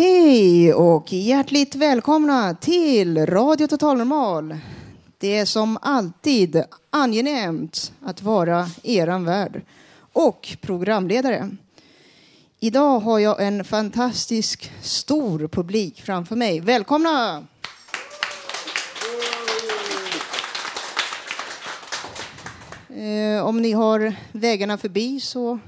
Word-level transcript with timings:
Hej 0.00 0.74
och 0.74 1.12
hjärtligt 1.12 1.74
välkomna 1.74 2.54
till 2.54 3.26
Radio 3.26 3.66
Total 3.66 3.98
Normal. 3.98 4.56
Det 5.18 5.36
är 5.36 5.44
som 5.44 5.78
alltid 5.82 6.64
angenämt 6.90 7.92
att 8.02 8.22
vara 8.22 8.66
eran 8.82 9.24
värd 9.24 9.62
och 10.12 10.56
programledare. 10.60 11.50
Idag 12.60 13.00
har 13.00 13.18
jag 13.18 13.46
en 13.46 13.64
fantastisk 13.64 14.72
stor 14.82 15.48
publik 15.48 16.02
framför 16.02 16.36
mig. 16.36 16.60
Välkomna! 16.60 17.44
Eh, 22.88 23.46
om 23.46 23.62
ni 23.62 23.72
har 23.72 24.14
vägarna 24.32 24.78
förbi 24.78 25.20
så 25.20 25.58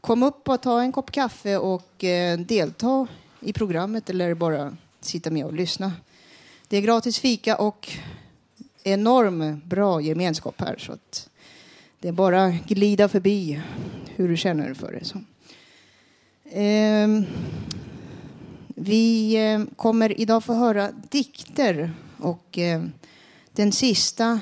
kom 0.00 0.22
upp 0.22 0.48
och 0.48 0.62
ta 0.62 0.80
en 0.80 0.92
kopp 0.92 1.10
kaffe 1.10 1.56
och 1.56 2.04
eh, 2.04 2.38
delta 2.38 3.06
i 3.40 3.52
programmet 3.52 4.10
eller 4.10 4.34
bara 4.34 4.76
sitta 5.00 5.30
med 5.30 5.44
och 5.44 5.52
lyssna. 5.52 5.92
Det 6.68 6.76
är 6.76 6.80
gratis 6.80 7.18
fika 7.18 7.56
och 7.56 7.88
enorm 8.82 9.60
bra 9.64 10.00
gemenskap 10.00 10.60
här 10.60 10.76
så 10.78 10.92
att 10.92 11.28
det 12.00 12.08
är 12.08 12.12
bara 12.12 12.50
glida 12.50 13.08
förbi 13.08 13.60
hur 14.16 14.28
du 14.28 14.36
känner 14.36 14.74
för 14.74 14.92
det. 14.92 15.04
Så. 15.04 15.18
Eh, 16.58 17.08
vi 18.66 19.34
eh, 19.34 19.60
kommer 19.76 20.20
idag 20.20 20.44
få 20.44 20.54
höra 20.54 20.92
dikter 21.10 21.92
och 22.18 22.58
eh, 22.58 22.82
den 23.52 23.72
sista 23.72 24.40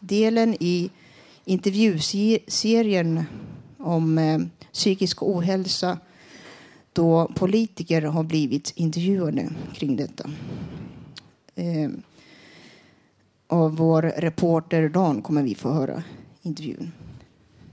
delen 0.00 0.56
i 0.60 0.90
intervjuserien 1.44 3.24
om 3.78 4.18
ehm, 4.18 4.50
psykisk 4.72 5.22
ohälsa 5.22 5.98
då 6.96 7.30
politiker 7.34 8.02
har 8.02 8.22
blivit 8.22 8.72
intervjuade 8.74 9.48
kring 9.74 9.96
detta. 9.96 10.30
Eh, 11.54 11.90
av 13.46 13.76
vår 13.76 14.02
reporter 14.02 14.88
Dan 14.88 15.22
kommer 15.22 15.42
vi 15.42 15.54
få 15.54 15.72
höra 15.72 16.02
intervjun. 16.42 16.92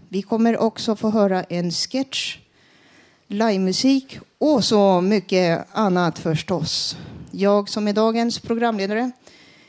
Vi 0.10 0.22
kommer 0.22 0.58
också 0.58 0.96
få 0.96 1.10
höra 1.10 1.44
en 1.44 1.72
sketch, 1.72 2.38
livemusik 3.28 4.20
och 4.38 4.64
så 4.64 5.02
mycket 5.02 5.66
annat 5.72 6.20
förstås. 6.20 6.98
Jag 7.32 7.70
som 7.70 7.88
är 7.88 7.94
dagens 7.94 8.40
programledare 8.40 9.12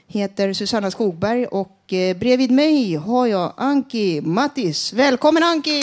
heter 0.07 0.53
Susanna 0.53 0.91
Skogberg 0.91 1.47
och 1.47 1.93
eh, 1.93 2.17
bredvid 2.17 2.51
mig 2.51 2.95
har 2.95 3.27
jag 3.27 3.53
Anki 3.57 4.21
Mattis. 4.21 4.93
Välkommen 4.93 5.43
Anki! 5.43 5.83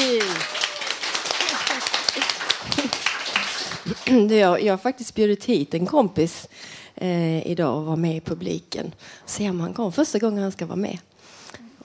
Jag, 4.30 4.64
jag 4.64 4.74
har 4.74 4.78
faktiskt 4.78 5.16
bjudit 5.16 5.46
hit 5.46 5.74
en 5.74 5.86
kompis 5.86 6.48
eh, 6.96 7.48
idag 7.48 7.78
och 7.78 7.86
var 7.86 7.96
med 7.96 8.16
i 8.16 8.22
publiken. 8.22 8.94
Se 9.26 9.50
om 9.50 9.60
han 9.60 9.74
kommer 9.74 9.92
första 9.92 10.20
gången 10.20 10.44
han 10.44 10.52
ska 10.52 10.66
vara 10.66 10.76
med 10.76 10.98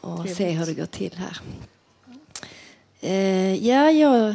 och 0.00 0.16
Trevligt. 0.16 0.36
se 0.36 0.50
hur 0.50 0.66
det 0.66 0.74
går 0.74 0.86
till 0.86 1.14
här. 1.16 1.38
Eh, 3.00 3.66
ja, 3.66 3.90
jag, 3.90 4.34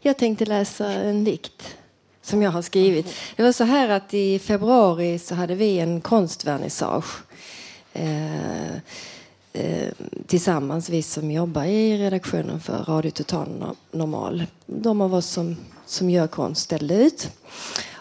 jag 0.00 0.18
tänkte 0.18 0.44
läsa 0.46 0.92
en 0.92 1.24
dikt 1.24 1.76
som 2.22 2.42
jag 2.42 2.50
har 2.50 2.62
skrivit. 2.62 3.14
Det 3.36 3.42
var 3.42 3.52
så 3.52 3.64
här 3.64 3.88
att 3.88 4.14
i 4.14 4.38
februari 4.38 5.18
så 5.18 5.34
hade 5.34 5.54
vi 5.54 5.78
en 5.78 6.00
konstvernissage. 6.00 7.22
Eh, 7.92 8.76
eh, 9.52 9.88
tillsammans, 10.26 10.88
vi 10.88 11.02
som 11.02 11.30
jobbar 11.30 11.64
i 11.64 11.98
redaktionen 11.98 12.60
för 12.60 12.84
Radio 12.84 13.10
Total 13.10 13.76
Normal. 13.92 14.46
De 14.66 15.00
av 15.00 15.14
oss 15.14 15.26
som, 15.26 15.56
som 15.86 16.10
gör 16.10 16.26
konst 16.26 16.62
ställde 16.62 16.94
ut. 16.94 17.30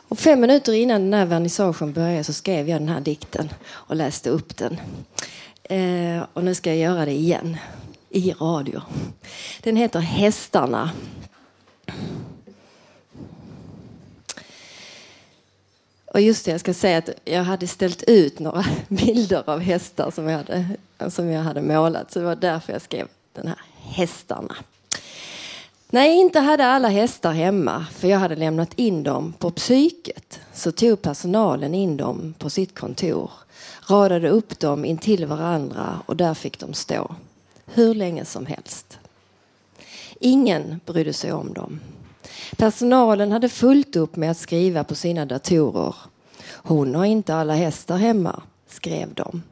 Och 0.09 0.19
fem 0.19 0.39
minuter 0.39 0.73
innan 0.73 1.01
den 1.01 1.13
här 1.13 1.25
vernissagen 1.25 1.93
började 1.93 2.23
så 2.23 2.33
skrev 2.33 2.69
jag 2.69 2.81
den 2.81 2.89
här 2.89 3.01
dikten 3.01 3.49
och 3.69 3.95
läste 3.95 4.29
upp 4.29 4.57
den. 4.57 4.77
Eh, 5.63 6.23
och 6.33 6.43
nu 6.43 6.55
ska 6.55 6.69
jag 6.69 6.79
göra 6.79 7.05
det 7.05 7.13
igen 7.13 7.57
i 8.09 8.31
radio. 8.31 8.81
Den 9.63 9.75
heter 9.75 9.99
Hästarna. 9.99 10.91
Och 16.17 16.21
just 16.21 16.45
det, 16.45 16.51
jag 16.51 16.59
ska 16.59 16.73
säga 16.73 16.97
att 16.97 17.09
jag 17.25 17.43
hade 17.43 17.67
ställt 17.67 18.03
ut 18.03 18.39
några 18.39 18.65
bilder 18.87 19.43
av 19.49 19.59
hästar 19.59 20.11
som 20.11 20.29
jag 20.29 20.37
hade, 20.37 20.65
som 21.09 21.29
jag 21.29 21.41
hade 21.41 21.61
målat. 21.61 22.11
Så 22.11 22.19
det 22.19 22.25
var 22.25 22.35
därför 22.35 22.73
jag 22.73 22.81
skrev 22.81 23.07
den 23.33 23.47
här 23.47 23.57
Hästarna. 23.81 24.55
När 25.89 26.05
jag 26.05 26.15
inte 26.15 26.39
hade 26.39 26.65
alla 26.65 26.87
hästar 26.87 27.31
hemma, 27.31 27.85
för 27.91 28.07
jag 28.07 28.19
hade 28.19 28.35
lämnat 28.35 28.73
in 28.75 29.03
dem 29.03 29.33
på 29.39 29.51
psyket, 29.51 30.39
så 30.53 30.71
tog 30.71 31.01
personalen 31.01 31.73
in 31.75 31.97
dem 31.97 32.33
på 32.37 32.49
sitt 32.49 32.79
kontor, 32.79 33.31
radade 33.89 34.29
upp 34.29 34.59
dem 34.59 34.85
intill 34.85 35.25
varandra 35.25 36.01
och 36.05 36.15
där 36.15 36.33
fick 36.33 36.59
de 36.59 36.73
stå, 36.73 37.15
hur 37.65 37.93
länge 37.93 38.25
som 38.25 38.45
helst. 38.45 38.99
Ingen 40.19 40.79
brydde 40.85 41.13
sig 41.13 41.31
om 41.31 41.53
dem. 41.53 41.79
Personalen 42.55 43.31
hade 43.31 43.49
fullt 43.49 43.95
upp 43.95 44.15
med 44.15 44.31
att 44.31 44.37
skriva 44.37 44.83
på 44.83 44.95
sina 44.95 45.25
datorer. 45.25 45.95
Hon 46.49 46.95
har 46.95 47.05
inte 47.05 47.35
alla 47.35 47.53
hästar 47.53 47.97
hemma, 47.97 48.43
skrev 48.67 49.13
de. 49.13 49.43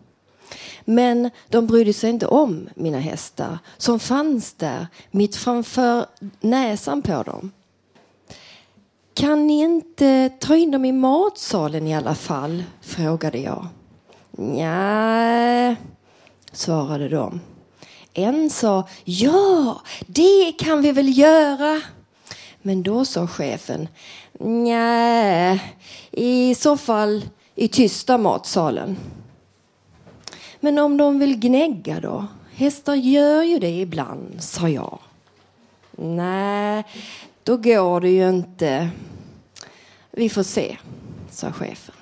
Men 0.86 1.30
de 1.50 1.68
brydde 1.68 1.94
sig 1.94 2.10
inte 2.10 2.28
om 2.28 2.70
mina 2.76 3.00
hästar 3.00 3.58
som 3.78 4.00
fanns 4.00 4.54
där 4.54 4.88
mitt 5.12 5.36
framför 5.36 6.06
näsan 6.40 7.02
på 7.02 7.24
dem. 7.24 7.52
Kan 9.14 9.48
ni 9.48 9.62
inte 9.62 10.30
ta 10.40 10.56
in 10.56 10.72
dem 10.72 10.86
i 10.86 10.92
matsalen 10.92 11.88
i 11.88 11.96
alla 11.96 12.16
fall? 12.16 12.64
frågade 12.82 13.38
jag. 13.38 13.68
Nej, 14.32 15.76
svarade 16.52 17.10
de. 17.10 17.42
En 18.14 18.50
sa 18.50 18.88
ja, 19.04 19.82
det 20.08 20.52
kan 20.60 20.82
vi 20.82 20.92
väl 20.92 21.18
göra. 21.18 21.82
Men 22.66 22.84
då 22.84 23.06
sa 23.06 23.28
chefen 23.28 23.88
nej, 24.40 25.76
i 26.12 26.56
så 26.56 26.78
fall 26.78 27.26
i 27.56 27.68
tysta 27.68 28.18
matsalen. 28.18 28.98
Men 30.60 30.80
om 30.80 30.98
de 30.98 31.20
vill 31.20 31.40
gnägga 31.40 32.00
då? 32.00 32.28
Hästar 32.54 32.96
gör 32.96 33.44
ju 33.44 33.60
det 33.60 33.80
ibland, 33.80 34.44
sa 34.44 34.70
jag. 34.70 35.00
Nej, 35.98 36.84
då 37.44 37.58
går 37.58 38.02
det 38.02 38.10
ju 38.10 38.30
inte. 38.30 38.90
Vi 40.12 40.30
får 40.30 40.44
se, 40.44 40.78
sa 41.32 41.52
chefen. 41.52 41.96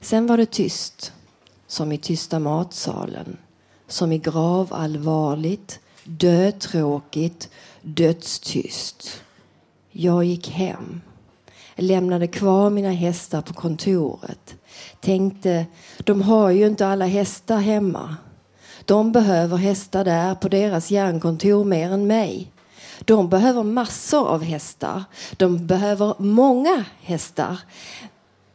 Sen 0.00 0.26
var 0.26 0.36
det 0.36 0.46
tyst, 0.46 1.12
som 1.66 1.92
i 1.92 1.98
tysta 1.98 2.38
matsalen. 2.38 3.36
Som 3.86 4.12
i 4.12 4.18
gravallvarligt, 4.18 5.80
dötråkigt, 6.04 7.48
dödstyst. 7.82 9.22
Jag 10.00 10.24
gick 10.24 10.50
hem 10.50 11.00
lämnade 11.76 12.26
kvar 12.26 12.70
mina 12.70 12.90
hästar 12.90 13.42
på 13.42 13.54
kontoret. 13.54 14.56
Tänkte, 15.00 15.66
de 15.98 16.22
har 16.22 16.50
ju 16.50 16.66
inte 16.66 16.86
alla 16.86 17.06
hästar 17.06 17.58
hemma. 17.58 18.16
De 18.84 19.12
behöver 19.12 19.56
hästar 19.56 20.04
där 20.04 20.34
på 20.34 20.48
deras 20.48 20.90
järnkontor 20.90 21.64
mer 21.64 21.92
än 21.92 22.06
mig. 22.06 22.52
De 23.00 23.28
behöver 23.28 23.62
massor 23.62 24.28
av 24.28 24.42
hästar. 24.42 25.04
De 25.36 25.66
behöver 25.66 26.14
många 26.18 26.84
hästar. 27.00 27.58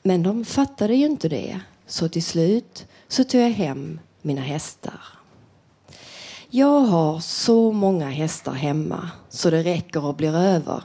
Men 0.03 0.23
de 0.23 0.45
fattade 0.45 0.95
ju 0.95 1.05
inte 1.05 1.29
det. 1.29 1.59
Så 1.87 2.09
till 2.09 2.23
slut 2.23 2.85
så 3.07 3.23
tog 3.23 3.41
jag 3.41 3.49
hem 3.49 3.99
mina 4.21 4.41
hästar. 4.41 5.01
Jag 6.49 6.79
har 6.79 7.19
så 7.19 7.71
många 7.71 8.09
hästar 8.09 8.53
hemma 8.53 9.09
så 9.29 9.49
det 9.49 9.63
räcker 9.63 10.05
och 10.05 10.15
blir 10.15 10.35
över. 10.35 10.83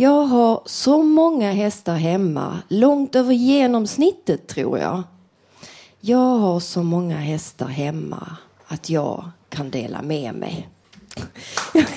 Jag 0.00 0.22
har 0.22 0.62
så 0.66 1.02
många 1.02 1.52
hästar 1.52 1.94
hemma, 1.94 2.58
långt 2.68 3.16
över 3.16 3.34
genomsnittet 3.34 4.48
tror 4.48 4.78
jag. 4.78 5.02
Jag 6.00 6.38
har 6.38 6.60
så 6.60 6.82
många 6.82 7.16
hästar 7.16 7.66
hemma 7.66 8.36
att 8.66 8.90
jag 8.90 9.30
kan 9.48 9.70
dela 9.70 10.02
med 10.02 10.34
mig. 10.34 10.68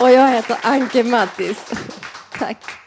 Och 0.00 0.10
jag 0.10 0.32
heter 0.32 0.58
Anke 0.62 1.04
Mattis. 1.04 1.58
Tack. 2.38 2.79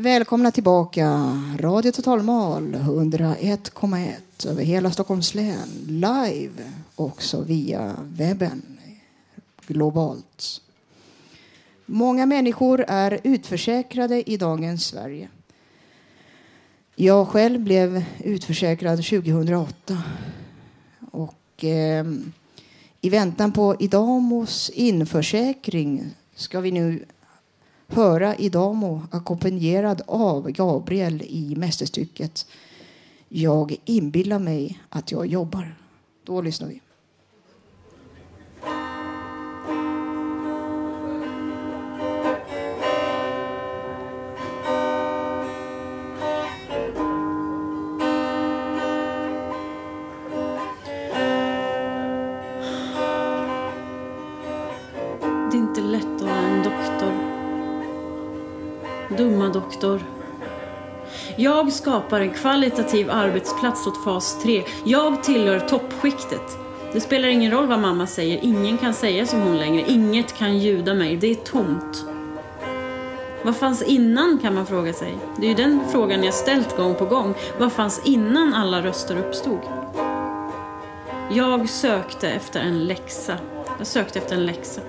Välkomna 0.00 0.50
tillbaka. 0.50 1.38
Radio 1.58 1.92
Totalmal 1.92 2.74
101,1 2.74 4.48
över 4.48 4.64
hela 4.64 4.90
Stockholms 4.90 5.34
län. 5.34 5.68
Live 5.86 6.72
också 6.96 7.40
via 7.40 7.96
webben 8.02 8.62
globalt. 9.66 10.60
Många 11.86 12.26
människor 12.26 12.84
är 12.88 13.20
utförsäkrade 13.24 14.30
i 14.30 14.36
dagens 14.36 14.86
Sverige. 14.86 15.28
Jag 16.94 17.28
själv 17.28 17.60
blev 17.60 18.04
utförsäkrad 18.24 18.96
2008. 18.96 20.02
Och 21.10 21.64
eh, 21.64 22.06
i 23.00 23.10
väntan 23.10 23.52
på 23.52 23.76
Idamos 23.78 24.70
införsäkring 24.70 26.14
ska 26.34 26.60
vi 26.60 26.70
nu 26.70 27.04
höra 27.88 28.36
Idamo 28.36 29.02
ackompanjerad 29.10 30.02
av 30.06 30.50
Gabriel 30.50 31.22
i 31.22 31.54
mästerstycket 31.56 32.46
Jag 33.28 33.76
inbillar 33.84 34.38
mig 34.38 34.80
att 34.88 35.12
jag 35.12 35.26
jobbar. 35.26 35.74
Då 36.24 36.40
lyssnar 36.40 36.68
vi. 36.68 36.80
Sektor. 59.78 60.00
Jag 61.36 61.72
skapar 61.72 62.20
en 62.20 62.30
kvalitativ 62.30 63.10
arbetsplats 63.10 63.86
åt 63.86 64.04
fas 64.04 64.42
3. 64.42 64.64
Jag 64.84 65.22
tillhör 65.22 65.60
toppskiktet. 65.60 66.58
Det 66.92 67.00
spelar 67.00 67.28
ingen 67.28 67.52
roll 67.52 67.66
vad 67.66 67.78
mamma 67.80 68.06
säger. 68.06 68.38
Ingen 68.42 68.78
kan 68.78 68.94
säga 68.94 69.26
som 69.26 69.40
hon 69.40 69.56
längre. 69.56 69.84
Inget 69.88 70.38
kan 70.38 70.58
ljuda 70.58 70.94
mig. 70.94 71.16
Det 71.16 71.30
är 71.30 71.34
tomt. 71.34 72.04
Vad 73.44 73.56
fanns 73.56 73.82
innan 73.82 74.38
kan 74.42 74.54
man 74.54 74.66
fråga 74.66 74.92
sig. 74.92 75.16
Det 75.36 75.46
är 75.46 75.48
ju 75.48 75.54
den 75.54 75.80
frågan 75.92 76.24
jag 76.24 76.34
ställt 76.34 76.76
gång 76.76 76.94
på 76.94 77.04
gång. 77.04 77.34
Vad 77.58 77.72
fanns 77.72 78.02
innan 78.04 78.54
alla 78.54 78.82
röster 78.82 79.16
uppstod? 79.18 79.60
Jag 81.32 81.68
sökte 81.68 82.28
efter 82.28 82.60
en 82.60 82.84
läxa. 82.84 83.34
Jag 83.78 83.86
sökte 83.86 84.18
efter 84.18 84.36
en 84.36 84.46
läxa. 84.46 84.80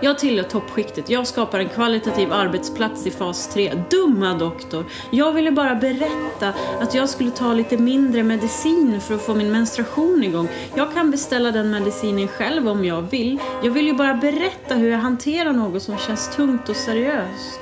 Jag 0.00 0.18
tillhör 0.18 0.44
toppskiktet. 0.44 1.10
Jag 1.10 1.26
skapar 1.26 1.58
en 1.58 1.68
kvalitativ 1.68 2.32
arbetsplats 2.32 3.06
i 3.06 3.10
fas 3.10 3.48
3. 3.48 3.82
Dumma 3.90 4.34
doktor. 4.34 4.84
Jag 5.10 5.32
ville 5.32 5.50
bara 5.50 5.74
berätta 5.74 6.52
att 6.80 6.94
jag 6.94 7.08
skulle 7.08 7.30
ta 7.30 7.54
lite 7.54 7.78
mindre 7.78 8.22
medicin 8.22 9.00
för 9.00 9.14
att 9.14 9.22
få 9.22 9.34
min 9.34 9.52
menstruation 9.52 10.24
igång. 10.24 10.48
Jag 10.74 10.94
kan 10.94 11.10
beställa 11.10 11.50
den 11.50 11.70
medicinen 11.70 12.28
själv 12.28 12.68
om 12.68 12.84
jag 12.84 13.02
vill. 13.02 13.38
Jag 13.62 13.70
vill 13.70 13.86
ju 13.86 13.94
bara 13.94 14.14
berätta 14.14 14.74
hur 14.74 14.90
jag 14.90 14.98
hanterar 14.98 15.52
något 15.52 15.82
som 15.82 15.98
känns 15.98 16.36
tungt 16.36 16.68
och 16.68 16.76
seriöst. 16.76 17.60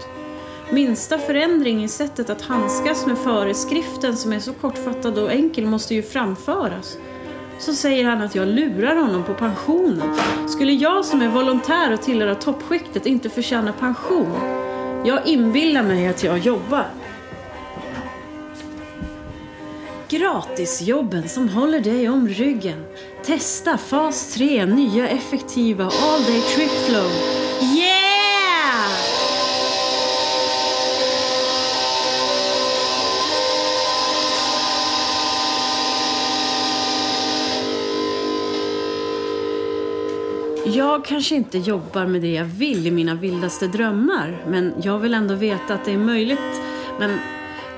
Minsta 0.71 1.19
förändring 1.19 1.85
i 1.85 1.89
sättet 1.89 2.31
att 2.31 2.43
handskas 2.43 3.07
med 3.07 3.19
föreskriften 3.19 4.17
som 4.17 4.33
är 4.33 4.41
så 4.41 4.53
kortfattad 4.53 5.19
och 5.19 5.33
enkel 5.33 5.67
måste 5.67 5.95
ju 5.95 6.03
framföras 6.03 6.97
så 7.59 7.75
säger 7.75 8.05
han 8.05 8.23
att 8.23 8.35
jag 8.35 8.49
lurar 8.49 8.97
honom 8.97 9.25
på 9.25 9.35
pensionen. 9.35 10.15
Skulle 10.49 10.73
jag 10.73 11.05
som 11.05 11.23
är 11.23 11.29
volontär 11.29 11.93
och 11.93 12.03
tillhör 12.03 12.35
toppskiktet 12.35 13.07
inte 13.07 13.31
förtjäna 13.31 13.73
pension? 13.73 14.33
Jag 15.05 15.27
inbillar 15.27 15.83
mig 15.83 16.09
att 16.09 16.25
jag 16.25 16.39
jobbar. 16.39 16.87
Gratisjobben 20.09 21.29
som 21.29 21.49
håller 21.49 21.81
dig 21.81 22.09
om 22.09 22.29
ryggen. 22.29 22.85
Testa 23.25 23.79
fas 23.79 24.35
3, 24.35 24.67
nya 24.67 25.09
effektiva 25.09 25.85
all 25.85 26.23
day 26.23 26.41
trip 26.41 26.71
flow. 26.71 27.11
Jag 40.75 41.05
kanske 41.05 41.35
inte 41.35 41.59
jobbar 41.59 42.07
med 42.07 42.23
det 42.23 42.33
jag 42.33 42.45
vill 42.45 42.87
i 42.87 42.91
mina 42.91 43.15
vildaste 43.15 43.67
drömmar, 43.67 44.45
men 44.49 44.75
jag 44.83 44.99
vill 44.99 45.15
ändå 45.15 45.35
veta 45.35 45.75
att 45.75 45.85
det 45.85 45.93
är 45.93 45.99
möjligt. 45.99 46.63
Men 46.99 47.19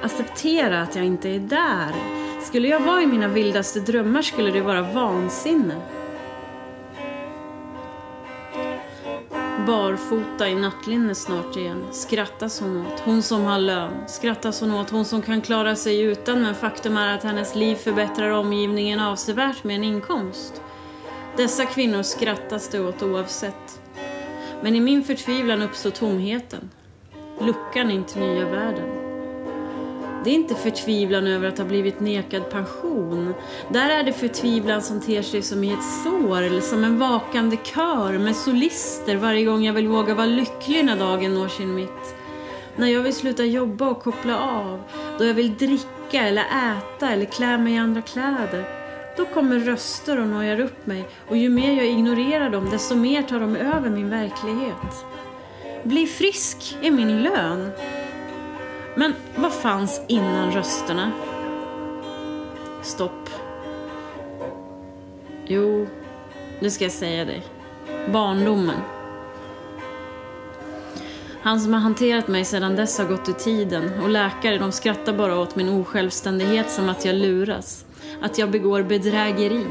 acceptera 0.03 0.83
att 0.83 0.97
jag 0.97 1.05
inte 1.05 1.29
är 1.29 1.39
där. 1.39 1.95
Skulle 2.43 2.69
jag 2.69 2.81
vara 2.81 3.03
i 3.03 3.07
mina 3.07 3.29
vildaste 3.29 3.81
drömmar 3.81 4.23
skulle 4.23 4.51
det 4.51 4.61
vara 4.61 4.83
vansinne. 4.83 5.75
Barfota 9.67 10.49
i 10.49 10.55
nattlinne 10.55 11.15
snart 11.15 11.57
igen. 11.57 11.85
Skrattas 11.91 12.61
hon 12.61 12.77
åt, 12.77 13.01
hon 13.01 13.23
som 13.23 13.45
har 13.45 13.59
lön. 13.59 13.93
Skrattas 14.07 14.61
hon 14.61 14.73
åt, 14.73 14.91
hon 14.91 15.05
som 15.05 15.23
kan 15.23 15.41
klara 15.41 15.77
sig 15.77 16.01
utan, 16.01 16.43
men 16.43 16.55
faktum 16.55 16.97
är 16.97 17.15
att 17.15 17.23
hennes 17.23 17.55
liv 17.55 17.75
förbättrar 17.75 18.31
omgivningen 18.31 19.01
avsevärt 19.01 19.65
med 19.65 19.77
en 19.77 19.85
inkomst. 19.85 20.63
Dessa 21.39 21.67
kvinnor 21.67 22.03
skrattas 22.03 22.69
det 22.69 22.81
åt 22.81 23.03
oavsett. 23.03 23.81
Men 24.63 24.75
i 24.75 24.81
min 24.81 25.05
förtvivlan 25.05 25.63
uppstår 25.63 25.91
tomheten. 25.91 26.71
Luckan 27.41 27.91
in 27.91 28.05
till 28.05 28.21
nya 28.21 28.45
världen. 28.45 28.89
Det 30.25 30.31
är 30.31 30.35
inte 30.35 30.55
förtvivlan 30.55 31.27
över 31.27 31.49
att 31.49 31.59
ha 31.59 31.65
blivit 31.65 32.01
nekad 32.01 32.51
pension. 32.51 33.35
Där 33.73 33.91
är 33.91 34.05
det 34.05 34.13
förtvivlan 34.13 34.83
som 34.83 35.01
ter 35.01 35.23
sig 35.23 35.43
som 35.43 35.65
i 35.65 35.73
ett 35.73 36.03
sår 36.05 36.43
eller 36.43 36.61
som 36.61 36.85
en 36.85 36.99
vakande 36.99 37.57
kör 37.65 38.19
med 38.19 38.37
solister 38.37 39.17
varje 39.17 39.45
gång 39.45 39.65
jag 39.65 39.73
vill 39.73 39.89
våga 39.89 40.15
vara 40.15 40.27
lycklig 40.27 40.85
när 40.85 40.97
dagen 40.97 41.35
når 41.35 41.49
sin 41.49 41.75
mitt. 41.75 42.17
När 42.77 42.89
jag 42.89 43.03
vill 43.03 43.15
sluta 43.15 43.45
jobba 43.45 43.89
och 43.89 44.03
koppla 44.03 44.39
av. 44.39 44.83
Då 45.19 45.25
jag 45.25 45.35
vill 45.35 45.57
dricka 45.57 46.27
eller 46.27 46.45
äta 46.45 47.11
eller 47.11 47.25
klä 47.25 47.59
mig 47.59 47.75
i 47.75 47.79
andra 47.79 48.03
kläder. 48.03 48.78
Då 49.19 49.25
kommer 49.25 49.59
röster 49.59 50.21
och 50.21 50.27
nojar 50.27 50.61
upp 50.61 50.87
mig 50.87 51.09
och 51.29 51.37
ju 51.37 51.49
mer 51.49 51.73
jag 51.73 51.87
ignorerar 51.87 52.51
dem 52.51 52.71
desto 52.71 52.95
mer 52.95 53.23
tar 53.23 53.41
de 53.41 53.57
över 53.57 53.91
min 53.91 54.11
verklighet. 54.11 55.05
Bli 55.85 56.07
frisk 56.07 56.77
är 56.83 56.91
min 56.91 57.23
lön. 57.23 57.71
Men 58.97 59.15
vad 59.37 59.53
fanns 59.53 60.01
innan 60.09 60.51
rösterna? 60.51 61.13
Stopp. 62.83 63.31
Jo, 65.47 65.87
nu 66.61 66.71
ska 66.71 66.85
jag 66.85 66.93
säga 66.93 67.25
dig. 67.25 67.43
Barndomen. 68.13 68.81
Han 71.43 71.61
som 71.61 71.73
har 71.73 71.81
hanterat 71.81 72.29
mig 72.29 72.45
sedan 72.45 72.77
dess 72.77 72.99
har 72.99 73.05
gått 73.05 73.29
ur 73.29 73.33
tiden 73.33 74.03
och 74.03 74.09
läkare 74.09 74.59
de 74.59 74.73
skrattar 74.73 75.13
bara 75.13 75.39
åt 75.39 75.57
min 75.57 75.69
osjälvständighet 75.69 76.71
som 76.71 76.89
att 76.89 77.05
jag 77.05 77.15
luras. 77.15 77.85
Att 78.21 78.39
jag 78.39 78.51
begår 78.51 78.83
bedrägeri. 78.83 79.67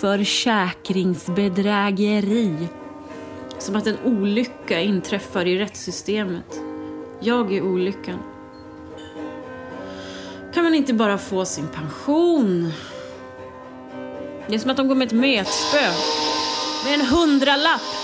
Försäkringsbedrägeri. 0.00 2.68
Som 3.58 3.76
att 3.76 3.86
en 3.86 3.98
olycka 4.04 4.80
inträffar 4.80 5.46
i 5.46 5.58
rättssystemet. 5.58 6.60
Jag 7.20 7.52
är 7.52 7.62
olyckan. 7.62 8.18
Kan 10.54 10.64
man 10.64 10.74
inte 10.74 10.94
bara 10.94 11.18
få 11.18 11.44
sin 11.44 11.68
pension? 11.68 12.72
Det 14.48 14.54
är 14.54 14.58
som 14.58 14.70
att 14.70 14.76
de 14.76 14.88
går 14.88 14.94
med 14.94 15.06
ett 15.06 15.12
metspö. 15.12 15.90
Med 16.84 16.94
en 16.94 17.06
hundralapp 17.06 17.99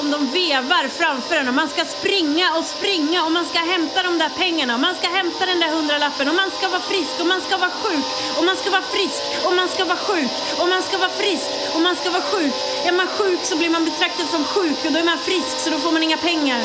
som 0.00 0.10
de 0.10 0.26
vevar 0.30 0.88
framför 0.88 1.36
en. 1.36 1.48
Och 1.48 1.54
man 1.54 1.68
ska 1.68 1.84
springa 1.84 2.46
och 2.56 2.64
springa 2.64 3.24
och 3.24 3.32
man 3.32 3.44
ska 3.44 3.58
hämta 3.58 4.02
de 4.02 4.18
där 4.18 4.30
pengarna. 4.42 4.74
Och 4.74 4.80
man 4.80 4.94
ska 4.94 5.08
hämta 5.08 5.46
den 5.46 5.60
där 5.60 5.70
hundralappen. 5.76 6.28
Och 6.28 6.34
man 6.34 6.50
ska 6.50 6.68
vara 6.68 6.80
frisk 6.80 7.14
och 7.20 7.26
man 7.26 7.40
ska 7.40 7.56
vara 7.56 7.70
sjuk. 7.70 8.06
Och 8.38 8.44
man 8.44 8.56
ska 8.56 8.70
vara 8.70 8.82
frisk 8.82 9.22
och 9.44 9.52
man 9.52 9.68
ska 9.68 9.84
vara 9.84 9.96
sjuk. 9.96 10.32
Och 10.60 10.68
man 10.68 10.82
ska 10.82 10.98
vara 10.98 11.10
frisk 11.10 11.50
och 11.74 11.80
man 11.80 11.96
ska 11.96 12.10
vara 12.10 12.22
sjuk. 12.22 12.54
Är 12.84 12.92
man 12.92 13.06
sjuk 13.06 13.40
så 13.42 13.56
blir 13.56 13.70
man 13.70 13.84
betraktad 13.84 14.26
som 14.26 14.44
sjuk. 14.44 14.78
Och 14.84 14.92
då 14.92 14.98
är 14.98 15.04
man 15.04 15.18
frisk 15.18 15.54
så 15.64 15.70
då 15.70 15.78
får 15.78 15.92
man 15.92 16.02
inga 16.02 16.16
pengar. 16.16 16.60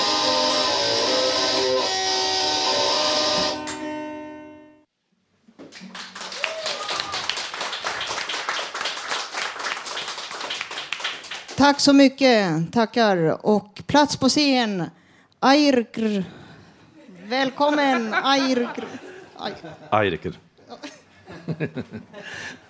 Tack 11.65 11.79
så 11.79 11.93
mycket. 11.93 12.73
Tackar. 12.73 13.45
Och 13.45 13.81
plats 13.87 14.17
på 14.17 14.29
scen. 14.29 14.83
Ayrgr. 15.39 16.23
Välkommen, 17.23 18.13
Ayrgr. 18.23 18.85
Ajreker. 19.89 20.33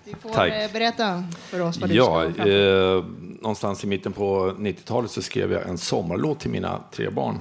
Du 0.05 0.15
får 0.21 0.29
Tack. 0.29 0.53
eh, 0.53 0.71
berätta 0.71 1.23
för 1.39 1.61
oss 1.61 1.77
vad 1.77 1.89
du 1.89 1.95
Ja, 1.95 2.31
ska 2.33 2.49
eh, 2.49 3.03
någonstans 3.41 3.83
i 3.83 3.87
mitten 3.87 4.13
på 4.13 4.53
90-talet 4.57 5.11
så 5.11 5.21
skrev 5.21 5.51
jag 5.51 5.67
en 5.69 5.77
sommarlåt 5.77 6.39
till 6.39 6.51
mina 6.51 6.79
tre 6.91 7.09
barn. 7.09 7.39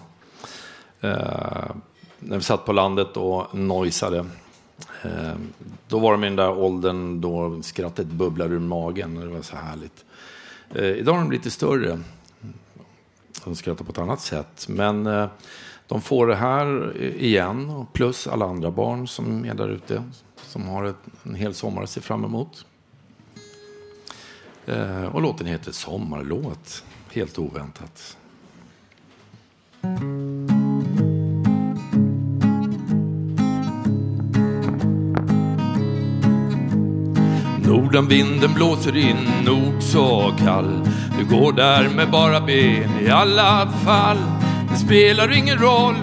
Eh, 1.01 1.11
när 2.19 2.37
vi 2.37 2.43
satt 2.43 2.65
på 2.65 2.73
landet 2.73 3.17
och 3.17 3.55
nojsade. 3.55 4.19
Eh, 5.03 5.35
då 5.89 5.99
var 5.99 6.13
de 6.13 6.25
i 6.25 6.27
den 6.27 6.37
där 6.37 6.59
åldern 6.59 7.21
då 7.21 7.63
skrattet 7.63 8.07
bubblar 8.07 8.53
ur 8.53 8.59
magen 8.59 9.15
det 9.15 9.27
var 9.27 9.43
så 9.43 9.57
härligt. 9.57 10.05
Eh, 10.75 10.85
idag 10.85 11.17
är 11.17 11.21
de 11.21 11.33
lite 11.33 11.51
större. 11.51 12.01
De 13.45 13.57
skrattar 13.57 13.85
på 13.85 13.93
ett 13.93 13.99
annat 13.99 14.21
sätt. 14.21 14.67
Men 14.69 15.07
eh, 15.07 15.29
de 15.87 16.01
får 16.01 16.27
det 16.27 16.37
här 16.37 16.93
eh, 17.01 17.25
igen, 17.25 17.87
plus 17.93 18.27
alla 18.27 18.47
andra 18.47 18.71
barn 18.71 19.09
som 19.09 19.45
är 19.45 19.55
där 19.55 19.69
ute. 19.69 20.03
Som 20.37 20.69
har 20.69 20.85
ett, 20.85 20.97
en 21.23 21.35
hel 21.35 21.55
sommar 21.55 21.83
att 21.83 21.91
se 21.91 22.01
fram 22.01 22.25
emot. 22.25 22.67
Eh, 24.67 25.05
och 25.05 25.23
låten 25.23 25.47
heter 25.47 25.73
Sommarlåt. 25.73 26.85
Helt 27.13 27.39
oväntat. 27.39 28.17
Nordenvinden 37.95 38.55
blåser 38.55 38.97
in 38.97 39.17
nog 39.45 39.83
så 39.83 40.35
kall. 40.39 40.89
Du 41.19 41.37
går 41.37 41.53
där 41.53 41.89
med 41.89 42.11
bara 42.11 42.41
ben 42.41 42.91
i 43.01 43.11
alla 43.11 43.69
fall. 43.85 44.17
Det 44.71 44.77
spelar 44.77 45.33
ingen 45.33 45.59
roll 45.59 45.95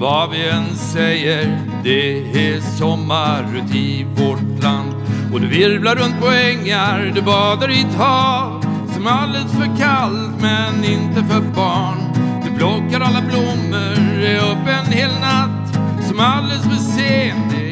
vad 0.00 0.30
vi 0.30 0.48
än 0.48 0.76
säger. 0.76 1.60
Det 1.84 2.18
är 2.18 2.60
sommar 2.60 3.46
ut 3.56 3.74
i 3.74 4.06
vårt 4.16 4.62
land. 4.62 4.94
Och 5.32 5.40
du 5.40 5.46
virvlar 5.46 5.94
runt 5.94 6.20
på 6.20 6.28
ängar 6.28 7.12
Du 7.14 7.22
badar 7.22 7.70
i 7.70 7.80
ett 7.80 7.94
hav 7.94 8.64
som 8.94 9.06
är 9.06 9.10
alldeles 9.10 9.52
för 9.52 9.78
kallt 9.78 10.40
men 10.40 10.84
inte 10.84 11.24
för 11.24 11.40
barn. 11.40 11.98
Du 12.44 12.58
plockar 12.58 13.00
alla 13.00 13.22
blommor, 13.22 14.22
är 14.24 14.38
upp 14.38 14.68
en 14.68 14.92
hel 14.92 15.10
natt 15.20 15.78
Som 16.08 16.20
alldeles 16.20 16.62
för 16.62 16.76
sen, 16.76 17.63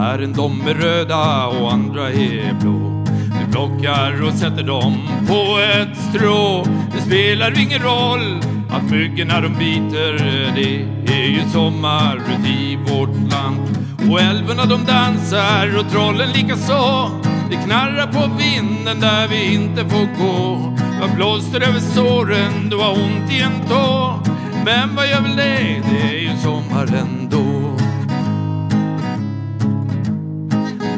bären 0.00 0.32
de 0.32 0.60
är 0.68 0.74
röda 0.74 1.46
och 1.46 1.72
andra 1.72 2.10
är 2.10 2.54
blå. 2.60 3.04
Du 3.40 3.52
plockar 3.52 4.22
och 4.22 4.32
sätter 4.32 4.62
dem 4.62 5.08
på 5.28 5.58
ett 5.58 5.98
strå. 5.98 6.64
Det 6.94 7.00
spelar 7.00 7.60
ingen 7.60 7.82
roll 7.82 8.40
att 8.70 8.90
myggorna 8.90 9.40
de 9.40 9.48
biter. 9.48 10.12
Det 10.54 11.12
är 11.12 11.26
ju 11.26 11.50
sommar 11.52 12.20
i 12.46 12.76
vårt 12.76 13.32
land. 13.32 13.60
Och 14.10 14.20
älvorna 14.20 14.64
de 14.64 14.84
dansar 14.84 15.78
och 15.78 15.90
trollen 15.90 16.28
lika 16.32 16.56
så. 16.56 17.10
Det 17.50 17.56
knarrar 17.56 18.06
på 18.06 18.30
vinden 18.38 19.00
där 19.00 19.28
vi 19.28 19.54
inte 19.54 19.84
får 19.84 20.06
gå. 20.24 20.76
Du 20.96 21.08
har 21.08 21.16
plåster 21.16 21.68
över 21.68 21.80
såren, 21.80 22.68
du 22.70 22.76
har 22.76 22.92
ont 22.92 23.32
i 23.32 23.40
en 23.40 23.68
tå. 23.68 24.20
Men 24.64 24.96
vad 24.96 25.08
gör 25.08 25.20
väl 25.20 25.36
det? 25.36 25.82
Det 25.90 26.02
är 26.02 26.20
ju 26.20 26.36
sommar 26.36 26.86
ändå. 26.94 27.49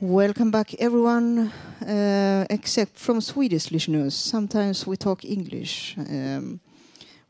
Welcome 0.00 0.50
back, 0.50 0.74
everyone, 0.80 1.50
uh, 1.80 2.46
except 2.50 2.98
from 2.98 3.20
Swedish 3.20 3.70
listeners. 3.70 4.14
Sometimes 4.14 4.86
we 4.86 4.96
talk 4.96 5.24
English. 5.24 5.96
Um, 5.96 6.60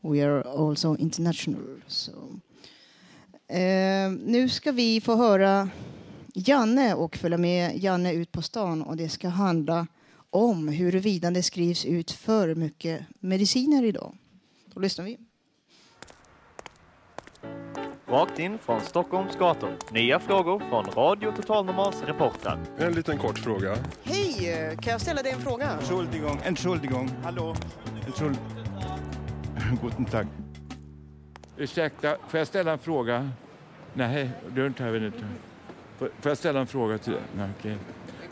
we 0.01 0.23
are 0.23 0.41
also 0.41 0.95
international. 0.95 1.81
So. 1.87 2.11
Uh, 3.51 4.11
nu 4.11 4.49
ska 4.49 4.71
vi 4.71 5.01
få 5.01 5.15
höra 5.15 5.69
Janne 6.33 6.93
och 6.93 7.15
följa 7.15 7.37
med 7.37 7.77
Janne 7.77 8.13
ut 8.13 8.31
på 8.31 8.41
stan 8.41 8.81
och 8.81 8.97
det 8.97 9.09
ska 9.09 9.29
handla 9.29 9.87
om 10.29 10.67
huruvida 10.67 11.31
det 11.31 11.43
skrivs 11.43 11.85
ut 11.85 12.11
för 12.11 12.55
mycket 12.55 13.01
mediciner 13.19 13.83
idag. 13.83 14.17
Då 14.73 14.79
lyssnar 14.79 15.05
vi. 15.05 15.17
Rakt 18.15 18.39
in 18.39 18.57
från 18.57 18.81
Stockholms 18.81 19.35
gator. 19.35 19.69
Nya 19.91 20.19
frågor 20.19 20.59
från 20.69 20.85
Radio 20.85 21.31
Total 21.31 21.65
Normals 21.65 22.03
reportrar. 22.03 22.59
En 22.77 22.93
liten 22.93 23.17
kort 23.17 23.37
fråga. 23.37 23.77
Hej, 24.03 24.77
kan 24.81 24.91
jag 24.91 25.01
ställa 25.01 25.21
dig 25.23 25.31
en 25.31 25.39
fråga? 25.39 25.69
Entschuldigung, 25.69 26.39
Entschuldigung, 26.43 27.11
hallo. 27.23 27.55
Entschuld... 28.05 28.37
Guten 29.81 30.05
Tag. 30.05 30.27
Ursäkta, 31.57 32.17
får 32.27 32.37
jag 32.37 32.47
ställa 32.47 32.71
en 32.71 32.79
fråga? 32.79 33.29
Nej, 33.93 34.29
du 34.49 34.73
tar 34.73 34.89
vi 34.89 35.05
inte. 35.05 35.25
Får 35.97 36.09
jag 36.23 36.37
ställa 36.37 36.59
en 36.59 36.67
fråga 36.67 36.97
till 36.97 37.13
dig? 37.13 37.21
Nej, 37.37 37.49
okej. 37.59 37.77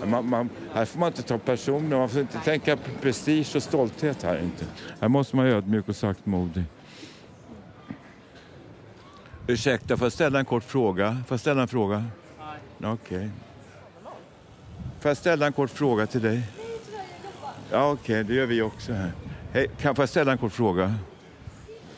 Man, 0.05 0.29
man, 0.29 0.49
här 0.73 0.85
får 0.85 0.99
man 0.99 1.07
inte 1.07 1.21
ta 1.23 1.37
personer, 1.37 1.97
man 1.97 2.09
får 2.09 2.21
inte 2.21 2.37
tänka 2.39 2.77
på 2.77 2.89
prestige 3.01 3.55
och 3.55 3.63
stolthet 3.63 4.23
här 4.23 4.39
inte. 4.39 4.65
Här 4.99 5.07
måste 5.07 5.35
man 5.35 5.45
vara 5.45 5.55
ödmjuk 5.55 5.89
och 5.89 5.95
saktmodig. 5.95 6.63
Ursäkta, 9.47 9.97
får 9.97 10.05
jag 10.05 10.13
ställa 10.13 10.39
en 10.39 10.45
kort 10.45 10.63
fråga? 10.63 11.17
Får 11.27 11.33
jag 11.35 11.39
ställa 11.39 11.61
en 11.61 11.67
fråga? 11.67 12.05
Nej. 12.79 12.91
Okej. 12.91 13.29
Får 14.99 15.09
jag 15.09 15.17
ställa 15.17 15.45
en 15.45 15.53
kort 15.53 15.69
fråga 15.69 16.05
till 16.07 16.21
dig? 16.21 16.41
Ja, 17.71 17.91
okej, 17.91 18.23
det 18.23 18.33
gör 18.33 18.45
vi 18.45 18.61
också 18.61 18.93
här. 18.93 19.11
Hej, 19.51 19.67
kan, 19.81 19.95
får 19.95 20.03
jag 20.03 20.09
ställa 20.09 20.31
en 20.31 20.37
kort 20.37 20.53
fråga? 20.53 20.95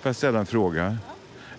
Får 0.02 0.10
jag 0.10 0.16
ställa 0.16 0.40
en 0.40 0.46
fråga? 0.46 0.98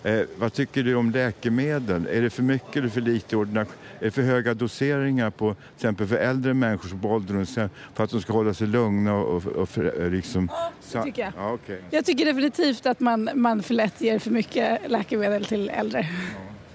Eh, 0.03 0.21
vad 0.37 0.53
tycker 0.53 0.83
du 0.83 0.95
om 0.95 1.11
läkemedel? 1.11 2.07
Är 2.07 2.21
det 2.21 2.29
för 2.29 2.43
mycket 2.43 2.75
eller 2.75 2.89
för 2.89 3.01
lite 3.01 3.35
ordination? 3.35 3.73
Är 3.99 4.05
det 4.05 4.11
för 4.11 4.21
höga 4.21 4.53
doseringar 4.53 5.29
på 5.29 5.53
till 5.53 5.75
exempel 5.75 6.07
för 6.07 6.15
äldre 6.15 6.53
människor 6.53 6.97
på 6.97 7.07
ålderdomshem 7.07 7.69
för 7.93 8.03
att 8.03 8.09
de 8.09 8.21
ska 8.21 8.33
hålla 8.33 8.53
sig 8.53 8.67
lugna 8.67 9.15
och, 9.15 9.45
och, 9.45 9.69
för, 9.69 10.01
eh, 10.03 10.09
liksom... 10.11 10.51
det 10.91 11.03
tycker 11.03 11.21
jag. 11.21 11.31
Ja, 11.37 11.51
okej. 11.53 11.81
Jag 11.89 12.05
tycker 12.05 12.25
definitivt 12.25 12.85
att 12.85 12.99
man, 12.99 13.29
man 13.35 13.63
för 13.63 13.73
lätt 13.73 14.01
ger 14.01 14.19
för 14.19 14.31
mycket 14.31 14.91
läkemedel 14.91 15.45
till 15.45 15.69
äldre. 15.69 16.07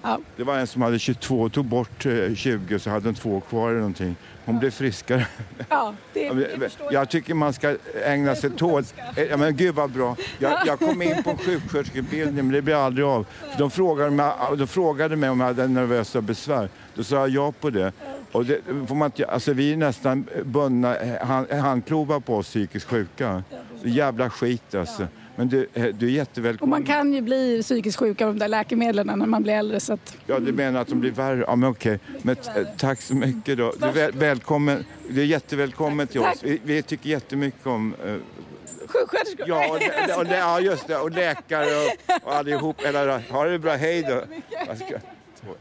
Ja. 0.03 0.19
Det 0.37 0.45
var 0.45 0.59
en 0.59 0.67
som 0.67 0.83
hade 0.83 0.99
22 0.99 1.41
och 1.41 1.53
tog 1.53 1.65
bort 1.65 2.07
eh, 2.07 2.35
20 2.35 2.79
så 2.79 2.91
hade 2.91 3.05
den 3.05 3.15
två 3.15 3.41
kvar 3.41 3.69
eller 3.69 3.79
någonting. 3.79 4.17
Hon 4.45 4.59
blev 4.59 4.71
friskare. 4.71 5.27
Ja, 5.69 5.95
det, 6.13 6.21
Ja, 6.21 6.35
jag. 6.79 6.93
Jag 6.93 7.09
tycker 7.09 7.35
man 7.35 7.53
ska 7.53 7.77
ägna 8.05 8.35
sig. 8.35 8.51
Eh, 9.17 9.23
Ja, 9.31 9.37
men 9.37 9.57
gud 9.57 9.75
vad 9.75 9.91
bra. 9.91 10.17
Jag, 10.39 10.59
jag 10.67 10.79
kom 10.79 11.03
in 11.03 11.23
på 11.23 11.31
en 11.31 11.39
sjuksköterskeutbildning 11.39 12.45
men 12.45 12.53
det 12.53 12.63
blev 12.63 12.79
aldrig 12.79 13.07
av. 13.07 13.27
De 13.59 13.71
frågade, 13.71 14.11
mig, 14.11 14.33
de 14.59 14.67
frågade 14.67 15.17
mig 15.17 15.31
om 15.31 15.41
jag 15.41 15.47
hade 15.47 15.69
nervösa 15.69 16.21
besvär. 16.21 16.69
Då 16.95 17.05
sa 17.05 17.17
jag 17.17 17.29
ja 17.29 17.53
på 17.61 17.71
det. 17.71 17.93
Och 18.33 18.45
det 18.45 18.61
får 18.89 18.95
man 18.95 19.11
alltså 19.29 19.53
vi 19.53 19.73
är 19.73 19.77
nästan 19.77 20.29
bundna 20.45 20.97
hand, 21.21 21.51
handklovar 21.53 22.21
på 22.21 22.37
oss 22.37 22.47
psykiskt 22.47 22.87
sjuka. 22.87 23.43
Jävla 23.83 24.31
skit 24.31 24.75
alltså. 24.75 25.07
Men 25.37 25.49
du, 25.49 25.69
eh, 25.75 25.85
du 25.85 25.89
är 25.89 25.95
Och 25.95 26.03
jättevälkommen. 26.11 26.71
man 26.71 26.83
kan 26.85 27.13
ju 27.13 27.21
bli 27.21 27.63
psykiskt 27.63 27.99
sjuk 27.99 28.21
av 28.21 28.27
de 28.29 28.39
där 28.39 28.49
läkemedlen 28.49 29.07
när 29.07 29.17
man 29.27 29.43
blir 29.43 29.53
äldre. 29.55 29.81
Så 29.81 29.93
att, 29.93 30.17
Ja, 30.27 30.39
du 30.39 30.53
menar 30.53 30.81
att 30.81 30.89
de 30.89 31.01
blir 31.01 31.11
värre? 31.11 31.45
Ja, 31.47 31.57
men 31.57 31.71
okej. 31.71 31.99
Men 32.23 32.37
tack 32.77 33.01
så 33.03 33.15
mycket 33.15 33.59
då. 33.59 33.73
Du 33.79 33.87
är 33.87 33.93
väl, 33.93 34.13
välkommen. 34.13 34.85
Du 35.09 35.21
är 35.21 35.25
jättevälkommen 35.25 36.07
till 36.07 36.21
oss. 36.21 36.27
Tack. 36.27 36.39
Vi, 36.43 36.61
vi 36.65 36.83
tycker 36.83 37.11
jättemycket 37.11 37.67
om 37.67 37.95
eh, 38.07 38.15
sjuksköterskor. 38.87 39.49
Ja, 39.49 39.69
och, 39.69 40.19
och, 40.19 40.25
lä- 40.25 40.39
ja, 40.39 40.61
just 40.61 40.87
det. 40.89 40.97
Och 40.99 41.11
läkare 41.11 41.67
och, 41.67 42.27
och 42.29 42.35
allihop. 42.35 42.77
Eller, 42.85 43.33
ha 43.33 43.45
det 43.45 43.59
bra, 43.59 43.73
hej 43.73 44.03
då. 44.03 44.23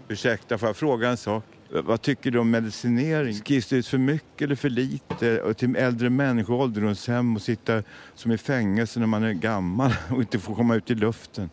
Ursäkta, 0.07 0.57
får 0.57 0.69
jag 0.69 0.75
fråga 0.75 1.09
en 1.09 1.17
sak? 1.17 1.43
Vad 1.69 2.01
tycker 2.01 2.31
du 2.31 2.39
om 2.39 2.51
medicinering? 2.51 3.33
Skrivs 3.33 3.67
det 3.67 3.75
ut 3.75 3.87
för 3.87 3.97
mycket 3.97 4.41
eller 4.41 4.55
för 4.55 4.69
lite? 4.69 5.41
Och 5.41 5.57
till 5.57 5.75
äldre 5.75 6.09
människor, 6.09 6.53
ålderdomshem 6.53 7.35
och 7.35 7.41
sitta 7.41 7.83
som 8.15 8.31
i 8.31 8.37
fängelse 8.37 8.99
när 8.99 9.07
man 9.07 9.23
är 9.23 9.33
gammal 9.33 9.93
och 10.09 10.21
inte 10.21 10.39
får 10.39 10.55
komma 10.55 10.75
ut 10.75 10.91
i 10.91 10.95
luften? 10.95 11.49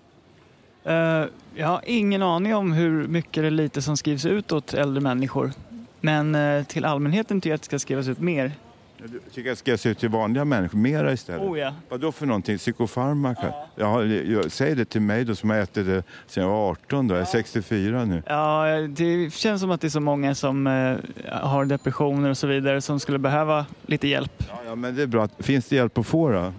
Uh, 0.87 1.26
jag 1.54 1.66
har 1.66 1.82
ingen 1.87 2.23
aning 2.23 2.54
om 2.54 2.73
hur 2.73 3.08
mycket 3.08 3.38
eller 3.38 3.50
lite 3.50 3.82
som 3.82 3.97
skrivs 3.97 4.25
ut 4.25 4.52
åt 4.52 4.75
äldre 4.75 5.00
människor. 5.00 5.52
Men 6.00 6.35
uh, 6.35 6.64
till 6.64 6.85
allmänheten 6.85 7.40
tycker 7.40 7.50
jag 7.50 7.54
att 7.54 7.62
det 7.62 7.66
ska 7.66 7.78
skrivas 7.78 8.08
ut 8.08 8.20
mer. 8.20 8.52
Du 8.98 9.20
tycker 9.32 9.48
jag 9.48 9.58
ska 9.58 9.76
se 9.76 9.88
ut 9.88 9.98
till 9.98 10.08
vanliga 10.08 10.44
människor 10.44 10.78
mera 10.78 11.12
istället? 11.12 11.42
Oh 11.42 11.58
ja. 11.58 11.74
Vad 11.88 12.00
då 12.00 12.12
för 12.12 12.26
någonting? 12.26 12.58
Psykofarmaka? 12.58 13.52
Ja. 13.74 14.04
jag, 14.04 14.52
säg 14.52 14.74
det 14.74 14.84
till 14.84 15.00
mig 15.00 15.24
då 15.24 15.34
som 15.34 15.50
har 15.50 15.56
ätit 15.56 15.86
det 15.86 16.02
sedan 16.26 16.42
jag 16.42 16.50
var 16.50 16.70
18 16.70 17.08
då. 17.08 17.14
Jag 17.14 17.20
är 17.20 17.24
64 17.24 18.04
nu. 18.04 18.22
Ja, 18.26 18.64
det 18.88 19.34
känns 19.34 19.60
som 19.60 19.70
att 19.70 19.80
det 19.80 19.86
är 19.86 19.88
så 19.88 20.00
många 20.00 20.34
som 20.34 20.66
eh, 20.66 20.96
har 21.32 21.64
depressioner 21.64 22.30
och 22.30 22.38
så 22.38 22.46
vidare 22.46 22.80
som 22.80 23.00
skulle 23.00 23.18
behöva 23.18 23.66
lite 23.86 24.08
hjälp. 24.08 24.32
Ja, 24.48 24.60
ja, 24.66 24.74
men 24.74 24.96
det 24.96 25.02
är 25.02 25.06
bra. 25.06 25.28
Finns 25.38 25.68
det 25.68 25.76
hjälp 25.76 25.98
att 25.98 26.06
få 26.06 26.30
då? 26.30 26.52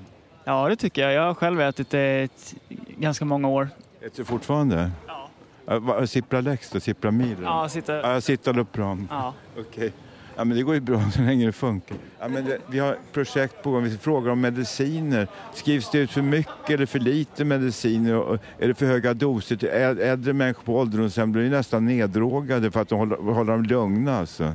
Ja, 0.44 0.70
det 0.70 0.76
tycker 0.76 1.02
jag. 1.02 1.14
Jag 1.14 1.22
har 1.22 1.34
själv 1.34 1.62
ätit 1.62 1.90
det 1.90 2.00
ett, 2.00 2.56
ganska 2.98 3.26
många 3.26 3.48
år. 3.48 3.70
Äter 4.02 4.12
du 4.16 4.26
fortfarande? 4.26 4.92
Ja. 5.08 6.06
Cipralex 6.08 6.70
då? 6.70 6.80
Cipramil? 6.80 7.36
Ja, 7.44 7.70
sitta... 7.70 7.96
Ja, 7.96 8.22
Citalopram. 8.22 9.08
Ja. 9.12 9.34
Okej. 9.60 9.94
Ja, 10.40 10.46
men 10.46 10.58
det 10.58 10.64
går 10.64 10.74
ju 10.76 10.82
bra 10.82 11.12
så 11.12 11.22
länge 11.22 11.46
det 11.46 11.52
funkar. 11.52 11.98
Ja, 12.20 12.28
men 12.28 12.46
det, 12.46 12.58
vi 12.68 12.80
har 12.80 12.98
projekt 13.12 13.64
på 13.64 13.72
gång. 13.72 13.84
Vi 13.84 13.98
frågar 13.98 14.32
om 14.32 14.42
mediciner. 14.42 15.28
Skrivs 15.54 15.92
det 15.92 15.98
ut 15.98 16.12
för 16.12 16.22
mycket 16.22 16.70
eller 16.70 16.86
för 16.86 17.00
lite 17.00 17.46
mediciner? 17.46 18.16
Och 18.16 18.40
är 18.60 18.68
det 18.68 18.74
för 18.74 18.86
höga 18.86 19.14
doser? 19.14 19.66
Äldre 20.00 20.34
människor 20.34 20.64
på 20.64 20.76
ålderdomshem 20.76 21.32
blir 21.32 21.44
ju 21.44 21.50
nästan 21.50 21.86
neddrogade 21.86 22.72
för 22.72 22.82
att 22.82 22.90
de 22.90 23.00
håller, 23.00 23.16
håller 23.16 23.54
dem 23.54 23.64
lugna. 23.64 24.20
Alltså. 24.20 24.54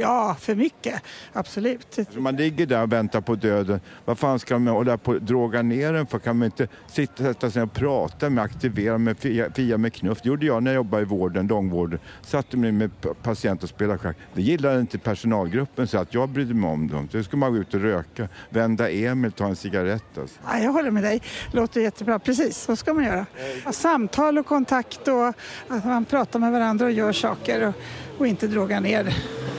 Ja, 0.00 0.36
för 0.40 0.54
mycket. 0.54 1.02
Absolut. 1.32 2.16
Man 2.16 2.36
ligger 2.36 2.66
där 2.66 2.82
och 2.82 2.92
väntar 2.92 3.20
på 3.20 3.34
döden. 3.34 3.80
Vad 4.04 4.18
fan 4.18 4.38
ska 4.38 4.58
man 4.58 4.74
hålla 4.74 4.98
på 4.98 5.12
och 5.12 5.22
droga 5.22 5.62
ner 5.62 5.92
den 5.92 6.06
för? 6.06 6.18
Kan 6.18 6.38
man 6.38 6.46
inte 6.46 6.68
sitta, 6.86 7.22
sätta 7.22 7.50
sig 7.50 7.62
och 7.62 7.72
prata 7.72 8.30
med, 8.30 8.44
aktivera 8.44 8.98
med, 8.98 9.18
fia, 9.18 9.52
fia 9.52 9.78
med 9.78 9.92
knuff? 9.92 10.18
Det 10.22 10.28
gjorde 10.28 10.46
jag 10.46 10.62
när 10.62 10.70
jag 10.70 10.76
jobbade 10.76 11.02
i 11.02 11.06
vården, 11.06 11.46
långvården. 11.46 11.98
Satte 12.22 12.56
mig 12.56 12.72
med 12.72 12.90
patient 13.22 13.62
och 13.62 13.68
spelade 13.68 13.98
schack. 13.98 14.16
Det 14.34 14.42
gillade 14.42 14.80
inte 14.80 14.98
personalgruppen 14.98 15.86
så 15.86 15.98
att 15.98 16.14
jag 16.14 16.28
brydde 16.28 16.54
mig 16.54 16.70
om 16.70 16.88
dem. 16.88 17.08
Då 17.12 17.22
skulle 17.22 17.40
man 17.40 17.52
gå 17.52 17.58
ut 17.58 17.74
och 17.74 17.80
röka, 17.80 18.28
vända 18.50 18.90
Emil, 18.90 19.32
ta 19.32 19.46
en 19.46 19.56
cigarett. 19.56 20.18
Alltså. 20.18 20.40
Ja, 20.46 20.58
jag 20.58 20.72
håller 20.72 20.90
med 20.90 21.02
dig. 21.02 21.22
Låter 21.52 21.80
jättebra. 21.80 22.18
Precis, 22.18 22.58
så 22.58 22.76
ska 22.76 22.94
man 22.94 23.04
göra. 23.04 23.26
Samtal 23.72 24.38
och 24.38 24.46
kontakt 24.46 25.08
och 25.08 25.28
att 25.68 25.84
man 25.84 26.04
pratar 26.04 26.38
med 26.38 26.52
varandra 26.52 26.84
och 26.86 26.92
gör 26.92 27.12
saker 27.12 27.68
och, 27.68 27.74
och 28.18 28.26
inte 28.26 28.46
droga 28.46 28.80
ner. 28.80 29.14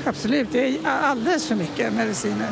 Absolut, 0.06 0.52
det 0.52 0.68
är 0.68 0.78
alldeles 0.86 1.48
för 1.48 1.56
mycket 1.56 1.94
mediciner. 1.94 2.50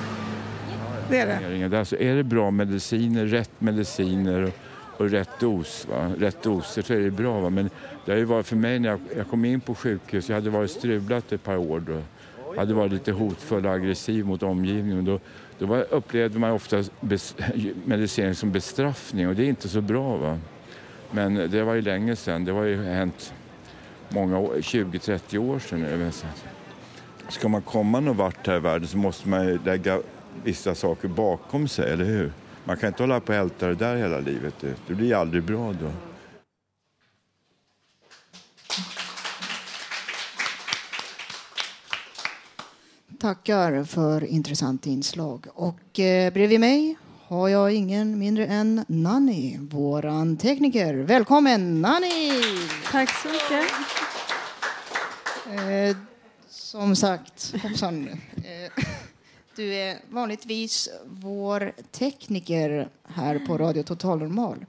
Det 1.09 1.17
är 1.17 1.69
det. 1.69 1.79
Alltså, 1.79 1.99
är 1.99 2.15
det 2.15 2.23
bra 2.23 2.51
mediciner, 2.51 3.25
rätt 3.25 3.51
mediciner 3.59 4.51
och, 4.97 5.09
rätt 5.09 5.39
dos, 5.39 5.87
va? 5.89 6.11
rätt 6.17 6.43
doser 6.43 6.81
så 6.81 6.93
är 6.93 6.99
det 6.99 7.11
bra. 7.11 7.39
Va? 7.39 7.49
Men 7.49 7.69
det 8.05 8.11
har 8.11 8.17
ju 8.17 8.25
varit 8.25 8.47
för 8.47 8.55
mig 8.55 8.79
när 8.79 8.89
jag, 8.89 8.99
jag 9.15 9.29
kom 9.29 9.45
in 9.45 9.61
på 9.61 9.75
sjukhus, 9.75 10.29
jag 10.29 10.35
hade 10.35 10.49
varit 10.49 10.71
strulat 10.71 11.31
ett 11.31 11.43
par 11.43 11.57
år 11.57 11.79
då. 11.79 12.01
Jag 12.51 12.59
hade 12.59 12.73
varit 12.73 12.91
lite 12.91 13.11
hotfull 13.11 13.65
och 13.65 13.73
aggressiv 13.73 14.25
mot 14.25 14.43
omgivningen. 14.43 15.05
Då, 15.05 15.19
då 15.59 15.65
var, 15.65 15.85
upplevde 15.89 16.39
man 16.39 16.51
ofta 16.51 16.83
bes, 16.99 17.35
medicinering 17.85 18.35
som 18.35 18.51
bestraffning 18.51 19.27
och 19.27 19.35
det 19.35 19.43
är 19.43 19.49
inte 19.49 19.69
så 19.69 19.81
bra. 19.81 20.17
Va? 20.17 20.39
Men 21.11 21.51
det 21.51 21.63
var 21.63 21.73
ju 21.73 21.81
länge 21.81 22.15
sedan, 22.15 22.45
det 22.45 22.51
har 22.51 22.63
ju 22.63 22.83
hänt 22.83 23.33
många 24.09 24.39
år, 24.39 24.55
20-30 24.55 25.37
år 25.37 25.59
sedan. 25.59 26.11
Ska 27.29 27.47
man 27.47 27.61
komma 27.61 27.99
någon 27.99 28.17
vart 28.17 28.47
här 28.47 28.55
i 28.55 28.59
världen 28.59 28.87
så 28.87 28.97
måste 28.97 29.29
man 29.29 29.55
lägga 29.55 30.01
vissa 30.43 30.75
saker 30.75 31.07
bakom 31.07 31.67
sig, 31.67 31.91
eller 31.91 32.05
hur? 32.05 32.31
Man 32.63 32.77
kan 32.77 32.87
inte 32.87 33.03
hålla 33.03 33.19
på 33.19 33.31
och 33.31 33.39
älta 33.39 33.67
det 33.67 33.75
där 33.75 33.95
hela 33.95 34.19
livet. 34.19 34.53
Det, 34.59 34.73
det 34.87 34.93
blir 34.93 35.15
aldrig 35.15 35.43
bra 35.43 35.73
då. 35.73 35.91
Tackar 43.19 43.83
för 43.83 44.23
intressant 44.23 44.87
inslag. 44.87 45.45
Och 45.53 45.99
eh, 45.99 46.33
bredvid 46.33 46.59
mig 46.59 46.97
har 47.27 47.49
jag 47.49 47.73
ingen 47.73 48.19
mindre 48.19 48.45
än 48.45 48.85
Nanny, 48.87 49.57
våran 49.61 50.37
tekniker. 50.37 50.93
Välkommen 50.93 51.81
Nanny! 51.81 52.31
Tack 52.91 53.09
så 53.09 53.27
mycket. 53.27 53.71
Eh, 55.47 55.97
som 56.49 56.95
sagt, 56.95 57.55
hoppsan. 57.63 58.07
Eh, 58.07 58.83
du 59.55 59.73
är 59.73 59.97
vanligtvis 60.09 60.89
vår 61.05 61.71
tekniker 61.91 62.89
här 63.03 63.39
på 63.47 63.57
Radio 63.57 63.83
Total 63.83 64.19
Normal. 64.19 64.65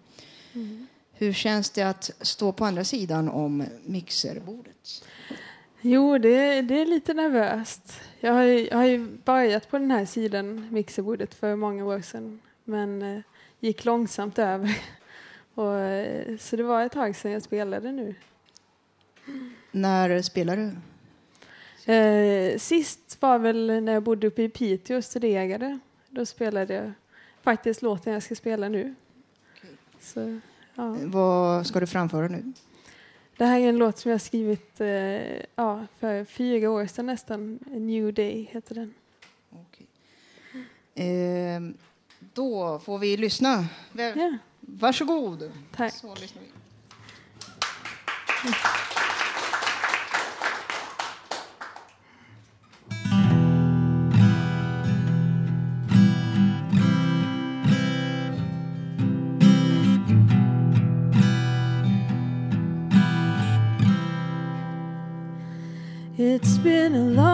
Mm. 0.55 0.87
Hur 1.13 1.33
känns 1.33 1.71
det 1.71 1.83
att 1.83 2.11
stå 2.21 2.53
på 2.53 2.65
andra 2.65 2.85
sidan 2.85 3.29
om 3.29 3.65
mixerbordet? 3.85 5.05
Jo, 5.81 6.19
det, 6.19 6.63
det 6.63 6.81
är 6.81 6.87
lite 6.87 7.15
nervöst. 7.15 8.01
Jag 8.21 8.33
har, 8.33 8.43
ju, 8.43 8.69
jag 8.69 8.77
har 8.77 8.87
ju 8.87 9.19
börjat 9.25 9.71
på 9.71 9.79
den 9.79 9.91
här 9.91 10.05
sidan, 10.05 10.69
mixerbordet, 10.71 11.35
för 11.35 11.57
många 11.57 11.85
år 11.85 12.01
sedan. 12.01 12.41
Men 12.69 13.03
eh, 13.03 13.21
gick 13.61 13.85
långsamt 13.85 14.39
över. 14.39 14.79
Och, 15.55 15.75
eh, 15.75 16.37
så 16.37 16.57
det 16.57 16.63
var 16.63 16.83
ett 16.83 16.93
tag 16.93 17.17
sedan 17.17 17.33
jag 17.33 17.43
spelade 17.43 17.93
nu. 17.93 18.15
När 19.71 20.23
spelar 20.23 20.57
du? 20.57 20.77
Eh, 21.93 22.59
sist 22.59 23.17
var 23.21 23.39
väl 23.39 23.83
när 23.83 23.93
jag 23.93 24.03
bodde 24.03 24.27
uppe 24.27 24.43
i 24.43 24.49
Piteå 24.49 24.97
och 24.97 25.05
studerade. 25.05 25.79
Då 26.09 26.27
spelade 26.27 26.75
jag 26.75 26.93
faktiskt 27.43 27.83
låten 27.83 28.13
jag 28.13 28.23
ska 28.23 28.35
spela 28.35 28.69
nu. 28.69 28.95
Så, 30.01 30.41
ja. 30.75 30.97
Vad 31.05 31.67
ska 31.67 31.81
du 31.81 31.87
framföra 31.87 32.29
nu? 32.29 32.53
Det 33.37 33.45
här 33.45 33.61
är 33.61 33.69
en 33.69 33.79
låt 33.79 33.99
som 33.99 34.11
jag 34.11 34.21
skrivit 34.21 34.81
eh, 34.81 34.87
ja, 35.55 35.87
för 35.99 36.25
fyra 36.25 36.71
år 36.71 36.87
sedan 36.87 37.07
nästan. 37.07 37.59
A 37.67 37.79
New 37.79 38.15
Day 38.15 38.49
heter 38.53 38.75
den. 38.75 38.95
Eh, 40.95 41.61
då 42.39 42.81
får 42.85 42.99
vi 42.99 43.17
lyssna. 43.17 43.67
Varsågod. 44.61 45.53
Tack. 45.77 45.95
Så 45.95 46.15
lyssnar 46.15 46.43
vi. 46.43 46.49
It's 66.21 66.59
been 66.59 66.95
a 66.95 66.99
long 66.99 67.28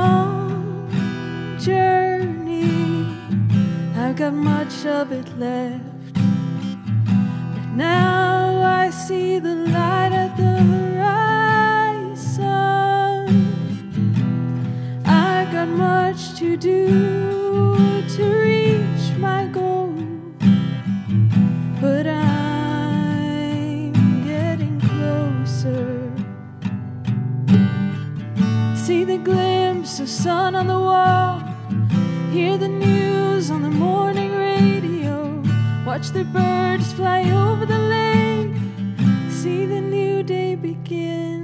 got 4.24 4.32
much 4.32 4.86
of 4.86 5.12
it 5.12 5.28
left. 5.38 6.14
But 6.14 7.68
now 7.76 8.62
I 8.62 8.88
see 8.88 9.38
the 9.38 9.54
light 9.54 10.12
at 10.12 10.34
the 10.38 10.56
horizon. 10.72 11.24
I 15.04 15.46
got 15.52 15.68
much 15.68 16.38
to 16.38 16.56
do 16.56 17.76
to 18.16 18.24
reach 18.48 19.06
my 19.18 19.44
goal. 19.52 19.92
But 21.82 22.06
I'm 22.06 23.92
getting 24.24 24.80
closer. 24.80 26.10
See 28.74 29.04
the 29.04 29.18
glimpse 29.18 30.00
of 30.00 30.08
sun 30.08 30.54
on 30.54 30.68
the 30.68 30.80
wall. 30.88 31.42
Hear 32.32 32.56
the 32.56 32.68
news 32.68 33.13
on 33.50 33.62
the 33.62 33.70
morning 33.70 34.32
radio. 34.32 35.42
Watch 35.84 36.10
the 36.10 36.24
birds 36.24 36.92
fly 36.94 37.22
over 37.30 37.66
the 37.66 37.78
lake. 37.78 38.54
See 39.30 39.66
the 39.66 39.80
new 39.80 40.22
day 40.22 40.54
begin. 40.54 41.43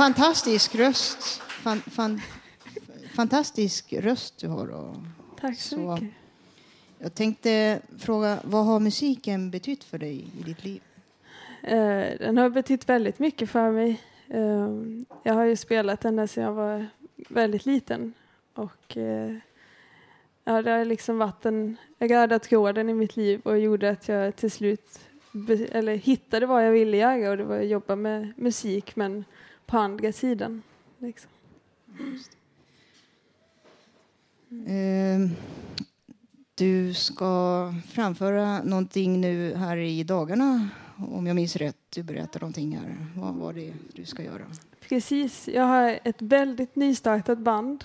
Fantastisk 0.00 0.74
röst. 0.74 1.40
Fan, 1.40 1.80
fan, 1.80 2.20
fantastisk 3.14 3.92
röst 3.92 4.38
du 4.38 4.48
har. 4.48 4.68
Och 4.68 4.96
Tack 5.40 5.58
så 5.58 5.78
mycket. 5.78 6.08
Jag 6.98 7.14
tänkte 7.14 7.80
fråga, 7.98 8.38
vad 8.44 8.64
har 8.64 8.80
musiken 8.80 9.50
betytt 9.50 9.84
för 9.84 9.98
dig 9.98 10.26
i 10.40 10.42
ditt 10.42 10.64
liv? 10.64 10.80
Eh, 11.62 12.18
den 12.18 12.38
har 12.38 12.50
betytt 12.50 12.88
väldigt 12.88 13.18
mycket 13.18 13.50
för 13.50 13.70
mig. 13.70 14.00
Eh, 14.28 14.68
jag 15.22 15.34
har 15.34 15.44
ju 15.44 15.56
spelat 15.56 16.04
ända 16.04 16.26
sedan 16.26 16.44
jag 16.44 16.52
var 16.52 16.86
väldigt 17.28 17.66
liten. 17.66 18.14
Och 18.54 18.96
eh, 18.96 19.34
ja, 20.44 20.62
det 20.62 20.70
har 20.70 20.84
liksom 20.84 21.18
varit 21.18 21.46
en 21.46 21.76
röda 21.98 22.38
tråden 22.38 22.88
i 22.88 22.94
mitt 22.94 23.16
liv 23.16 23.40
och 23.44 23.58
gjorde 23.58 23.90
att 23.90 24.08
jag 24.08 24.36
till 24.36 24.50
slut 24.50 25.00
be- 25.32 25.68
eller 25.72 25.94
hittade 25.94 26.46
vad 26.46 26.66
jag 26.66 26.72
ville 26.72 26.96
göra 26.96 27.30
och 27.30 27.36
det 27.36 27.44
var 27.44 27.58
att 27.58 27.68
jobba 27.68 27.96
med 27.96 28.32
musik 28.36 28.96
men 28.96 29.24
på 29.70 29.78
andra 29.78 30.12
sidan. 30.12 30.62
Liksom. 30.98 31.30
Eh, 34.66 35.30
Du 36.54 36.94
ska 36.94 37.74
framföra 37.88 38.62
någonting 38.62 39.20
nu 39.20 39.54
här 39.54 39.76
i 39.76 40.04
dagarna, 40.04 40.68
om 40.96 41.26
jag 41.26 41.36
minns 41.36 41.56
rätt. 41.56 41.76
Du 41.94 42.02
berättar 42.02 42.40
någonting 42.40 42.76
här. 42.76 42.96
Vad 43.16 43.34
var 43.34 43.52
det 43.52 43.72
du 43.94 44.04
ska 44.04 44.22
göra? 44.22 44.42
Precis, 44.88 45.48
jag 45.48 45.62
har 45.64 45.98
ett 46.04 46.22
väldigt 46.22 46.76
nystartat 46.76 47.38
band 47.38 47.84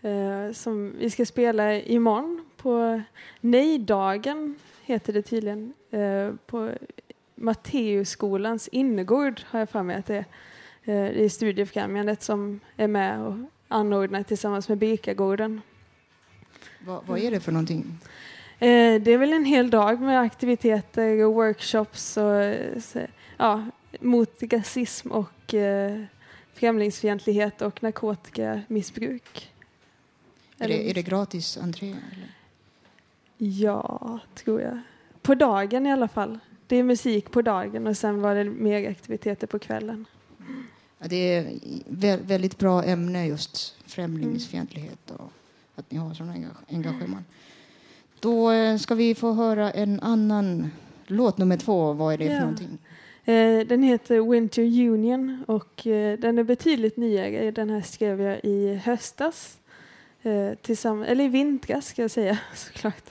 eh, 0.00 0.52
som 0.52 0.92
vi 0.98 1.10
ska 1.10 1.26
spela 1.26 1.74
imorgon 1.80 2.44
på 2.56 3.02
Nej-dagen, 3.40 4.54
heter 4.82 5.12
det 5.12 5.22
tydligen, 5.22 5.72
eh, 5.90 6.34
på 6.46 6.70
Matteusskolans 7.34 8.68
innergård 8.68 9.40
har 9.46 9.58
jag 9.58 9.70
för 9.70 9.82
mig 9.82 9.96
att 9.96 10.06
det 10.06 10.16
är. 10.16 10.24
Eh, 10.84 10.94
är 10.94 11.28
Studiefrämjandet 11.28 12.22
som 12.22 12.60
är 12.76 12.88
med 12.88 13.20
och 13.20 13.34
anordnar 13.68 14.22
tillsammans 14.22 14.68
med 14.68 14.78
Birkagården. 14.78 15.60
Vad, 16.86 17.06
vad 17.06 17.18
är 17.18 17.30
det 17.30 17.40
för 17.40 17.52
någonting? 17.52 17.98
Eh, 18.58 19.02
det 19.02 19.12
är 19.12 19.18
väl 19.18 19.32
en 19.32 19.44
hel 19.44 19.70
dag 19.70 20.00
med 20.00 20.20
aktiviteter 20.20 21.24
och 21.24 21.34
workshops 21.34 22.16
och, 22.16 22.42
eh, 22.42 23.08
ja, 23.36 23.64
mot 24.00 24.42
rasism 24.52 25.10
och 25.10 25.54
främlingsfientlighet 26.54 27.62
och 27.62 27.82
narkotikamissbruk. 27.82 29.52
Är 30.58 30.68
det, 30.68 30.90
är 30.90 30.94
det 30.94 31.02
gratis 31.02 31.56
entré? 31.56 31.88
Eller? 31.88 32.34
Ja, 33.36 34.18
tror 34.34 34.60
jag. 34.60 34.80
På 35.22 35.34
dagen 35.34 35.86
i 35.86 35.92
alla 35.92 36.08
fall. 36.08 36.38
Det 36.66 36.76
är 36.76 36.82
musik 36.82 37.30
på 37.30 37.42
dagen 37.42 37.86
och 37.86 37.96
sen 37.96 38.20
var 38.20 38.34
det 38.34 38.44
mer 38.44 38.90
aktiviteter 38.90 39.46
på 39.46 39.58
kvällen. 39.58 40.06
Ja, 41.02 41.06
det 41.08 41.16
är 41.34 41.42
vä- 41.90 42.26
väldigt 42.26 42.58
bra 42.58 42.84
ämne 42.84 43.26
just 43.26 43.74
främlingsfientlighet 43.86 45.10
och 45.10 45.32
att 45.74 45.90
ni 45.90 45.98
har 45.98 46.14
sådana 46.14 46.32
engage- 46.34 46.64
engagemang. 46.74 47.24
Då 48.20 48.50
eh, 48.50 48.76
ska 48.76 48.94
vi 48.94 49.14
få 49.14 49.32
höra 49.32 49.70
en 49.70 50.00
annan 50.00 50.70
låt 51.06 51.38
nummer 51.38 51.56
två. 51.56 51.92
Vad 51.92 52.14
är 52.14 52.18
det 52.18 52.24
Ja. 52.24 52.30
för 52.32 52.40
någonting? 52.40 52.78
Eh, 53.24 53.66
den 53.66 53.82
heter 53.82 54.20
Winter 54.30 54.62
Union 54.62 55.44
och 55.48 55.86
eh, 55.86 56.18
den 56.18 56.38
är 56.38 56.42
betydligt 56.44 56.96
nyare. 56.96 57.50
Den 57.50 57.70
här 57.70 57.80
skrev 57.80 58.20
jag 58.20 58.40
i 58.44 58.74
höstas. 58.84 59.56
Tillsammans, 60.62 61.08
eller 61.08 61.24
i 61.24 61.28
vintras 61.28 61.86
ska 61.86 62.02
jag 62.02 62.10
säga 62.10 62.38
såklart. 62.54 63.04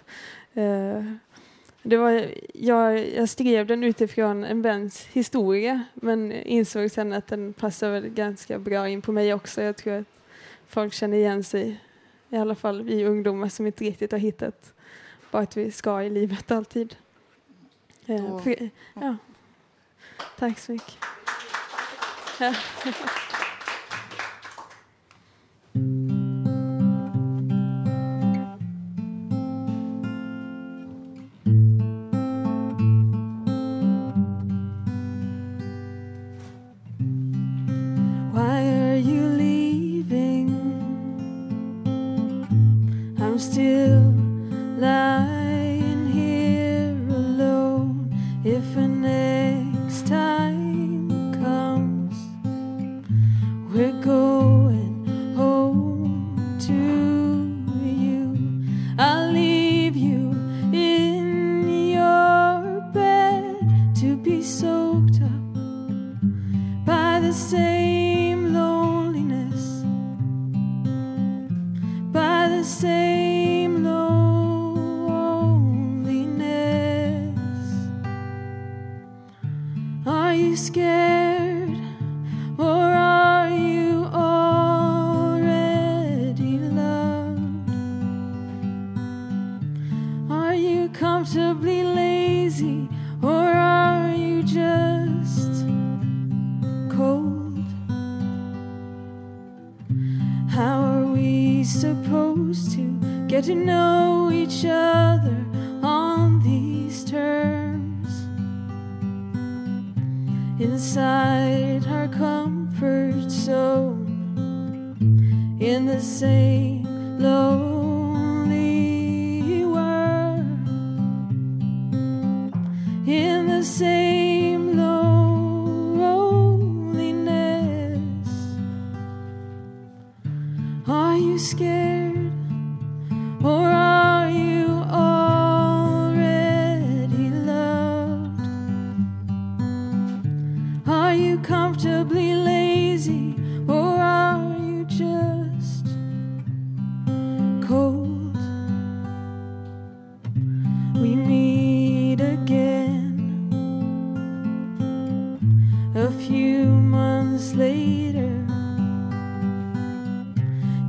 Det 1.84 1.98
var, 1.98 2.32
jag, 2.54 3.10
jag 3.16 3.30
skrev 3.30 3.68
den 3.68 3.84
utifrån 3.84 4.44
en 4.44 4.62
väns 4.62 5.06
historia 5.06 5.84
men 5.94 6.32
insåg 6.32 6.92
sen 6.92 7.14
att 7.14 7.28
den 7.28 7.54
passar 7.54 8.02
ganska 8.02 8.60
bra 8.60 8.90
in 8.90 9.02
på 9.02 9.12
mig 9.12 9.34
också. 9.34 9.62
Jag 9.62 9.78
tror 9.78 9.94
att 9.94 10.22
folk 10.68 10.94
känner 10.94 11.18
igen 11.18 11.44
sig. 11.44 11.80
I 12.30 12.38
alla 12.38 12.56
fall 12.56 12.82
vi 12.82 13.06
ungdomar 13.06 13.50
som 13.50 13.66
inte 13.66 13.84
riktigt 13.84 14.12
har 14.12 14.20
hittat 14.20 14.74
vart 15.32 15.58
vi 15.58 15.72
ska 15.72 16.04
i 16.04 16.10
livet 16.10 16.52
alltid. 16.52 16.96
Eh, 18.06 18.70
ja. 18.94 19.18
Tack 20.38 20.60
så 20.60 20.72
mycket. 20.72 20.98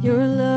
Your 0.03 0.17
loving 0.17 0.50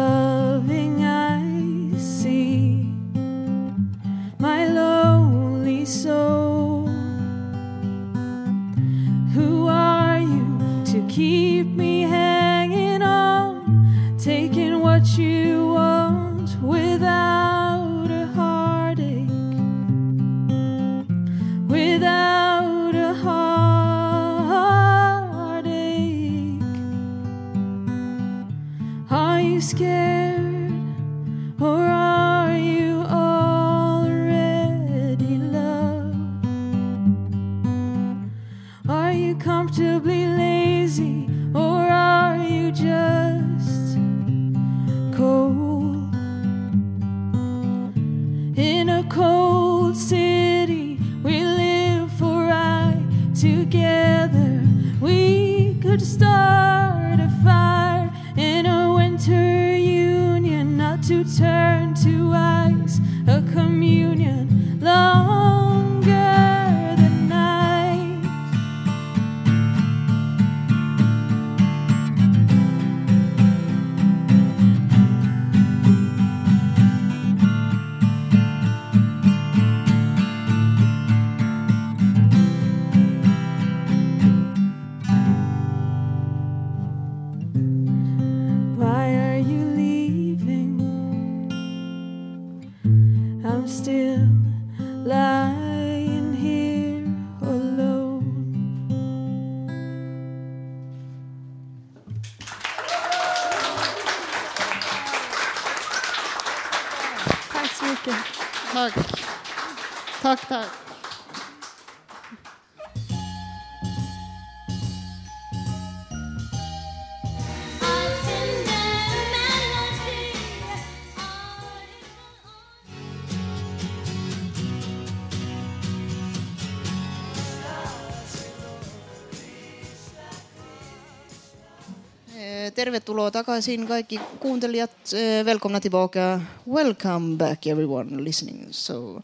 Tervetuloa 132.75 133.31
takaisin 133.31 133.88
kaikki 133.88 134.19
kuuntelijat. 134.39 134.91
Eh, 135.13 135.45
Välkomna 135.45 135.79
tillbaka. 135.79 136.41
Welcome 136.73 137.38
back 137.38 137.67
everyone 137.67 138.23
listening. 138.23 138.67
So, 138.71 139.21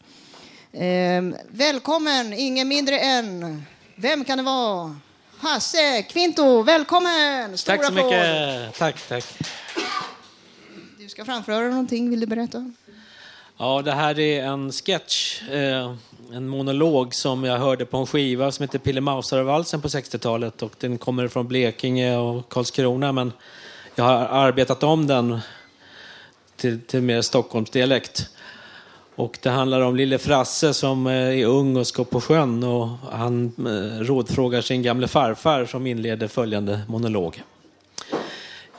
eh, 0.73 1.23
välkommen, 1.57 2.33
ingen 2.33 2.67
mindre 2.67 2.99
än, 2.99 3.63
vem 3.95 4.25
kan 4.25 4.37
det 4.37 4.43
vara? 4.43 4.95
Hasse 5.37 6.03
Kvinto, 6.03 6.63
välkommen! 6.63 7.57
Stor 7.57 7.71
Tack 7.73 7.85
så 7.85 7.91
applåd. 7.91 8.05
mycket. 8.05 8.77
Tack, 8.77 9.07
tack. 9.07 9.25
Du 10.99 11.09
ska 11.09 11.25
framföra 11.25 11.69
någonting, 11.69 12.09
vill 12.09 12.19
du 12.19 12.25
berätta? 12.25 12.71
Ja, 13.61 13.81
det 13.81 13.91
här 13.91 14.19
är 14.19 14.43
en 14.43 14.71
sketch, 14.71 15.41
eh, 15.51 15.95
en 16.33 16.47
monolog 16.47 17.15
som 17.15 17.43
jag 17.43 17.57
hörde 17.57 17.85
på 17.85 17.97
en 17.97 18.05
skiva 18.05 18.51
som 18.51 18.63
heter 18.63 18.79
Pillemausarvalsen 18.79 19.81
på 19.81 19.87
60-talet 19.87 20.61
och 20.61 20.71
den 20.79 20.97
kommer 20.97 21.27
från 21.27 21.47
Blekinge 21.47 22.17
och 22.17 22.49
Karlskrona 22.49 23.11
men 23.11 23.31
jag 23.95 24.03
har 24.03 24.15
arbetat 24.15 24.83
om 24.83 25.07
den 25.07 25.39
till, 26.55 26.81
till 26.81 27.01
mer 27.01 27.21
Stockholmsdialekt. 27.21 28.29
Och 29.15 29.37
det 29.41 29.49
handlar 29.49 29.81
om 29.81 29.95
lille 29.95 30.17
Frasse 30.17 30.73
som 30.73 31.07
eh, 31.07 31.13
är 31.13 31.45
ung 31.45 31.77
och 31.77 31.87
ska 31.87 32.03
på 32.03 32.21
sjön 32.21 32.63
och 32.63 32.87
han 33.11 33.53
eh, 33.57 34.03
rådfrågar 34.03 34.61
sin 34.61 34.81
gamle 34.81 35.07
farfar 35.07 35.65
som 35.65 35.87
inleder 35.87 36.27
följande 36.27 36.79
monolog. 36.87 37.43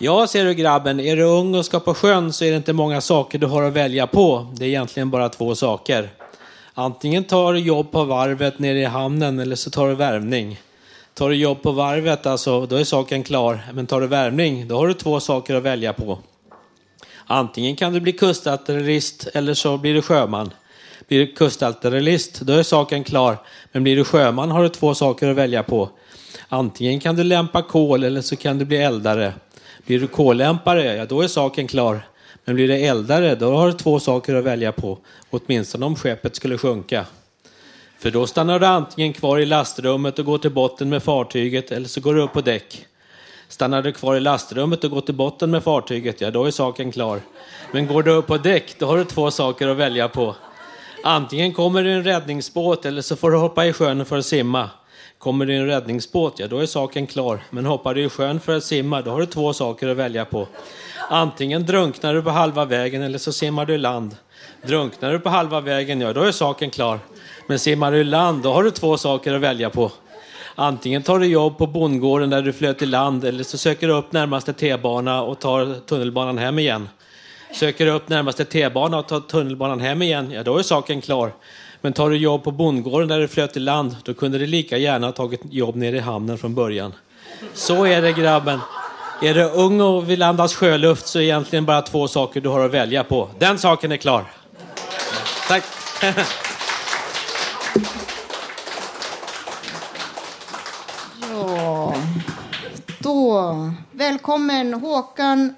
Ja, 0.03 0.27
ser 0.27 0.45
du 0.45 0.55
grabben, 0.55 1.01
är 1.01 1.17
du 1.17 1.23
ung 1.23 1.55
och 1.55 1.65
ska 1.65 1.81
på 1.81 1.95
sjön 1.95 2.33
så 2.33 2.45
är 2.45 2.51
det 2.51 2.57
inte 2.57 2.73
många 2.73 3.01
saker 3.01 3.39
du 3.39 3.47
har 3.47 3.63
att 3.63 3.73
välja 3.73 4.07
på. 4.07 4.47
Det 4.55 4.65
är 4.65 4.69
egentligen 4.69 5.11
bara 5.11 5.29
två 5.29 5.55
saker. 5.55 6.09
Antingen 6.75 7.25
tar 7.25 7.53
du 7.53 7.59
jobb 7.59 7.93
på 7.93 8.05
varvet 8.05 8.59
nere 8.59 8.79
i 8.79 8.85
hamnen 8.85 9.39
eller 9.39 9.57
så 9.57 9.71
tar 9.71 9.89
du 9.89 9.95
värvning. 9.95 10.61
Tar 11.15 11.29
du 11.29 11.35
jobb 11.35 11.63
på 11.63 11.73
varvet, 11.73 12.27
alltså, 12.27 12.67
då 12.67 12.77
är 12.77 12.85
saken 12.85 13.23
klar. 13.23 13.61
Men 13.75 13.87
tar 13.87 14.01
du 14.01 14.07
värvning, 14.07 14.69
då 14.69 14.77
har 14.77 14.89
du 14.89 14.95
två 14.95 15.21
saker 15.21 15.55
att 15.55 15.63
välja 15.63 15.93
på. 15.93 16.19
Antingen 17.27 17.77
kan 17.77 17.93
du 17.93 18.01
bli 18.01 18.13
kustartillerist 18.13 19.29
eller 19.35 19.55
så 19.55 19.79
blir 19.79 19.95
du 19.95 20.03
sjöman. 20.03 20.51
Blir 21.09 21.19
du 21.19 21.33
kustartillerist, 21.33 22.41
då 22.41 22.53
är 22.53 22.63
saken 22.63 23.05
klar. 23.05 23.37
Men 23.73 23.83
blir 23.83 23.97
du 23.97 24.05
sjöman 24.05 24.51
har 24.51 24.63
du 24.63 24.69
två 24.69 24.95
saker 24.95 25.29
att 25.29 25.37
välja 25.37 25.63
på. 25.63 25.89
Antingen 26.49 27.01
kan 27.01 27.17
du 27.17 27.25
lämpa 27.25 27.63
kol 27.63 28.05
eller 28.05 28.21
så 28.21 28.37
kan 28.37 28.59
du 28.59 28.65
bli 28.65 28.77
eldare. 28.77 29.33
Blir 29.91 30.01
du 30.01 30.07
kollämpare, 30.07 30.97
ja 30.97 31.07
då 31.07 31.23
är 31.23 31.29
saken 31.29 31.67
klar. 31.67 32.01
Men 32.45 32.55
blir 32.55 32.69
du 32.69 32.75
eldare, 32.75 33.35
då 33.35 33.57
har 33.57 33.67
du 33.67 33.73
två 33.73 34.01
saker 34.01 34.35
att 34.35 34.45
välja 34.45 34.73
på. 34.73 34.99
Åtminstone 35.31 35.87
om 35.87 35.97
skeppet 35.97 36.37
skulle 36.37 36.59
sjunka. 36.59 37.07
För 37.99 38.11
då 38.11 38.27
stannar 38.27 38.59
du 38.59 38.67
antingen 38.67 39.13
kvar 39.13 39.39
i 39.39 39.47
lastrummet 39.47 40.19
och 40.19 40.25
går 40.25 40.39
till 40.39 40.51
botten 40.51 40.89
med 40.89 41.03
fartyget 41.03 41.73
eller 41.73 41.89
så 41.89 42.01
går 42.01 42.15
du 42.15 42.23
upp 42.23 42.33
på 42.33 42.41
däck. 42.41 42.87
Stannar 43.49 43.83
du 43.83 43.93
kvar 43.93 44.17
i 44.17 44.21
lastrummet 44.21 44.85
och 44.85 44.91
går 44.91 45.01
till 45.01 45.15
botten 45.15 45.51
med 45.51 45.63
fartyget, 45.63 46.21
ja 46.21 46.31
då 46.31 46.45
är 46.45 46.51
saken 46.51 46.93
klar. 46.93 47.21
Men 47.73 47.87
går 47.87 48.03
du 48.03 48.11
upp 48.11 48.27
på 48.27 48.37
däck, 48.37 48.75
då 48.79 48.87
har 48.87 48.99
du 48.99 49.05
två 49.05 49.31
saker 49.31 49.69
att 49.69 49.77
välja 49.77 50.09
på. 50.09 50.37
Antingen 51.05 51.53
kommer 51.53 51.83
det 51.83 51.91
en 51.91 52.05
räddningsbåt 52.05 52.85
eller 52.85 53.03
så 53.03 53.17
får 53.17 53.31
du 53.31 53.37
hoppa 53.37 53.67
i 53.67 53.73
sjön 53.73 54.05
för 54.05 54.19
att 54.19 54.27
simma. 54.27 54.71
Kommer 55.21 55.47
det 55.47 55.55
en 55.55 55.67
räddningsbåt, 55.67 56.39
ja 56.39 56.47
då 56.49 56.59
är 56.59 56.67
saken 56.67 57.07
klar. 57.07 57.41
Men 57.51 57.67
hoppar 57.67 57.95
du 57.95 58.05
i 58.05 58.09
sjön 58.09 58.41
för 58.41 58.57
att 58.57 58.65
simma, 58.65 59.03
då 59.03 59.11
har 59.11 59.21
du 59.21 59.27
två 59.27 59.53
saker 59.53 59.89
att 59.89 59.97
välja 59.97 60.25
på. 60.25 60.49
Antingen 61.11 61.67
drunknar 61.67 62.15
du 62.15 62.23
på 62.23 62.31
halva 62.31 62.65
vägen 62.65 63.03
eller 63.03 63.19
så 63.19 63.33
simmar 63.33 63.67
du 63.67 63.75
i 63.75 63.79
land. 63.79 64.17
Drunknar 64.67 65.13
du 65.13 65.19
på 65.19 65.29
halva 65.29 65.61
vägen, 65.61 66.01
ja 66.01 66.13
då 66.13 66.23
är 66.23 66.33
saken 66.33 66.71
klar. 66.71 66.99
Men 67.47 67.59
simmar 67.59 67.93
du 67.93 67.99
i 67.99 68.05
land, 68.05 68.43
då 68.43 68.53
har 68.53 68.63
du 68.63 68.71
två 68.71 68.97
saker 68.97 69.35
att 69.35 69.41
välja 69.41 69.71
på. 69.71 69.91
Antingen 70.55 71.03
tar 71.03 71.19
du 71.19 71.27
jobb 71.27 71.59
på 71.59 71.67
bondgården 71.67 72.31
där 72.31 72.43
du 72.43 72.53
flöt 72.53 72.83
i 72.83 72.87
land 72.87 73.25
eller 73.25 73.45
så 73.45 73.59
söker 73.59 73.89
du 73.89 73.93
upp 73.93 74.13
närmaste 74.13 74.53
T-bana 74.53 75.23
och 75.23 75.39
tar 75.39 75.81
tunnelbanan 75.87 76.39
hem 76.39 76.59
igen. 76.59 76.89
Söker 77.55 77.87
du 77.87 77.93
upp 77.93 78.09
närmaste 78.09 78.45
T-bana 78.45 78.99
och 78.99 79.09
tar 79.09 79.21
tunnelbanan 79.21 79.81
hem 79.81 80.03
igen, 80.03 80.31
ja 80.31 80.43
då 80.43 80.59
är 80.59 80.63
saken 80.63 81.01
klar. 81.01 81.33
Men 81.81 81.93
tar 81.93 82.11
du 82.11 82.17
jobb 82.17 82.45
på 82.45 82.51
bondgården 82.51 83.09
där 83.09 83.21
du 83.21 83.29
flöt 83.29 83.57
i 83.57 83.61
land, 83.61 83.97
då 84.05 84.15
kunde 84.15 84.39
du 84.39 84.47
lika 84.47 84.77
gärna 84.77 85.07
ha 85.07 85.13
tagit 85.13 85.41
jobb 85.51 85.77
nere 85.77 85.97
i 85.97 86.01
hamnen 86.01 86.39
från 86.39 86.55
början. 86.55 86.93
Så 87.55 87.85
är 87.85 88.03
det 88.03 88.13
grabben. 88.13 88.61
Är 89.23 89.35
du 89.35 89.45
ung 89.45 89.81
och 89.81 90.11
vill 90.11 90.23
andas 90.23 90.55
sjöluft 90.55 91.07
så 91.07 91.19
är 91.19 91.21
det 91.21 91.27
egentligen 91.27 91.65
bara 91.65 91.83
två 91.83 92.09
saker 92.09 92.41
du 92.41 92.49
har 92.49 92.65
att 92.65 92.71
välja 92.71 93.05
på. 93.05 93.29
Den 93.39 93.59
saken 93.59 93.93
är 93.93 93.97
klar. 93.97 94.25
Tack. 95.49 95.65
Ja, 101.31 101.95
då 102.99 103.55
välkommen 103.93 104.75
Håkan 104.75 105.55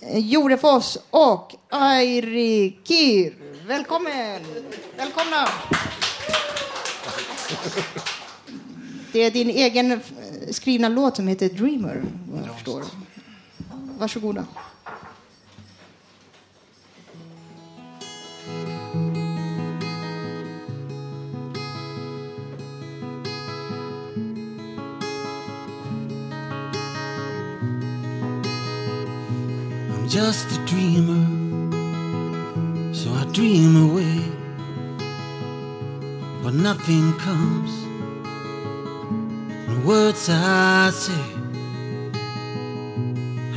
Jorefoss 0.00 0.22
Jorefors 0.32 0.96
och 1.10 1.54
Airi 1.70 2.76
Kir. 2.84 3.45
Välkommen! 3.66 4.42
Välkomna! 4.96 5.48
Det 9.12 9.22
är 9.22 9.30
din 9.30 9.50
egen 9.50 9.92
eh, 9.92 9.98
skrivna 10.50 10.88
låt 10.88 11.16
som 11.16 11.28
heter 11.28 11.48
Dreamer, 11.48 12.04
vad 12.32 12.42
jag 12.46 12.54
förstår. 12.54 12.84
Varsågoda. 13.98 14.46
I'm 29.90 30.08
just 30.08 30.46
a 30.58 30.66
dreamer, 30.68 31.35
dream 33.36 33.76
away. 33.90 34.18
But 36.42 36.54
nothing 36.54 37.12
comes. 37.18 37.70
The 39.68 39.78
words 39.86 40.30
I 40.30 40.88
say, 40.90 41.26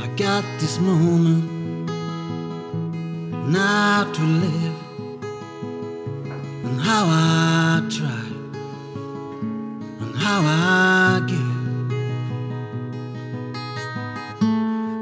I 0.04 0.06
got 0.16 0.44
this 0.60 0.78
moment 0.78 1.44
now 3.48 4.04
to 4.12 4.22
live, 4.44 4.78
and 6.66 6.78
how 6.78 7.04
I 7.08 7.82
try, 7.88 8.26
and 10.02 10.14
how 10.14 10.40
I 10.44 11.22
give. 11.26 11.56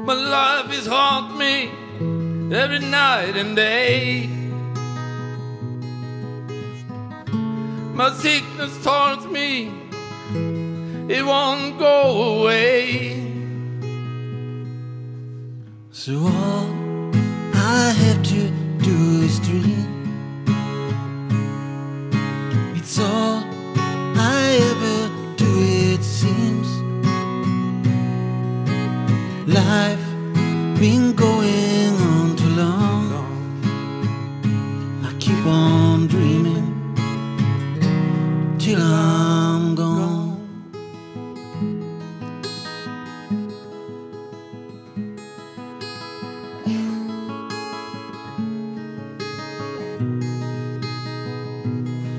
My 0.07 0.13
life 0.13 0.71
is 0.71 0.87
haunt 0.87 1.35
me 1.37 1.69
every 2.55 2.79
night 2.79 3.35
and 3.35 3.57
day. 3.57 4.38
My 7.99 8.13
sickness 8.13 8.81
taunts 8.81 9.25
me, 9.25 9.69
it 11.13 11.25
won't 11.25 11.77
go 11.77 12.39
away. 12.39 13.21
So 15.91 16.13
all 16.15 16.69
I 17.53 17.91
have 18.03 18.23
to 18.23 18.51
do 18.87 19.21
is 19.27 19.37
dream. 19.41 20.45
It's 22.77 22.97
all 22.99 23.48
I'm 38.89 39.75
gone. 39.75 40.37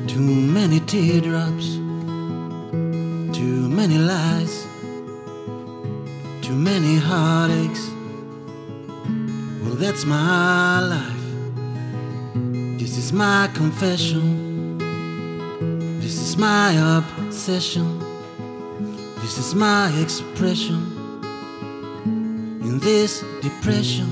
Too 0.07 0.21
many 0.21 0.81
teardrops, 0.81 1.75
too 3.37 3.69
many 3.69 3.99
lies, 3.99 4.67
too 6.43 6.55
many 6.55 6.97
heartaches. 6.97 7.91
Well, 9.63 9.75
that's 9.75 10.05
my 10.05 10.81
life. 10.81 11.25
This 12.79 12.97
is 12.97 13.13
my 13.13 13.49
confession. 13.55 14.40
My 16.73 16.99
obsession. 16.99 17.99
This 19.23 19.39
is 19.39 19.57
my 19.57 19.91
expression 20.01 20.79
in 22.63 22.79
this 22.79 23.25
depression. 23.43 24.07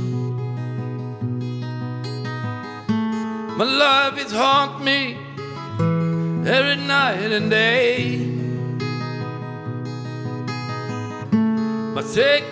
My 3.56 3.64
life 3.64 4.18
is 4.26 4.32
haunt 4.32 4.82
me 4.82 5.16
every 6.50 6.74
night 6.74 7.30
and 7.30 7.48
day. 7.48 8.16
My 11.94 12.02
sickness 12.02 12.47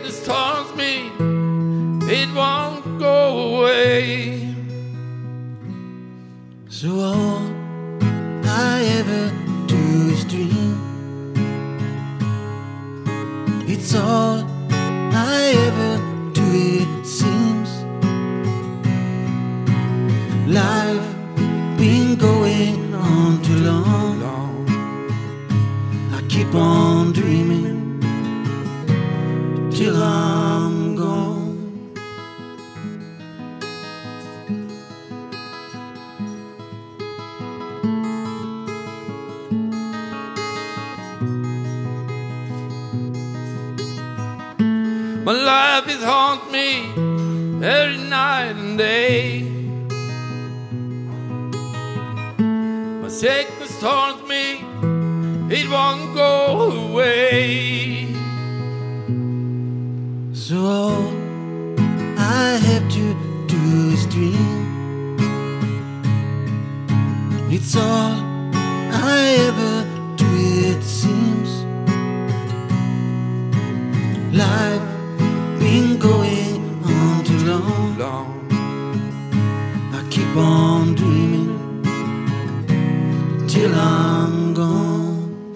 keep 80.17 80.37
on 80.37 80.95
dreaming 80.95 81.83
till 83.47 83.75
I'm 83.75 84.55
gone. 84.55 85.53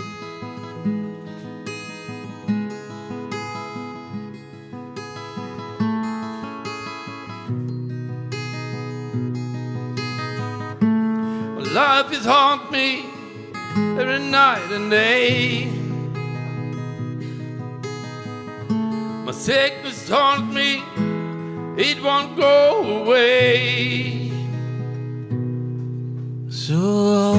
My 11.57 11.63
life 11.73 12.13
is 12.13 12.27
haunt 12.27 12.71
me 12.71 13.07
every 13.99 14.19
night 14.19 14.71
and 14.73 14.91
day. 14.91 15.71
My 19.25 19.33
sickness 19.33 20.07
haunts 20.07 20.55
me, 20.55 20.83
it 21.83 22.03
won't 22.03 22.37
go 22.37 23.05
away. 23.05 24.20
So 26.71 27.30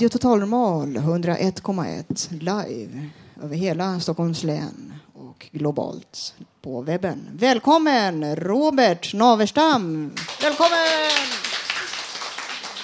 Radio 0.00 0.08
Total 0.08 0.38
Normal 0.38 0.96
101,1 0.96 2.42
live 2.42 3.08
över 3.42 3.56
hela 3.56 4.00
Stockholms 4.00 4.42
län 4.44 4.94
och 5.14 5.46
globalt 5.52 6.34
på 6.62 6.82
webben. 6.82 7.28
Välkommen 7.32 8.36
Robert 8.36 9.14
Naverstam! 9.14 10.10
Välkommen! 10.42 10.78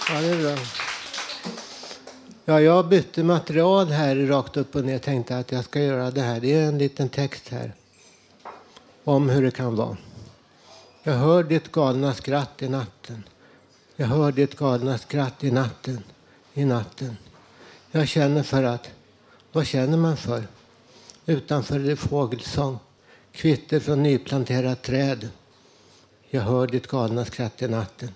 Ja, 0.08 0.20
det 0.20 0.26
är 0.26 0.42
bra. 0.42 0.64
Ja, 2.44 2.60
jag 2.60 2.88
bytte 2.88 3.22
material 3.22 3.86
här 3.86 4.16
rakt 4.16 4.56
upp 4.56 4.76
och 4.76 4.84
ner. 4.84 4.98
Tänkte 4.98 5.38
att 5.38 5.52
jag 5.52 5.64
ska 5.64 5.80
göra 5.80 6.10
det 6.10 6.20
här. 6.20 6.40
Det 6.40 6.52
är 6.52 6.62
en 6.62 6.78
liten 6.78 7.08
text 7.08 7.48
här 7.48 7.74
om 9.04 9.28
hur 9.28 9.42
det 9.42 9.50
kan 9.50 9.76
vara. 9.76 9.96
Jag 11.02 11.14
hör 11.14 11.42
ditt 11.42 11.72
galna 11.72 12.14
skratt 12.14 12.62
i 12.62 12.68
natten. 12.68 13.22
Jag 13.96 14.06
hör 14.06 14.32
ditt 14.32 14.56
galna 14.56 14.98
skratt 14.98 15.44
i 15.44 15.50
natten, 15.50 16.02
i 16.56 16.64
natten. 16.64 17.16
Jag 17.90 18.08
känner 18.08 18.42
för 18.42 18.62
att, 18.62 18.90
vad 19.52 19.66
känner 19.66 19.96
man 19.96 20.16
för? 20.16 20.46
Utanför 21.26 21.74
är 21.74 21.84
det 21.84 21.96
fågelsång, 21.96 22.78
kvitter 23.32 23.80
från 23.80 24.02
nyplanterat 24.02 24.82
träd. 24.82 25.28
Jag 26.30 26.42
hör 26.42 26.66
ditt 26.66 26.86
galna 26.86 27.24
skratt 27.24 27.62
i 27.62 27.68
natten. 27.68 28.08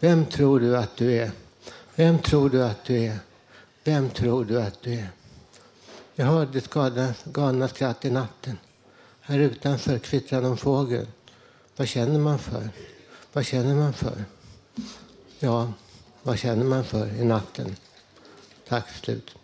Vem 0.00 0.26
tror 0.26 0.60
du 0.60 0.76
att 0.76 0.96
du 0.96 1.12
är? 1.12 1.30
Vem 1.94 2.18
tror 2.18 2.50
du 2.50 2.64
att 2.64 2.84
du 2.84 2.96
är? 3.04 3.18
Vem 3.84 4.10
tror 4.10 4.44
du 4.44 4.62
att 4.62 4.82
du 4.82 4.94
är? 4.94 5.08
Jag 6.14 6.26
hör 6.26 6.46
ditt 6.46 6.70
galna, 6.70 7.14
galna 7.24 7.68
skratt 7.68 8.04
i 8.04 8.10
natten. 8.10 8.58
Här 9.20 9.38
utanför 9.38 9.98
kvittrar 9.98 10.42
någon 10.42 10.56
fågel. 10.56 11.06
Vad 11.76 11.88
känner 11.88 12.18
man 12.18 12.38
för? 12.38 12.68
Vad 13.32 13.46
känner 13.46 13.74
man 13.74 13.92
för? 13.92 14.24
Ja, 15.38 15.72
vad 16.26 16.38
känner 16.38 16.64
man 16.64 16.84
för 16.84 17.20
i 17.20 17.24
natten? 17.24 17.76
Tack, 18.68 18.90
slut. 18.90 19.34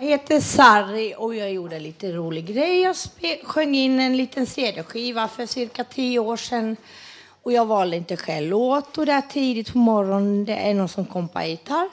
Jag 0.00 0.08
heter 0.08 0.40
Sarri 0.40 1.14
och 1.18 1.34
jag 1.34 1.52
gjorde 1.52 1.76
en 1.76 1.82
lite 1.82 2.12
rolig 2.12 2.46
grej. 2.46 2.80
Jag 2.80 2.96
sjöng 3.44 3.74
in 3.74 4.00
en 4.00 4.16
liten 4.16 4.46
CD-skiva 4.46 5.28
för 5.28 5.46
cirka 5.46 5.84
tio 5.84 6.18
år 6.18 6.36
sedan. 6.36 6.76
Och 7.42 7.52
jag 7.52 7.66
valde 7.66 7.96
inte 7.96 8.16
själv 8.16 8.50
låt 8.50 8.98
och 8.98 9.06
det 9.06 9.12
är 9.12 9.20
tidigt 9.20 9.72
på 9.72 9.78
morgonen. 9.78 10.44
Det 10.44 10.56
är 10.56 10.74
någon 10.74 10.88
som 10.88 11.06
kompar 11.06 11.44
gitarr. 11.44 11.88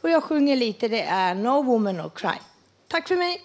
Och 0.00 0.10
jag 0.10 0.22
sjunger 0.22 0.56
lite. 0.56 0.88
Det 0.88 1.02
är 1.02 1.34
No 1.34 1.62
Woman 1.62 1.96
No 1.96 2.10
Cry. 2.10 2.38
Tack 2.88 3.08
för 3.08 3.16
mig. 3.16 3.40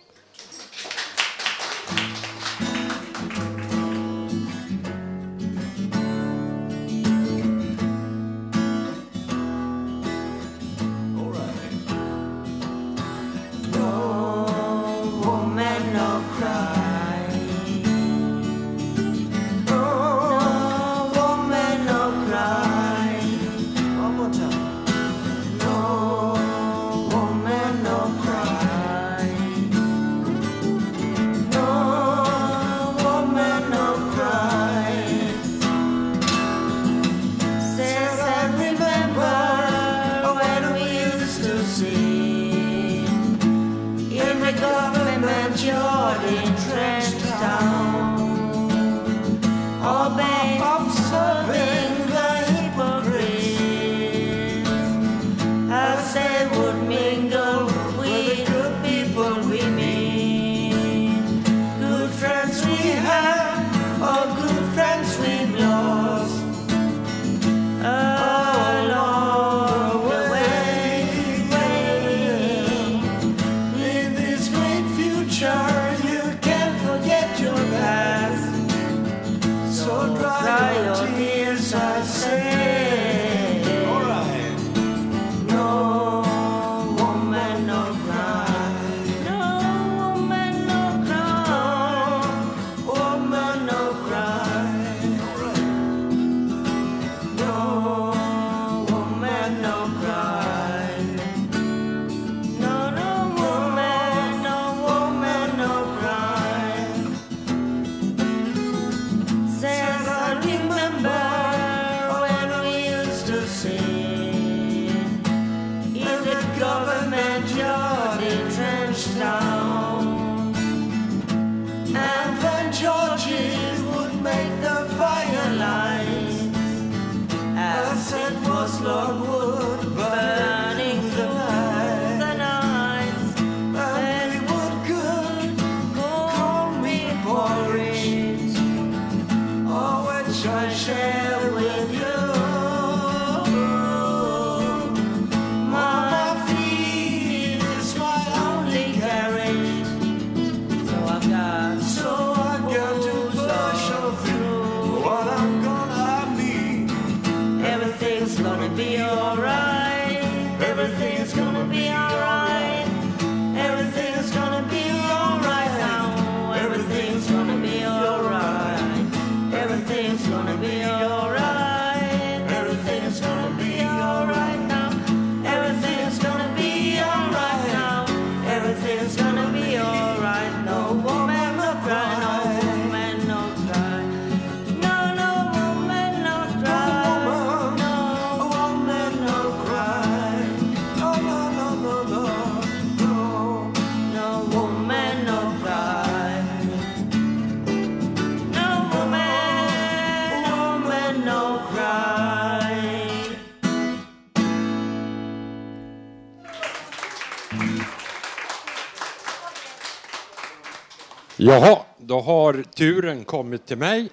Jaha, 211.42 211.78
då 211.98 212.20
har 212.22 212.64
turen 212.76 213.24
kommit 213.24 213.66
till 213.66 213.78
mig 213.78 214.10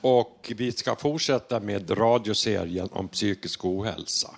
och 0.00 0.52
vi 0.56 0.72
ska 0.72 0.96
fortsätta 0.96 1.60
med 1.60 1.98
radioserien 1.98 2.88
om 2.92 3.08
psykisk 3.08 3.64
ohälsa. 3.64 4.30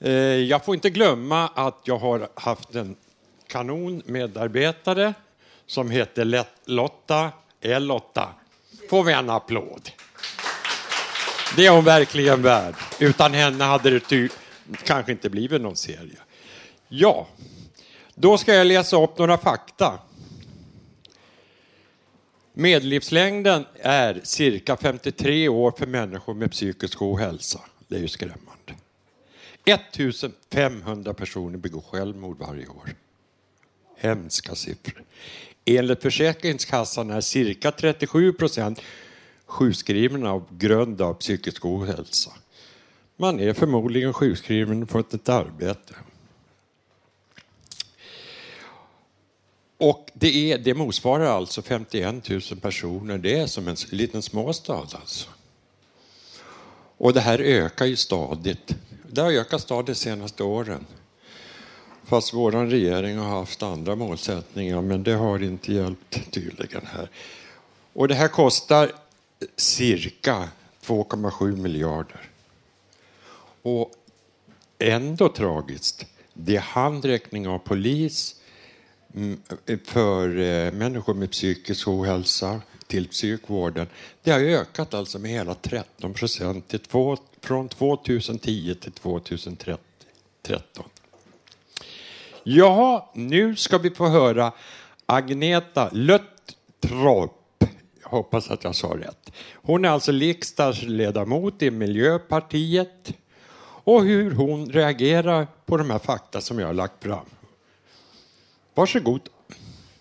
Eh, 0.00 0.12
jag 0.22 0.64
får 0.64 0.74
inte 0.74 0.90
glömma 0.90 1.48
att 1.48 1.80
jag 1.84 1.98
har 1.98 2.28
haft 2.34 2.74
en 2.74 2.96
kanon 3.46 4.02
medarbetare 4.06 5.14
som 5.66 5.90
heter 5.90 6.44
Lotta 6.64 7.30
L-Lotta. 7.60 8.28
Får 8.90 9.02
vi 9.04 9.12
en 9.12 9.30
applåd? 9.30 9.90
Det 11.56 11.66
är 11.66 11.70
hon 11.70 11.84
verkligen 11.84 12.42
värd. 12.42 12.74
Utan 12.98 13.34
henne 13.34 13.64
hade 13.64 13.90
det 13.90 14.00
ty- 14.00 14.28
kanske 14.84 15.12
inte 15.12 15.30
blivit 15.30 15.60
någon 15.62 15.76
serie. 15.76 16.18
Ja, 16.88 17.26
då 18.14 18.38
ska 18.38 18.54
jag 18.54 18.66
läsa 18.66 19.02
upp 19.02 19.18
några 19.18 19.38
fakta. 19.38 19.98
Medellivslängden 22.52 23.64
är 23.80 24.20
cirka 24.24 24.76
53 24.76 25.48
år 25.48 25.72
för 25.78 25.86
människor 25.86 26.34
med 26.34 26.50
psykisk 26.50 27.02
ohälsa. 27.02 27.60
Det 27.88 27.96
är 27.96 28.00
ju 28.00 28.08
skrämmande. 28.08 28.74
1500 29.64 31.14
personer 31.14 31.58
begår 31.58 31.80
självmord 31.80 32.38
varje 32.38 32.66
år. 32.66 32.94
Hemska 33.96 34.54
siffror. 34.54 35.04
Enligt 35.64 36.02
Försäkringskassan 36.02 37.10
är 37.10 37.20
cirka 37.20 37.72
37 37.72 38.32
procent 38.32 38.80
sjukskrivna 39.46 40.30
av 40.30 40.58
grund 40.58 41.00
av 41.02 41.14
psykisk 41.14 41.64
ohälsa. 41.64 42.30
Man 43.16 43.40
är 43.40 43.52
förmodligen 43.52 44.12
sjukskriven 44.12 44.86
för 44.86 45.00
ett 45.00 45.28
arbete. 45.28 45.94
Och 49.80 50.10
det, 50.14 50.52
är, 50.52 50.58
det 50.58 50.74
motsvarar 50.74 51.24
alltså 51.24 51.62
51 51.62 52.28
000 52.28 52.40
personer. 52.60 53.18
Det 53.18 53.38
är 53.38 53.46
som 53.46 53.68
en 53.68 53.76
liten 53.90 54.22
småstad 54.22 54.74
alltså. 54.74 55.28
Och 56.96 57.12
det 57.12 57.20
här 57.20 57.38
ökar 57.38 57.86
ju 57.86 57.96
stadigt. 57.96 58.74
Det 59.10 59.20
har 59.20 59.32
ökat 59.32 59.60
stadigt 59.60 59.86
de 59.86 59.94
senaste 59.94 60.42
åren. 60.42 60.86
Fast 62.04 62.34
vår 62.34 62.52
regering 62.52 63.18
har 63.18 63.28
haft 63.28 63.62
andra 63.62 63.96
målsättningar, 63.96 64.80
men 64.80 65.02
det 65.02 65.14
har 65.14 65.42
inte 65.42 65.72
hjälpt 65.72 66.30
tydligen 66.30 66.86
här. 66.86 67.10
Och 67.92 68.08
det 68.08 68.14
här 68.14 68.28
kostar 68.28 68.92
cirka 69.56 70.48
2,7 70.84 71.56
miljarder. 71.56 72.28
Och 73.62 73.92
ändå 74.78 75.28
tragiskt, 75.28 76.06
det 76.34 76.56
är 76.56 76.60
handräckning 76.60 77.48
av 77.48 77.58
polis 77.58 78.39
Mm, 79.14 79.40
för 79.84 80.38
eh, 80.38 80.72
människor 80.72 81.14
med 81.14 81.30
psykisk 81.30 81.88
ohälsa 81.88 82.60
till 82.86 83.08
psykvården. 83.08 83.86
Det 84.22 84.30
har 84.30 84.40
ökat 84.40 84.94
alltså 84.94 85.18
med 85.18 85.30
hela 85.30 85.54
13 85.54 86.14
procent 86.14 86.68
till 86.68 86.80
två, 86.80 87.16
från 87.40 87.68
2010 87.68 88.74
till 88.74 88.92
2013. 88.92 90.84
Ja, 92.42 93.12
nu 93.14 93.56
ska 93.56 93.78
vi 93.78 93.90
få 93.90 94.08
höra 94.08 94.52
Agneta 95.06 95.90
Löttrop. 95.92 97.64
Jag 98.02 98.10
hoppas 98.10 98.50
att 98.50 98.64
jag 98.64 98.74
sa 98.74 98.88
rätt. 98.88 99.32
Hon 99.54 99.84
är 99.84 99.88
alltså 99.88 100.12
riksdagsledamot 100.12 101.62
i 101.62 101.70
Miljöpartiet 101.70 103.12
och 103.84 104.04
hur 104.04 104.30
hon 104.30 104.70
reagerar 104.70 105.46
på 105.66 105.76
de 105.76 105.90
här 105.90 105.98
fakta 105.98 106.40
som 106.40 106.58
jag 106.58 106.66
har 106.66 106.74
lagt 106.74 107.04
fram. 107.04 107.26
Varsågod. 108.74 109.28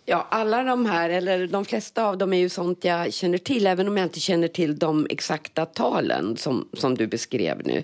Ja, 0.06 0.28
alla 0.32 0.64
de 0.64 0.86
här, 0.86 1.10
eller 1.10 1.48
de 1.48 1.66
flesta 1.66 2.06
av 2.06 2.18
dem 2.18 2.34
är 2.34 2.38
ju 2.38 2.50
sånt 2.50 2.84
jag 2.84 3.14
känner 3.14 3.38
till, 3.38 3.68
även 3.68 3.88
om 3.88 3.98
jag 3.98 4.06
inte 4.06 4.20
känner 4.20 4.48
till 4.48 4.80
de 4.80 5.08
exakta 5.10 5.66
talen 5.66 6.38
som, 6.38 6.70
som 6.74 6.96
du 6.96 7.08
beskrev 7.08 7.68
nu. 7.68 7.84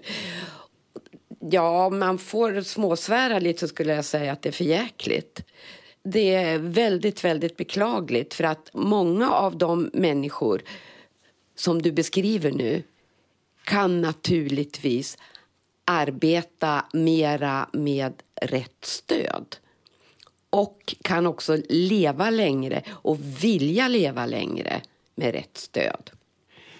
Ja, 1.39 1.85
om 1.85 1.99
man 1.99 2.17
får 2.17 2.61
småsvära 2.61 3.39
lite 3.39 3.59
så 3.59 3.67
skulle 3.67 3.93
jag 3.93 4.05
säga 4.05 4.31
att 4.31 4.41
det 4.41 4.49
är 4.49 4.53
för 4.53 4.63
jäkligt. 4.63 5.43
Det 6.03 6.35
är 6.35 6.59
väldigt, 6.59 7.23
väldigt 7.23 7.57
beklagligt 7.57 8.33
för 8.33 8.43
att 8.43 8.69
många 8.73 9.31
av 9.31 9.57
de 9.57 9.89
människor 9.93 10.61
som 11.55 11.81
du 11.81 11.91
beskriver 11.91 12.51
nu 12.51 12.83
kan 13.63 14.01
naturligtvis 14.01 15.17
arbeta 15.85 16.85
mera 16.93 17.69
med 17.73 18.13
rätt 18.41 18.85
stöd 18.85 19.55
och 20.49 20.95
kan 21.01 21.25
också 21.25 21.57
leva 21.69 22.29
längre 22.29 22.81
och 22.89 23.17
vilja 23.43 23.87
leva 23.87 24.25
längre 24.25 24.81
med 25.15 25.33
rätt 25.33 25.57
stöd. 25.57 26.11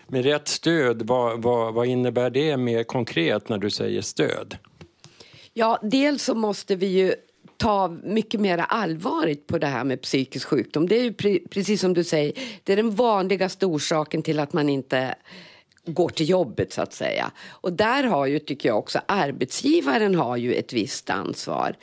Med 0.08 0.24
rätt 0.24 0.48
stöd, 0.48 1.02
vad, 1.08 1.42
vad, 1.42 1.74
vad 1.74 1.88
innebär 1.88 2.30
det 2.30 2.58
mer 2.58 2.84
konkret 2.84 3.50
när 3.50 3.58
du 3.58 3.70
säger 3.70 4.02
stöd? 4.02 4.58
Ja, 5.54 5.80
dels 5.82 6.24
så 6.24 6.36
måste 6.36 6.76
vi 6.76 6.88
ju 6.88 7.16
ta 7.58 7.98
mycket 8.04 8.40
mer 8.40 8.58
allvarligt 8.58 9.48
på 9.48 9.58
det 9.58 9.68
här 9.68 9.84
med 9.84 10.02
psykisk 10.02 10.48
sjukdom. 10.48 10.88
Det 10.88 10.96
är 10.96 11.04
ju 11.04 11.12
pre- 11.12 11.48
precis 11.50 11.82
som 11.82 11.94
du 11.94 12.04
säger, 12.04 12.34
det 12.64 12.74
är 12.74 12.78
den 12.78 12.96
vanligaste 12.96 13.66
orsaken 13.66 14.22
till 14.22 14.40
att 14.40 14.54
man 14.54 14.70
inte 14.70 15.16
går 15.86 16.10
till 16.10 16.30
jobbet 16.30 16.74
så 16.74 16.82
att 16.82 16.94
säga. 16.94 17.32
Och 17.48 17.74
där 17.74 18.04
har 18.04 18.26
ju, 18.26 18.40
tycker 18.40 18.70
jag 18.70 18.78
också, 18.78 19.00
arbetsgivaren 19.06 20.16
har 20.16 20.38
ju 20.38 20.54
ett 20.54 20.74
visst 20.74 21.10
ansvar. 21.10 21.76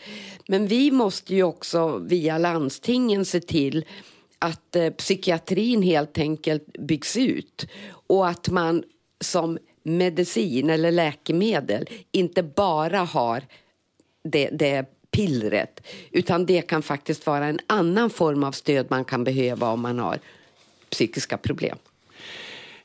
Men 0.49 0.67
vi 0.67 0.91
måste 0.91 1.35
ju 1.35 1.43
också 1.43 1.99
via 1.99 2.39
landstingen 2.39 3.25
se 3.25 3.41
till 3.41 3.85
att 4.39 4.77
eh, 4.77 4.91
psykiatrin 4.91 5.83
helt 5.83 6.19
enkelt 6.19 6.73
byggs 6.79 7.17
ut 7.17 7.67
och 8.07 8.29
att 8.29 8.49
man 8.49 8.85
som 9.21 9.59
medicin 9.83 10.71
eller 10.71 10.91
läkemedel 10.91 11.89
inte 12.13 12.43
bara 12.43 12.99
har 12.99 13.43
det, 14.25 14.49
det 14.49 14.87
pillret 15.11 15.81
utan 16.11 16.47
det 16.47 16.63
kan 16.63 16.83
faktiskt 16.83 17.27
vara 17.27 17.47
en 17.47 17.59
annan 17.67 18.11
form 18.11 18.45
av 18.45 18.53
stöd 18.53 18.87
man 18.91 19.05
kan 19.05 19.25
behöva 19.25 19.71
om 19.71 19.81
man 19.81 19.99
har 19.99 20.19
psykiska 20.91 21.39
problem. 21.39 21.79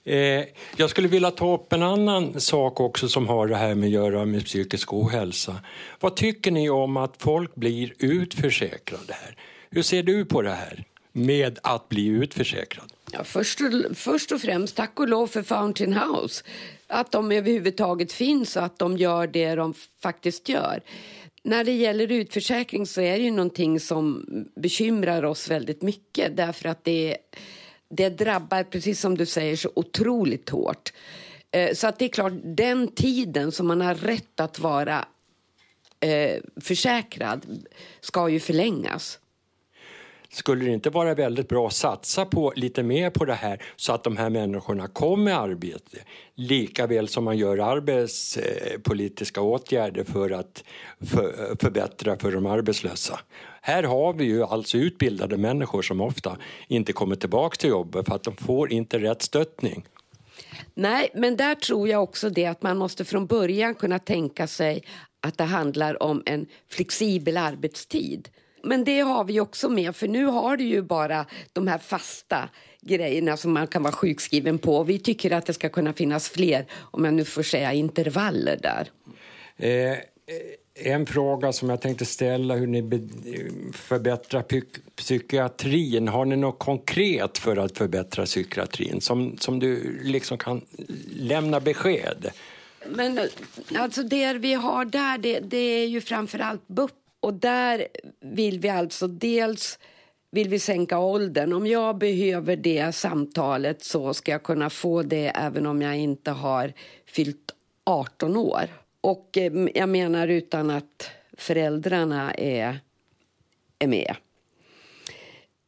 Eh, 0.07 0.45
jag 0.77 0.89
skulle 0.89 1.07
vilja 1.07 1.31
ta 1.31 1.53
upp 1.53 1.73
en 1.73 1.83
annan 1.83 2.39
sak 2.39 2.79
också 2.79 3.09
som 3.09 3.27
har 3.27 3.47
det 3.47 3.55
här 3.55 3.75
med 3.75 3.87
att 3.87 3.93
göra 3.93 4.25
med 4.25 4.45
psykisk 4.45 4.93
ohälsa. 4.93 5.55
Vad 5.99 6.15
tycker 6.15 6.51
ni 6.51 6.69
om 6.69 6.97
att 6.97 7.13
folk 7.17 7.55
blir 7.55 7.93
utförsäkrade 7.99 9.13
här? 9.13 9.35
Hur 9.69 9.81
ser 9.81 10.03
du 10.03 10.25
på 10.25 10.41
det 10.41 10.51
här 10.51 10.83
med 11.11 11.59
att 11.63 11.89
bli 11.89 12.07
utförsäkrad? 12.07 12.91
Ja, 13.11 13.23
först, 13.23 13.61
och, 13.61 13.97
först 13.97 14.31
och 14.31 14.41
främst, 14.41 14.75
tack 14.75 14.99
och 14.99 15.07
lov 15.07 15.27
för 15.27 15.43
Fountain 15.43 15.93
House. 15.93 16.43
Att 16.87 17.11
de 17.11 17.31
överhuvudtaget 17.31 18.11
finns 18.11 18.55
och 18.55 18.63
att 18.63 18.79
de 18.79 18.97
gör 18.97 19.27
det 19.27 19.55
de 19.55 19.73
faktiskt 20.01 20.49
gör. 20.49 20.81
När 21.43 21.63
det 21.63 21.71
gäller 21.71 22.11
utförsäkring 22.11 22.85
så 22.85 23.01
är 23.01 23.17
det 23.17 23.23
ju 23.23 23.31
någonting 23.31 23.79
som 23.79 24.25
bekymrar 24.55 25.25
oss 25.25 25.49
väldigt 25.49 25.81
mycket 25.81 26.37
därför 26.37 26.69
att 26.69 26.83
det, 26.83 27.17
det 27.89 28.09
drabbar, 28.09 28.63
precis 28.63 28.99
som 28.99 29.17
du 29.17 29.25
säger, 29.25 29.55
så 29.55 29.71
otroligt 29.75 30.49
hårt. 30.49 30.93
Eh, 31.51 31.73
så 31.73 31.87
att 31.87 31.99
det 31.99 32.05
är 32.05 32.09
klart, 32.09 32.33
den 32.43 32.87
tiden 32.87 33.51
som 33.51 33.67
man 33.67 33.81
har 33.81 33.95
rätt 33.95 34.39
att 34.39 34.59
vara 34.59 35.05
eh, 35.99 36.41
försäkrad 36.61 37.65
ska 38.01 38.29
ju 38.29 38.39
förlängas. 38.39 39.19
Skulle 40.29 40.65
det 40.65 40.71
inte 40.71 40.89
vara 40.89 41.13
väldigt 41.13 41.49
bra 41.49 41.67
att 41.67 41.73
satsa 41.73 42.25
på 42.25 42.53
lite 42.55 42.83
mer 42.83 43.09
på 43.09 43.25
det 43.25 43.33
här 43.33 43.63
så 43.75 43.93
att 43.93 44.03
de 44.03 44.17
här 44.17 44.29
människorna 44.29 44.87
kommer 44.87 45.31
i 45.31 45.33
arbete 45.33 45.97
lika 46.35 46.87
väl 46.87 47.07
som 47.07 47.23
man 47.23 47.37
gör 47.37 47.57
arbetspolitiska 47.57 49.41
åtgärder 49.41 50.03
för 50.03 50.29
att 50.31 50.63
för, 51.01 51.55
förbättra 51.61 52.17
för 52.17 52.31
de 52.31 52.45
arbetslösa? 52.45 53.19
Här 53.61 53.83
har 53.83 54.13
vi 54.13 54.25
ju 54.25 54.43
alltså 54.43 54.77
utbildade 54.77 55.37
människor 55.37 55.81
som 55.81 56.01
ofta 56.01 56.37
inte 56.67 56.93
kommer 56.93 57.15
tillbaka 57.15 57.55
till 57.55 57.69
jobbet 57.69 58.05
för 58.05 58.15
att 58.15 58.23
de 58.23 58.35
får 58.35 58.71
inte 58.71 58.99
rätt 58.99 59.21
stöttning. 59.21 59.85
Nej, 60.73 61.09
men 61.13 61.37
där 61.37 61.55
tror 61.55 61.87
jag 61.87 62.03
också 62.03 62.29
det 62.29 62.45
att 62.45 62.61
man 62.61 62.77
måste 62.77 63.05
från 63.05 63.25
början 63.25 63.75
kunna 63.75 63.99
tänka 63.99 64.47
sig 64.47 64.83
att 65.19 65.37
det 65.37 65.43
handlar 65.43 66.03
om 66.03 66.23
en 66.25 66.45
flexibel 66.69 67.37
arbetstid. 67.37 68.29
Men 68.67 68.83
det 68.83 68.99
har 68.99 69.23
vi 69.23 69.39
också 69.39 69.69
med, 69.69 69.95
för 69.95 70.07
nu 70.07 70.25
har 70.25 70.57
du 70.57 70.63
ju 70.63 70.81
bara 70.81 71.25
de 71.53 71.67
här 71.67 71.77
fasta 71.77 72.49
grejerna 72.81 73.37
som 73.37 73.53
man 73.53 73.67
kan 73.67 73.83
vara 73.83 73.93
sjukskriven 73.93 74.59
på. 74.59 74.83
Vi 74.83 74.99
tycker 74.99 75.31
att 75.31 75.45
det 75.45 75.53
ska 75.53 75.69
kunna 75.69 75.93
finnas 75.93 76.29
fler, 76.29 76.65
om 76.91 77.05
jag 77.05 77.13
nu 77.13 77.25
får 77.25 77.43
säga 77.43 77.73
intervaller 77.73 78.59
där. 78.61 78.91
Eh, 79.57 79.97
en 80.79 81.05
fråga 81.05 81.53
som 81.53 81.69
jag 81.69 81.81
tänkte 81.81 82.05
ställa, 82.05 82.55
hur 82.55 82.67
ni 82.67 83.09
förbättrar 83.73 84.41
psyk- 84.41 84.79
psykiatrin. 84.95 86.07
Har 86.07 86.25
ni 86.25 86.35
något 86.35 86.59
konkret 86.59 87.37
för 87.37 87.57
att 87.57 87.77
förbättra 87.77 88.25
psykiatrin 88.25 89.01
som, 89.01 89.37
som 89.37 89.59
du 89.59 89.99
liksom 90.03 90.37
kan 90.37 90.61
lämna 91.09 91.59
besked? 91.59 92.31
Men 92.85 93.19
alltså 93.75 94.03
det 94.03 94.33
vi 94.33 94.53
har 94.53 94.85
där, 94.85 95.17
det, 95.17 95.39
det 95.39 95.57
är 95.57 95.87
ju 95.87 96.01
framför 96.01 96.39
allt 96.39 96.67
BUP. 96.67 96.91
Och 97.19 97.33
där 97.33 97.87
vill 98.19 98.59
vi 98.59 98.69
alltså 98.69 99.07
dels 99.07 99.79
vill 100.31 100.49
vi 100.49 100.59
sänka 100.59 100.99
åldern? 100.99 101.53
Om 101.53 101.67
jag 101.67 101.97
behöver 101.97 102.55
det 102.55 102.95
samtalet 102.95 103.83
så 103.83 104.13
ska 104.13 104.31
jag 104.31 104.43
kunna 104.43 104.69
få 104.69 105.01
det 105.01 105.27
även 105.27 105.65
om 105.65 105.81
jag 105.81 105.97
inte 105.97 106.31
har 106.31 106.73
fyllt 107.05 107.51
18 107.83 108.37
år. 108.37 108.63
Och 109.01 109.37
eh, 109.37 109.53
jag 109.73 109.89
menar 109.89 110.27
utan 110.27 110.69
att 110.69 111.09
föräldrarna 111.37 112.33
är, 112.33 112.79
är 113.79 113.87
med. 113.87 114.15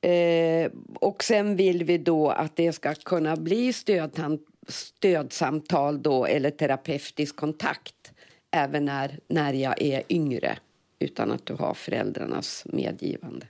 Eh, 0.02 0.72
och 0.94 1.24
sen 1.24 1.56
vill 1.56 1.84
vi 1.84 1.98
då 1.98 2.30
att 2.30 2.56
det 2.56 2.74
ska 2.74 2.96
kunna 2.96 3.36
bli 3.36 3.74
stöd, 3.74 4.40
stödsamtal 4.68 6.02
då, 6.02 6.26
eller 6.26 6.50
terapeutisk 6.50 7.36
kontakt 7.36 8.14
även 8.52 8.86
när, 8.86 9.20
när 9.28 9.54
jag 9.54 9.82
är 9.82 10.04
yngre 10.10 10.58
utan 11.00 11.32
att 11.32 11.46
du 11.46 11.54
har 11.54 11.74
föräldrarnas 11.74 12.66
medgivande. 12.66 13.46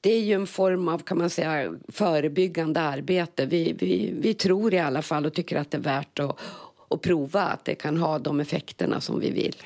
Det 0.00 0.12
är 0.12 0.20
ju 0.20 0.34
en 0.34 0.46
form 0.46 0.88
av 0.88 0.98
kan 0.98 1.18
man 1.18 1.30
säga, 1.30 1.74
förebyggande 1.88 2.80
arbete. 2.80 3.46
Vi, 3.46 3.72
vi, 3.72 4.14
vi 4.20 4.34
tror 4.34 4.74
i 4.74 4.78
alla 4.78 5.02
fall 5.02 5.26
och 5.26 5.34
tycker 5.34 5.56
att 5.56 5.70
det 5.70 5.76
är 5.76 5.82
värt 5.82 6.18
att, 6.18 6.36
att 6.88 7.02
prova 7.02 7.42
att 7.42 7.64
det 7.64 7.74
kan 7.74 7.96
ha 7.96 8.18
de 8.18 8.40
effekterna 8.40 9.00
som 9.00 9.20
vi 9.20 9.30
vill. 9.30 9.56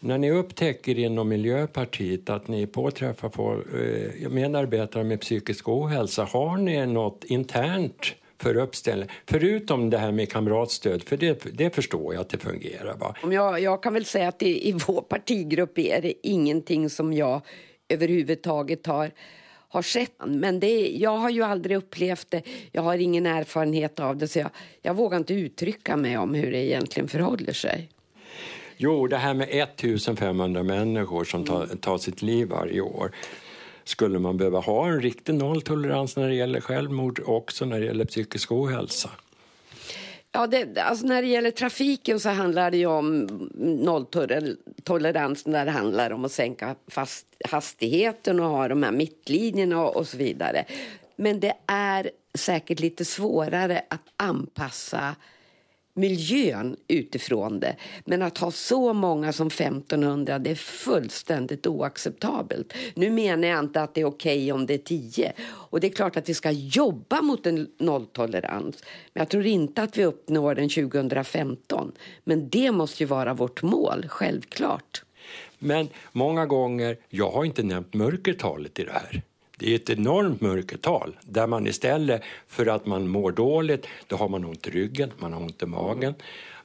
När 0.00 0.18
ni 0.18 0.30
upptäcker 0.30 0.98
inom 0.98 1.28
Miljöpartiet 1.28 2.30
att 2.30 2.48
ni 2.48 2.66
påträffar 2.66 3.28
folk, 3.28 3.66
eh, 3.74 4.28
medarbetare 4.30 5.04
med 5.04 5.20
psykisk 5.20 5.68
ohälsa, 5.68 6.24
har 6.24 6.56
ni 6.56 6.86
något 6.86 7.24
internt 7.24 8.14
för 8.40 8.56
uppställning? 8.56 9.08
Förutom 9.26 9.90
det 9.90 9.98
här 9.98 10.12
med 10.12 10.32
kamratstöd, 10.32 11.02
för 11.02 11.16
det, 11.16 11.58
det 11.58 11.74
förstår 11.74 12.14
jag 12.14 12.20
att 12.20 12.28
det 12.28 12.38
fungerar. 12.38 12.96
Va? 12.96 13.14
Jag, 13.32 13.60
jag 13.60 13.82
kan 13.82 13.94
väl 13.94 14.04
säga 14.04 14.28
att 14.28 14.42
i, 14.42 14.68
i 14.68 14.72
vår 14.72 15.02
partigrupp 15.02 15.78
är 15.78 16.02
det 16.02 16.12
ingenting 16.22 16.90
som 16.90 17.12
jag 17.12 17.40
överhuvudtaget 17.88 18.86
har, 18.86 19.10
har 19.68 19.82
sett. 19.82 20.12
Men 20.26 20.60
det, 20.60 20.88
jag 20.88 21.16
har 21.16 21.30
ju 21.30 21.42
aldrig 21.42 21.76
upplevt 21.76 22.30
det, 22.30 22.42
jag 22.72 22.82
har 22.82 22.98
ingen 22.98 23.26
erfarenhet 23.26 24.00
av 24.00 24.16
det 24.16 24.28
så 24.28 24.38
jag, 24.38 24.50
jag 24.82 24.94
vågar 24.94 25.18
inte 25.18 25.34
uttrycka 25.34 25.96
mig 25.96 26.18
om 26.18 26.34
hur 26.34 26.52
det 26.52 26.58
egentligen 26.58 27.08
förhåller 27.08 27.52
sig. 27.52 27.88
Jo, 28.80 29.06
det 29.06 29.16
här 29.16 29.34
med 29.34 29.48
1500 29.50 30.62
människor 30.62 31.24
som 31.24 31.44
tar, 31.44 31.66
tar 31.66 31.98
sitt 31.98 32.22
liv 32.22 32.48
varje 32.48 32.80
år. 32.80 33.12
Skulle 33.88 34.18
man 34.18 34.36
behöva 34.36 34.60
ha 34.60 34.88
en 34.88 35.00
riktig 35.00 35.34
nolltolerans 35.34 36.16
när 36.16 36.28
det 36.28 36.34
gäller 36.34 36.60
självmord 36.60 37.20
också 37.26 37.64
när 37.64 37.80
det 37.80 37.86
gäller 37.86 38.04
psykisk 38.04 38.52
ohälsa? 38.52 39.10
Ja, 40.32 40.46
det, 40.46 40.78
alltså 40.78 41.06
när 41.06 41.22
det 41.22 41.28
gäller 41.28 41.50
trafiken 41.50 42.20
så 42.20 42.28
handlar 42.28 42.70
det 42.70 42.76
ju 42.76 42.86
om 42.86 43.26
nolltolerans 43.54 45.46
när 45.46 45.64
det 45.64 45.70
handlar 45.70 46.10
om 46.10 46.24
att 46.24 46.32
sänka 46.32 46.74
fast 46.88 47.26
hastigheten 47.44 48.40
och 48.40 48.50
ha 48.50 48.68
de 48.68 48.82
här 48.82 48.92
mittlinjerna 48.92 49.82
och, 49.82 49.96
och 49.96 50.08
så 50.08 50.16
vidare. 50.16 50.64
Men 51.16 51.40
det 51.40 51.54
är 51.66 52.10
säkert 52.34 52.80
lite 52.80 53.04
svårare 53.04 53.82
att 53.88 54.04
anpassa 54.16 55.16
miljön 55.98 56.76
utifrån 56.88 57.60
det. 57.60 57.76
Men 58.04 58.22
att 58.22 58.38
ha 58.38 58.50
så 58.50 58.92
många 58.92 59.32
som 59.32 59.46
1500 59.46 60.38
det 60.38 60.50
är 60.50 60.54
fullständigt 60.54 61.66
oacceptabelt. 61.66 62.72
Nu 62.94 63.10
menar 63.10 63.48
jag 63.48 63.58
inte 63.58 63.82
att 63.82 63.94
det 63.94 64.00
är 64.00 64.04
okej 64.04 64.38
okay 64.38 64.52
om 64.52 64.66
det 64.66 64.74
är 64.74 64.78
10. 64.78 65.32
Och 65.40 65.80
det 65.80 65.86
är 65.86 65.92
klart 65.92 66.16
att 66.16 66.28
vi 66.28 66.34
ska 66.34 66.50
jobba 66.50 67.22
mot 67.22 67.46
en 67.46 67.68
nolltolerans. 67.78 68.84
Men 69.12 69.20
jag 69.20 69.28
tror 69.28 69.46
inte 69.46 69.82
att 69.82 69.98
vi 69.98 70.04
uppnår 70.04 70.54
den 70.54 70.68
2015. 70.68 71.92
Men 72.24 72.48
det 72.48 72.70
måste 72.70 73.02
ju 73.02 73.06
vara 73.06 73.34
vårt 73.34 73.62
mål, 73.62 74.06
självklart. 74.08 75.02
Men 75.58 75.88
många 76.12 76.46
gånger, 76.46 76.96
jag 77.08 77.30
har 77.30 77.44
inte 77.44 77.62
nämnt 77.62 77.94
mörkertalet 77.94 78.78
i 78.78 78.84
det 78.84 78.92
här. 78.92 79.22
Det 79.58 79.70
är 79.70 79.76
ett 79.76 79.90
enormt 79.90 80.40
mörkertal 80.40 81.18
där 81.22 81.46
man 81.46 81.66
istället 81.66 82.22
för 82.46 82.66
att 82.66 82.86
man 82.86 83.08
mår 83.08 83.32
dåligt, 83.32 83.86
då 84.06 84.16
har 84.16 84.28
man 84.28 84.44
ont 84.44 84.66
i 84.66 84.70
ryggen, 84.70 85.10
man 85.18 85.32
har 85.32 85.40
ont 85.40 85.62
i 85.62 85.66
magen. 85.66 86.14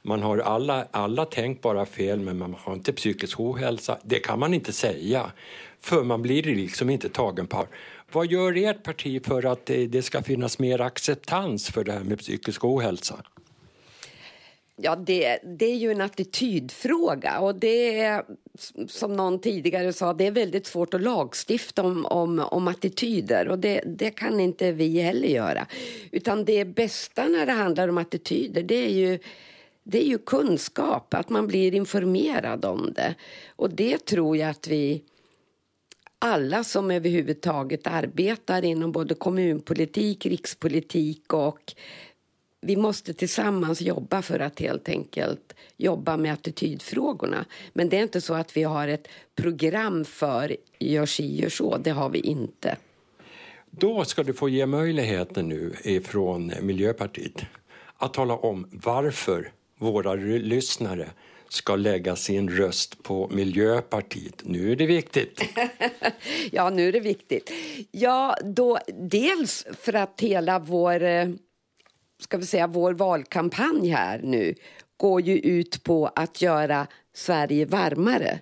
Man 0.02 0.22
har 0.22 0.38
alla, 0.38 0.86
alla 0.90 1.24
tänkbara 1.24 1.86
fel 1.86 2.20
men 2.20 2.38
man 2.38 2.56
har 2.58 2.74
inte 2.74 2.92
psykisk 2.92 3.40
ohälsa. 3.40 3.98
Det 4.02 4.18
kan 4.18 4.38
man 4.38 4.54
inte 4.54 4.72
säga 4.72 5.32
för 5.80 6.04
man 6.04 6.22
blir 6.22 6.42
liksom 6.42 6.90
inte 6.90 7.08
tagen 7.08 7.46
på 7.46 7.66
Vad 8.12 8.26
gör 8.26 8.56
ert 8.56 8.82
parti 8.82 9.26
för 9.26 9.46
att 9.46 9.66
det 9.66 9.86
det 9.86 10.02
ska 10.02 10.22
finnas 10.22 10.58
mer 10.58 10.80
acceptans 10.80 11.68
för 11.68 11.84
det 11.84 11.92
här 11.92 12.04
med 12.04 12.18
psykisk 12.18 12.64
ohälsa? 12.64 13.16
Ja, 14.76 14.96
det, 14.96 15.38
det 15.58 15.66
är 15.66 15.76
ju 15.76 15.90
en 15.90 16.00
attitydfråga 16.00 17.40
och 17.40 17.54
det 17.54 18.00
är 18.00 18.24
som 18.88 19.12
någon 19.12 19.40
tidigare 19.40 19.92
sa, 19.92 20.12
det 20.12 20.26
är 20.26 20.30
väldigt 20.30 20.66
svårt 20.66 20.94
att 20.94 21.02
lagstifta 21.02 21.82
om, 21.82 22.06
om, 22.06 22.38
om 22.38 22.68
attityder 22.68 23.48
och 23.48 23.58
det, 23.58 23.82
det 23.86 24.10
kan 24.10 24.40
inte 24.40 24.72
vi 24.72 25.00
heller 25.00 25.28
göra. 25.28 25.66
Utan 26.10 26.44
det 26.44 26.64
bästa 26.64 27.28
när 27.28 27.46
det 27.46 27.52
handlar 27.52 27.88
om 27.88 27.98
attityder, 27.98 28.62
det 28.62 28.86
är 28.86 28.92
ju 28.92 29.18
det 29.86 30.04
är 30.04 30.08
ju 30.08 30.18
kunskap, 30.18 31.14
att 31.14 31.28
man 31.28 31.46
blir 31.46 31.74
informerad 31.74 32.64
om 32.64 32.92
det. 32.92 33.14
Och 33.56 33.70
det 33.70 34.06
tror 34.06 34.36
jag 34.36 34.50
att 34.50 34.68
vi 34.68 35.02
alla 36.18 36.64
som 36.64 36.90
överhuvudtaget 36.90 37.86
arbetar 37.86 38.64
inom 38.64 38.92
både 38.92 39.14
kommunpolitik, 39.14 40.26
rikspolitik 40.26 41.32
och 41.32 41.74
vi 42.64 42.76
måste 42.76 43.14
tillsammans 43.14 43.80
jobba 43.80 44.22
för 44.22 44.40
att 44.40 44.60
helt 44.60 44.88
enkelt 44.88 45.54
jobba 45.76 46.16
med 46.16 46.32
attitydfrågorna. 46.32 47.44
Men 47.72 47.88
det 47.88 47.96
är 47.98 48.02
inte 48.02 48.20
så 48.20 48.34
att 48.34 48.56
vi 48.56 48.62
har 48.62 48.88
ett 48.88 49.08
program 49.34 50.04
för 50.04 50.56
gör 50.78 51.06
si, 51.06 51.40
gör 51.40 51.48
så. 51.48 51.76
Det 51.76 51.90
har 51.90 52.08
vi 52.08 52.18
inte. 52.18 52.76
Då 53.70 54.04
ska 54.04 54.22
du 54.22 54.32
få 54.32 54.48
ge 54.48 54.66
möjligheten 54.66 55.48
nu 55.48 55.74
ifrån 55.84 56.52
Miljöpartiet 56.62 57.42
att 57.96 58.14
tala 58.14 58.36
om 58.36 58.66
varför 58.70 59.52
våra 59.78 60.14
lyssnare 60.14 61.08
ska 61.48 61.76
lägga 61.76 62.16
sin 62.16 62.50
röst 62.50 63.02
på 63.02 63.28
Miljöpartiet. 63.32 64.42
Nu 64.44 64.72
är 64.72 64.76
det 64.76 64.86
viktigt. 64.86 65.42
ja, 66.50 66.70
nu 66.70 66.88
är 66.88 66.92
det 66.92 67.00
viktigt. 67.00 67.50
Ja, 67.90 68.36
då, 68.44 68.78
dels 69.00 69.66
för 69.80 69.92
att 69.92 70.20
hela 70.20 70.58
vår 70.58 71.02
eh, 71.02 71.28
ska 72.18 72.36
vi 72.36 72.46
säga, 72.46 72.66
vår 72.66 72.92
valkampanj 72.92 73.88
här 73.88 74.20
nu 74.22 74.54
går 74.96 75.20
ju 75.20 75.38
ut 75.38 75.82
på 75.82 76.06
att 76.06 76.42
göra 76.42 76.86
Sverige 77.14 77.66
varmare. 77.66 78.40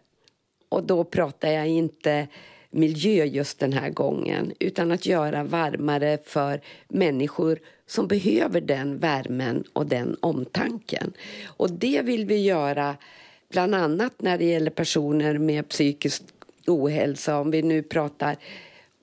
Och 0.69 0.85
då 0.85 1.05
pratar 1.05 1.51
jag 1.51 1.69
inte 1.69 2.29
miljö 2.71 3.25
just 3.25 3.59
den 3.59 3.73
här 3.73 3.91
gången 3.91 4.53
utan 4.61 4.93
att 4.93 5.07
göra 5.07 5.45
varmare 5.45 6.19
för 6.25 6.61
människor 6.89 7.59
som 7.87 8.09
behöver 8.09 8.61
den 8.61 8.97
värmen 8.97 9.65
och 9.73 9.87
den 9.87 10.17
omtanken. 10.21 11.13
Och 11.47 11.71
det 11.71 12.03
vill 12.03 12.27
vi 12.27 12.43
göra 12.43 12.97
bland 13.51 13.75
annat 13.75 14.23
när 14.23 14.39
det 14.39 14.45
gäller 14.45 14.71
personer 14.71 15.39
med 15.39 15.69
psykisk 15.69 16.23
ohälsa. 16.67 17.41
Om 17.41 17.51
vi 17.51 17.63
nu 17.63 17.83
pratar, 17.83 18.37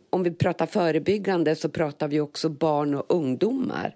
om 0.09 0.23
vi 0.23 0.31
pratar 0.31 0.65
förebyggande 0.65 1.55
så 1.55 1.69
pratar 1.69 2.07
vi 2.07 2.19
också 2.19 2.49
barn 2.49 2.95
och 2.95 3.05
ungdomar. 3.07 3.95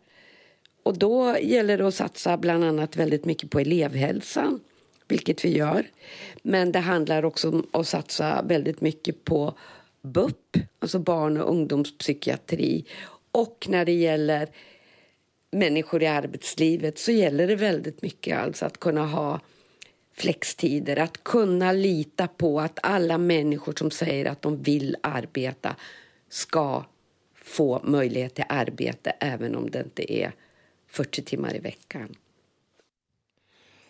Och 0.84 0.98
då 0.98 1.38
gäller 1.42 1.78
det 1.78 1.88
att 1.88 1.96
satsa 1.96 2.38
bland 2.38 2.64
annat 2.64 2.96
väldigt 2.96 3.26
mycket 3.26 3.50
på 3.50 3.60
elevhälsan, 3.60 4.60
vilket 5.08 5.46
vi 5.46 5.58
gör. 5.58 5.86
Men 6.42 6.72
det 6.72 6.80
handlar 6.80 7.26
också 7.26 7.50
om 7.50 7.68
att 7.72 7.88
satsa 7.88 8.42
väldigt 8.42 8.82
mycket 8.82 9.24
på 9.24 9.54
BUP, 10.02 10.58
alltså 10.80 11.00
barn 11.00 11.38
och 11.38 11.50
ungdomspsykiatri. 11.50 12.86
Och 13.32 13.66
när 13.70 13.86
det 13.86 13.92
gäller 13.94 14.50
människor 15.52 16.04
i 16.04 16.08
arbetslivet 16.08 17.00
så 17.00 17.12
gäller 17.12 17.48
det 17.48 17.56
väldigt 17.56 18.02
mycket 18.02 18.38
alltså 18.38 18.66
att 18.66 18.80
kunna 18.80 19.06
ha 19.06 19.40
flextider, 20.14 21.00
att 21.00 21.24
kunna 21.24 21.72
lita 21.72 22.28
på 22.28 22.60
att 22.60 22.80
alla 22.84 23.18
människor 23.18 23.74
som 23.78 23.92
säger 23.92 24.26
att 24.26 24.42
de 24.42 24.64
vill 24.64 24.96
arbeta 25.02 25.76
ska 26.30 26.86
få 27.36 27.82
möjlighet 27.84 28.36
till 28.36 28.46
arbete 28.50 29.14
även 29.20 29.56
om 29.56 29.70
det 29.70 29.80
inte 29.80 30.14
är 30.14 30.32
40 30.94 31.24
timmar 31.24 31.56
i 31.56 31.60
veckan. 31.60 32.16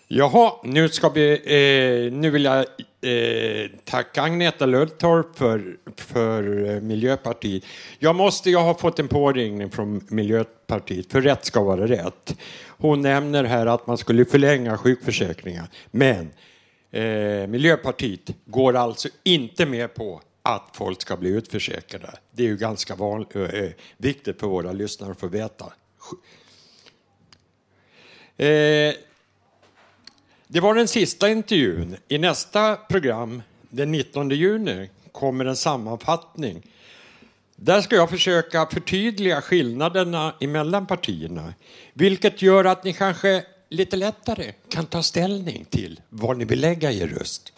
Jaha, 0.08 0.54
nu, 0.64 0.90
ska 0.90 1.10
vi, 1.10 1.32
eh, 1.34 2.14
nu 2.14 2.30
vill 2.30 2.44
jag 2.44 2.66
eh, 3.02 3.70
tacka 3.84 4.22
Agneta 4.22 4.66
Lönntorp 4.66 5.38
för, 5.38 5.78
för 5.96 6.70
eh, 6.70 6.82
Miljöpartiet. 6.82 7.64
Jag 8.00 8.16
måste, 8.16 8.50
jag 8.50 8.60
har 8.60 8.74
fått 8.74 9.00
en 9.00 9.08
påringning 9.08 9.72
från 9.72 10.02
Miljöpartiet, 10.10 11.12
för 11.12 11.22
rätt 11.22 11.46
ska 11.46 11.64
vara 11.64 11.88
rätt. 11.88 12.38
Hon 12.68 13.02
nämner 13.02 13.44
här 13.44 13.66
att 13.66 13.88
man 13.88 13.98
skulle 13.98 14.26
förlänga 14.26 14.78
sjukförsäkringen, 14.78 15.66
men 15.92 16.32
eh, 16.92 17.48
Miljöpartiet 17.48 18.30
går 18.46 18.76
alltså 18.76 19.10
inte 19.24 19.66
med 19.66 19.94
på 19.94 20.22
att 20.42 20.70
folk 20.74 21.02
ska 21.02 21.18
bli 21.18 21.30
utförsäkrade. 21.30 22.14
Det 22.32 22.44
är 22.44 22.48
ju 22.48 22.58
ganska 22.58 22.96
van, 22.96 23.26
eh, 23.36 23.42
eh, 23.42 23.72
viktigt 23.98 24.40
för 24.40 24.48
våra 24.48 24.72
lyssnare 24.72 25.12
att 25.12 25.20
få 25.20 25.28
veta. 25.28 25.74
Eh, 28.38 28.94
det 30.48 30.60
var 30.60 30.76
den 30.76 30.88
sista 30.88 31.30
intervjun. 31.30 31.98
I 32.08 32.18
nästa 32.18 32.76
program, 32.76 33.42
den 33.70 33.92
19 33.92 34.30
juni, 34.30 34.90
kommer 35.12 35.46
en 35.46 35.56
sammanfattning 35.56 36.62
Där 37.56 37.82
ska 37.82 37.96
jag 37.96 38.10
försöka 38.10 38.66
förtydliga 38.66 39.42
skillnaderna 39.42 40.34
mellan 40.40 40.88
partierna, 40.88 41.54
vilket 41.94 42.42
gör 42.42 42.66
att 42.66 42.84
ni 42.84 42.94
kanske 42.94 43.44
lite 43.70 43.96
lättare 43.96 44.54
kan 44.70 44.86
ta 44.86 45.04
ställning 45.04 45.66
till 45.66 46.02
var 46.10 46.36
ni 46.36 46.46
vill 46.46 46.60
lägga 46.60 46.92
er 46.92 47.08
röst. 47.08 47.54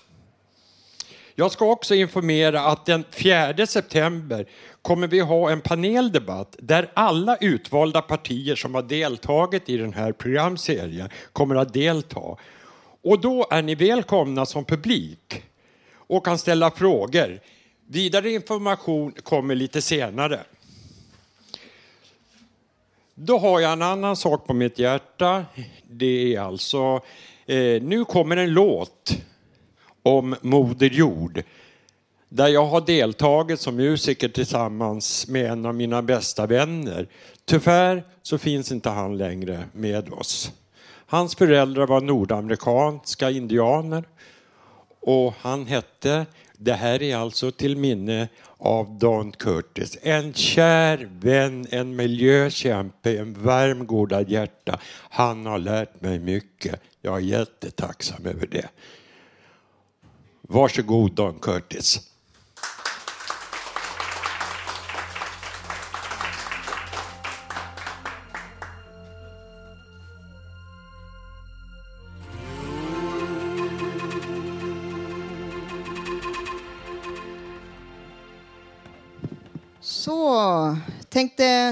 Jag 1.35 1.51
ska 1.51 1.65
också 1.65 1.95
informera 1.95 2.61
att 2.61 2.85
den 2.85 3.03
4 3.11 3.67
september 3.67 4.45
kommer 4.85 5.07
vi 5.07 5.19
ha 5.19 5.51
en 5.51 5.61
paneldebatt 5.61 6.55
där 6.59 6.91
alla 6.93 7.37
utvalda 7.37 8.01
partier 8.01 8.55
som 8.55 8.75
har 8.75 8.81
deltagit 8.81 9.69
i 9.69 9.77
den 9.77 9.93
här 9.93 10.11
programserien 10.11 11.09
kommer 11.33 11.55
att 11.55 11.73
delta. 11.73 12.37
Och 13.03 13.21
då 13.21 13.47
är 13.51 13.61
ni 13.61 13.75
välkomna 13.75 14.45
som 14.45 14.65
publik 14.65 15.43
och 15.93 16.25
kan 16.25 16.37
ställa 16.37 16.71
frågor. 16.71 17.39
Vidare 17.87 18.31
information 18.31 19.11
kommer 19.11 19.55
lite 19.55 19.81
senare. 19.81 20.39
Då 23.15 23.37
har 23.37 23.59
jag 23.59 23.73
en 23.73 23.81
annan 23.81 24.15
sak 24.15 24.47
på 24.47 24.53
mitt 24.53 24.79
hjärta. 24.79 25.45
Det 25.89 26.35
är 26.35 26.39
alltså, 26.39 27.01
eh, 27.45 27.81
nu 27.81 28.05
kommer 28.05 28.37
en 28.37 28.53
låt 28.53 29.17
om 30.03 30.35
Moder 30.41 30.89
Jord 30.89 31.43
där 32.29 32.47
jag 32.47 32.65
har 32.65 32.81
deltagit 32.81 33.59
som 33.59 33.75
musiker 33.75 34.29
tillsammans 34.29 35.27
med 35.27 35.51
en 35.51 35.65
av 35.65 35.75
mina 35.75 36.01
bästa 36.01 36.45
vänner. 36.45 37.07
Tyvärr 37.45 38.03
så 38.21 38.37
finns 38.37 38.71
inte 38.71 38.89
han 38.89 39.17
längre 39.17 39.63
med 39.73 40.13
oss. 40.13 40.51
Hans 41.07 41.35
föräldrar 41.35 41.87
var 41.87 42.01
nordamerikanska 42.01 43.31
indianer 43.31 44.03
och 45.01 45.33
han 45.39 45.65
hette, 45.65 46.25
det 46.57 46.73
här 46.73 47.01
är 47.01 47.15
alltså 47.15 47.51
till 47.51 47.77
minne 47.77 48.27
av 48.57 48.99
Don 48.99 49.31
Curtis, 49.31 49.97
en 50.01 50.33
kär 50.33 51.09
vän, 51.11 51.67
en 51.69 51.95
miljökämpe, 51.95 53.17
en 53.17 53.33
varm 53.33 53.43
varmgodad 53.43 54.29
hjärta. 54.29 54.79
Han 55.09 55.45
har 55.45 55.59
lärt 55.59 56.01
mig 56.01 56.19
mycket. 56.19 56.81
Jag 57.01 57.15
är 57.15 57.19
jättetacksam 57.19 58.25
över 58.25 58.47
det. 58.47 58.69
Varsågod 60.41 61.11
Don 61.11 61.39
Curtis. 61.39 62.14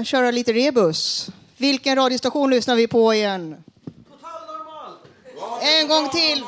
Tänkte 0.04 0.16
köra 0.16 0.30
lite 0.30 0.52
rebus. 0.52 1.30
Vilken 1.56 1.96
radiostation 1.96 2.50
lyssnar 2.50 2.76
vi 2.76 2.86
på 2.86 3.14
igen? 3.14 3.64
En 5.60 5.88
gång 5.88 6.08
till. 6.08 6.44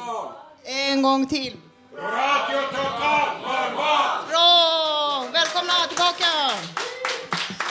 En 0.65 1.03
gång 1.03 1.27
till. 1.27 1.57
Radio 1.95 2.61
Total 2.69 3.41
Normal! 3.43 4.29
Bra! 4.29 5.29
Välkomna 5.33 5.73
tillbaka! 5.89 6.33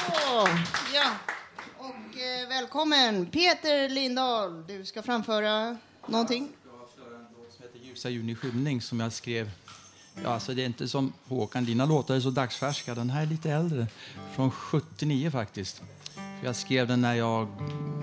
Så, 0.08 0.48
ja. 0.94 1.12
Och 1.78 2.18
eh, 2.18 2.50
välkommen 2.50 3.26
Peter 3.26 3.90
Lindahl. 3.90 4.68
Du 4.68 4.86
ska 4.86 5.02
framföra 5.02 5.78
någonting. 6.08 6.50
som 7.56 7.64
heter 7.64 7.80
Ljusa 7.80 8.10
juni 8.10 8.36
skymning 8.36 8.82
som 8.82 9.00
jag 9.00 9.14
skrev. 9.14 9.50
Ja, 10.24 10.30
alltså 10.30 10.54
det 10.54 10.62
är 10.62 10.66
inte 10.66 10.88
som 10.88 11.14
Håkan, 11.28 11.66
dina 11.66 11.86
låtar 11.86 12.16
är 12.16 12.20
så 12.20 12.30
dagsfärska. 12.30 12.96
Den 12.96 13.10
här 13.10 13.22
är 13.22 13.26
lite 13.26 13.52
äldre, 13.52 13.88
från 14.36 14.52
79 14.52 15.32
faktiskt. 15.32 15.82
För 16.14 16.46
jag 16.46 16.56
skrev 16.56 16.88
den 16.88 17.02
när 17.02 17.14
jag, 17.14 17.48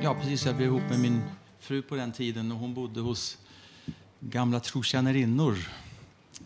ja 0.03 0.15
precis, 0.15 0.47
jag 0.47 0.57
blev 0.57 0.69
ihop 0.69 0.83
med 0.91 1.01
min 1.01 1.23
fru 1.61 1.83
på 1.83 1.95
den 1.95 2.13
tiden 2.13 2.53
och 2.53 2.59
hon 2.59 2.75
bodde 2.75 3.01
hos 3.01 3.39
gamla 4.21 4.61
trotjänarinnor 4.61 5.69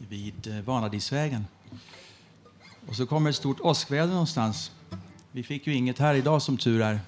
vid 0.08 0.46
eh, 0.46 0.60
Vanadisvägen. 0.60 1.46
Och 2.88 2.96
så 2.96 3.06
kommer 3.06 3.30
ett 3.30 3.36
stort 3.36 3.60
åskväder 3.60 4.12
någonstans. 4.12 4.70
Vi 5.32 5.42
fick 5.42 5.66
ju 5.66 5.74
inget 5.74 5.98
här 5.98 6.14
idag 6.14 6.42
som 6.42 6.56
tur 6.56 6.82
är. 6.82 7.00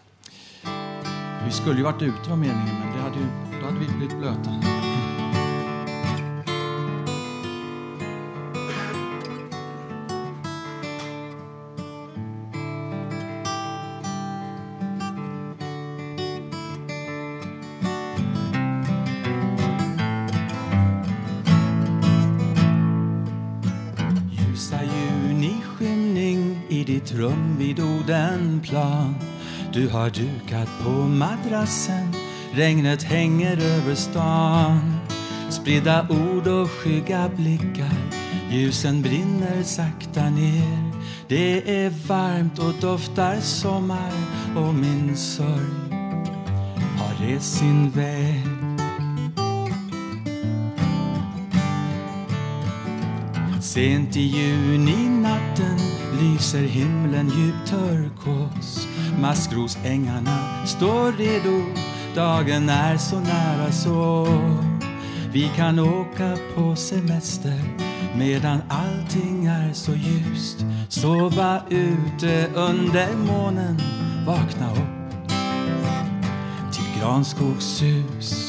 Vi 1.44 1.52
skulle 1.52 1.76
ju 1.76 1.82
varit 1.82 2.02
ute 2.02 2.30
var 2.30 2.36
meningen, 2.36 2.74
men 2.80 2.96
det 2.96 3.02
hade 3.02 3.18
ju, 3.18 3.26
då 3.60 3.66
hade 3.66 3.78
vi 3.78 3.86
blivit 3.86 4.18
blöta. 4.18 4.67
Ditt 26.88 27.12
rum 27.12 27.56
vid 27.58 27.80
Odenplan. 27.80 29.14
Du 29.72 29.88
har 29.88 30.10
dukat 30.10 30.68
på 30.84 30.90
madrassen 30.90 32.14
Regnet 32.52 33.02
hänger 33.02 33.56
över 33.56 33.94
stan. 33.94 34.96
Spridda 35.50 36.06
ord 36.10 36.46
och 36.46 36.70
skygga 36.70 37.30
blickar 37.36 37.98
Ljusen 38.50 39.02
brinner 39.02 39.62
sakta 39.62 40.30
ner. 40.30 40.92
Det 41.28 41.84
är 41.84 41.90
varmt 41.90 42.58
och 42.58 42.74
doftar 42.80 43.40
sommar 43.40 44.12
Och 44.56 44.74
min 44.74 45.16
sorg 45.16 45.98
har 46.98 47.26
rest 47.26 47.58
sin 47.58 47.90
väg. 47.90 48.47
Sent 53.68 54.16
i 54.16 54.22
juninatten 54.22 55.78
lyser 56.20 56.62
himlen 56.62 57.28
djupt 57.28 57.68
turkos. 57.68 58.88
Maskrosängarna 59.20 60.66
står 60.66 61.12
redo, 61.12 61.62
dagen 62.14 62.68
är 62.68 62.96
så 62.96 63.20
nära 63.20 63.72
så. 63.72 64.26
Vi 65.32 65.50
kan 65.56 65.78
åka 65.78 66.36
på 66.54 66.76
semester 66.76 67.60
medan 68.18 68.62
allting 68.68 69.46
är 69.46 69.72
så 69.72 69.92
ljust. 69.92 70.64
Sova 70.88 71.62
ute 71.70 72.48
under 72.54 73.16
månen, 73.16 73.80
vakna 74.26 74.70
upp 74.72 75.28
till 76.72 77.00
granskogssus 77.00 78.47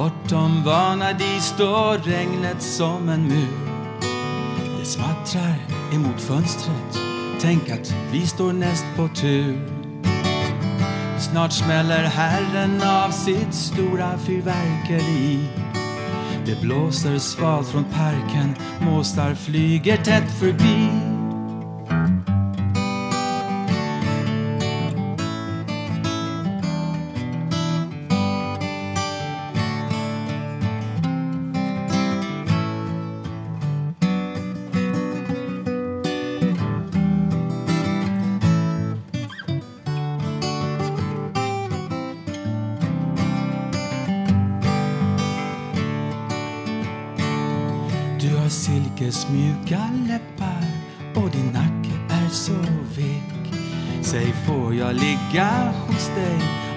Bortom 0.00 0.62
Vanadis 0.64 1.44
står 1.44 1.98
regnet 1.98 2.62
som 2.62 3.08
en 3.08 3.28
mur. 3.28 3.58
Det 4.78 4.86
smattrar 4.86 5.54
emot 5.92 6.20
fönstret. 6.20 6.98
Tänk 7.40 7.70
att 7.70 7.94
vi 8.12 8.26
står 8.26 8.52
näst 8.52 8.84
på 8.96 9.08
tur. 9.08 9.68
Snart 11.18 11.52
smäller 11.52 12.04
Herren 12.04 12.82
av 12.82 13.10
sitt 13.10 13.54
stora 13.54 14.18
fyrverkeri. 14.18 15.38
Det 16.46 16.60
blåser 16.60 17.18
svalt 17.18 17.68
från 17.68 17.84
parken, 17.84 18.54
måsar 18.80 19.34
flyger 19.34 19.96
tätt 19.96 20.30
förbi. 20.38 21.09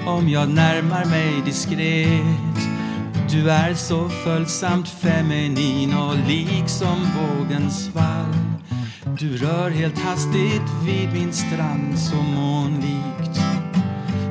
Om 0.06 0.30
jag 0.30 0.50
närmar 0.50 1.06
mig 1.06 1.42
diskret? 1.46 2.70
Du 3.32 3.52
är 3.52 3.74
så 3.74 4.10
följsamt 4.10 4.90
feminin 4.90 5.94
och 5.94 6.16
lik 6.28 6.70
som 6.70 7.08
vågens 7.18 7.86
svall. 7.86 8.34
Du 9.20 9.38
rör 9.38 9.70
helt 9.70 10.00
hastigt 10.00 10.72
vid 10.86 11.14
min 11.14 11.34
strand 11.34 12.00
så 12.00 12.16
månlikt, 12.16 13.40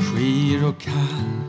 skir 0.00 0.64
och 0.68 0.80
kall. 0.80 1.42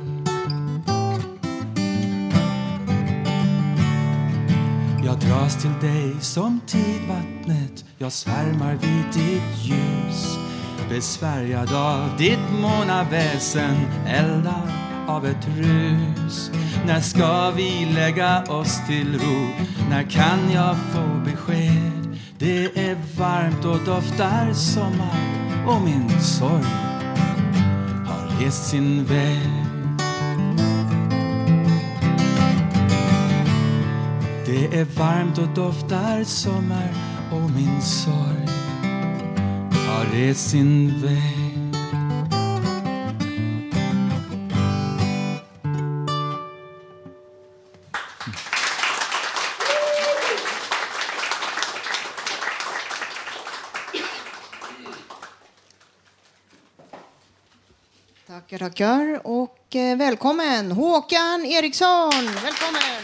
Jag 5.06 5.20
dras 5.20 5.62
till 5.62 5.90
dig 5.90 6.16
som 6.22 6.60
tidvattnet 6.68 7.86
Jag 7.98 8.12
svärmar 8.12 8.74
vid 8.74 9.06
ditt 9.14 9.66
ljus 9.66 10.43
Besvärjad 10.90 11.74
av 11.74 12.18
ditt 12.18 12.52
månaväsen 12.62 13.76
Eldar 14.08 14.72
av 15.08 15.26
ett 15.26 15.48
rus 15.58 16.52
När 16.86 17.02
ska 17.02 17.52
vi 17.52 17.86
lägga 17.86 18.44
oss 18.44 18.80
till 18.88 19.20
ro? 19.20 19.48
När 19.90 20.04
kan 20.04 20.52
jag 20.54 20.76
få 20.76 21.22
besked? 21.26 22.18
Det 22.38 22.66
är 22.90 22.98
varmt 23.18 23.66
och 23.66 23.80
doftar 23.86 24.54
sommar 24.54 25.20
och 25.68 25.82
min 25.82 26.22
sorg 26.22 26.64
har 28.08 28.44
rest 28.46 28.70
sin 28.70 29.06
väg 29.06 29.50
Det 34.46 34.80
är 34.80 34.86
varmt 34.86 35.38
och 35.38 35.48
doftar 35.48 36.24
sommar 36.24 36.90
och 37.32 37.52
min 37.52 37.82
sorg 37.82 38.43
rest 40.14 40.50
sin 40.50 41.02
väg 41.02 41.14
Tackar, 58.28 58.58
tackar. 58.58 59.22
Och 59.24 59.76
eh, 59.76 59.98
välkommen 59.98 60.72
Håkan 60.72 61.46
Eriksson. 61.46 62.12
Välkommen! 62.44 63.04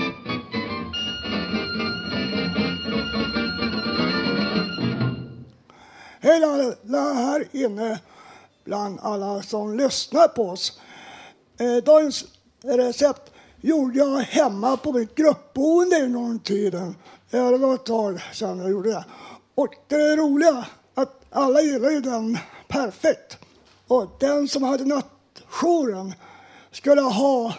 Hej 6.23 6.43
alla 6.43 7.13
här 7.13 7.47
inne 7.51 7.99
bland 8.63 8.99
alla 9.01 9.41
som 9.41 9.77
lyssnar 9.77 10.27
på 10.27 10.49
oss. 10.49 10.79
Eh, 11.57 11.75
dagens 11.75 12.25
recept 12.63 13.31
gjorde 13.61 13.99
jag 13.99 14.19
hemma 14.19 14.77
på 14.77 14.93
mitt 14.93 15.15
gruppboende 15.15 15.97
en 15.97 16.13
gång 16.13 16.35
i 16.35 16.39
tiden. 16.39 16.95
Det 17.29 17.57
var 17.57 17.75
ett 17.75 17.85
tag 17.85 18.21
sedan 18.33 18.59
jag 18.59 18.71
gjorde 18.71 18.89
det. 18.89 19.05
Och 19.55 19.75
det 19.87 20.15
roliga 20.15 20.65
att 20.93 21.21
alla 21.29 21.61
gillar 21.61 21.89
ju 21.89 22.01
den 22.01 22.37
perfekt. 22.67 23.37
Och 23.87 24.17
den 24.19 24.47
som 24.47 24.63
hade 24.63 24.85
nattjouren 24.85 26.13
skulle 26.71 27.01
ha 27.01 27.53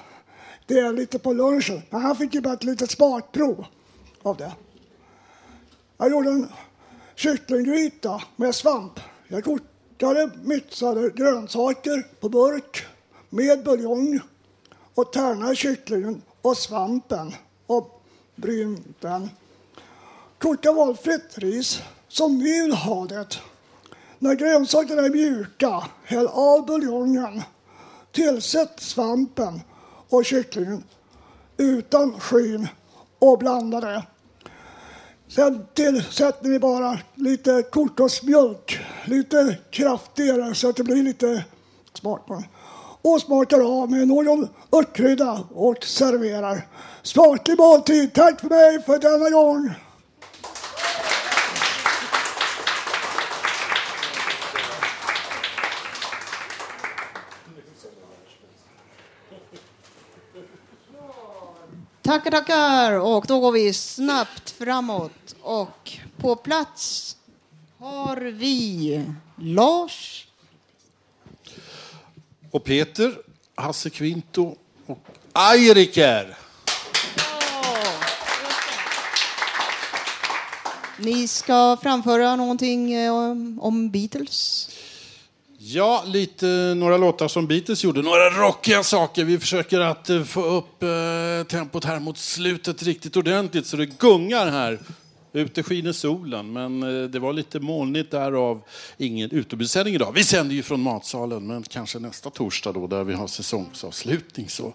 det 0.66 0.92
lite 0.92 1.18
på 1.18 1.32
lunchen. 1.32 1.82
Men 1.90 2.00
han 2.00 2.16
fick 2.16 2.34
ju 2.34 2.40
bara 2.40 2.54
ett 2.54 2.64
litet 2.64 2.90
smakprov 2.90 3.64
av 4.22 4.36
det. 4.36 4.52
Jag 5.98 6.10
gjorde 6.10 6.30
en 6.30 6.48
kycklinggryta 7.14 8.22
med 8.36 8.54
svamp. 8.54 9.00
Jag 9.28 9.44
kokade 9.44 10.30
mixade 10.44 11.10
grönsaker 11.10 12.06
på 12.20 12.28
burk 12.28 12.86
med 13.30 13.64
buljong 13.64 14.20
och 14.94 15.12
tärnade 15.12 15.56
kycklingen 15.56 16.22
och 16.42 16.56
svampen 16.56 17.34
och 17.66 18.02
brynte 18.36 19.08
den. 19.08 19.30
Koka 20.38 20.72
valfritt 20.72 21.38
ris 21.38 21.82
som 22.08 22.38
ni 22.38 22.62
vill 22.62 22.72
ha 22.72 23.06
det. 23.06 23.38
När 24.18 24.34
grönsakerna 24.34 25.02
är 25.02 25.10
mjuka, 25.10 25.84
häll 26.04 26.26
av 26.26 26.66
buljongen. 26.66 27.42
Tillsätt 28.12 28.80
svampen 28.80 29.60
och 30.08 30.24
kycklingen 30.24 30.84
utan 31.56 32.20
skyn 32.20 32.68
och 33.18 33.38
blanda 33.38 33.80
det. 33.80 34.02
Sen 35.34 35.66
tillsätter 35.74 36.48
vi 36.48 36.58
bara 36.58 36.98
lite 37.14 37.62
kokosmjölk, 37.72 38.80
lite 39.04 39.58
kraftigare 39.70 40.54
så 40.54 40.68
att 40.68 40.76
det 40.76 40.84
blir 40.84 41.02
lite 41.02 41.44
smak 41.94 42.26
på. 42.26 42.42
Och 43.02 43.20
smakar 43.20 43.80
av 43.82 43.90
med 43.90 44.08
någon 44.08 44.48
örtkrydda 44.72 45.44
och 45.54 45.84
serverar. 45.84 46.68
Smaklig 47.02 47.58
måltid. 47.58 48.14
Tack 48.14 48.40
för 48.40 48.48
mig 48.48 48.82
för 48.82 48.98
denna 48.98 49.30
gång. 49.30 49.74
Tackar, 62.02 62.30
tackar. 62.30 63.00
Och 63.00 63.24
då 63.28 63.40
går 63.40 63.52
vi 63.52 63.72
snabbt 63.72 64.50
framåt. 64.50 65.21
Och 65.42 65.92
på 66.18 66.36
plats 66.36 67.16
har 67.78 68.16
vi 68.16 69.04
Lars. 69.40 70.26
Och 72.50 72.64
Peter, 72.64 73.14
Hasse 73.54 73.90
Kvinto 73.90 74.56
och 74.86 74.98
Eiriker. 75.34 76.36
Ni 80.98 81.28
ska 81.28 81.76
framföra 81.82 82.36
någonting 82.36 82.92
eh, 82.92 83.14
om- 83.60 83.90
Beatles. 83.90 84.68
Ja, 85.58 86.02
lite 86.06 86.46
några 86.76 86.96
låtar 86.96 87.28
som 87.28 87.46
Beatles 87.46 87.84
gjorde. 87.84 88.02
Några 88.02 88.30
rockiga 88.30 88.82
saker. 88.82 89.24
Vi 89.24 89.38
försöker 89.38 89.80
att 89.80 90.10
eh, 90.10 90.22
få 90.24 90.44
upp 90.44 90.82
eh, 90.82 90.88
tempot 91.48 91.84
här 91.84 92.00
mot 92.00 92.18
slutet 92.18 92.82
riktigt 92.82 93.16
ordentligt 93.16 93.66
så 93.66 93.76
det 93.76 93.86
gungar 93.86 94.46
här. 94.50 94.78
Ute 95.34 95.62
skiner 95.62 95.92
solen, 95.92 96.52
men 96.52 96.82
eh, 96.82 97.08
det 97.08 97.18
var 97.18 97.32
lite 97.32 97.60
molnigt 97.60 98.10
därav 98.10 98.62
ingen 98.96 99.30
utomhussändning 99.30 99.94
idag. 99.94 100.12
Vi 100.14 100.24
sänder 100.24 100.54
ju 100.54 100.62
från 100.62 100.80
matsalen, 100.80 101.46
men 101.46 101.62
kanske 101.62 101.98
nästa 101.98 102.30
torsdag 102.30 102.72
då 102.72 102.86
där 102.86 103.04
vi 103.04 103.14
har 103.14 103.26
säsongsavslutning 103.26 104.48
så 104.48 104.74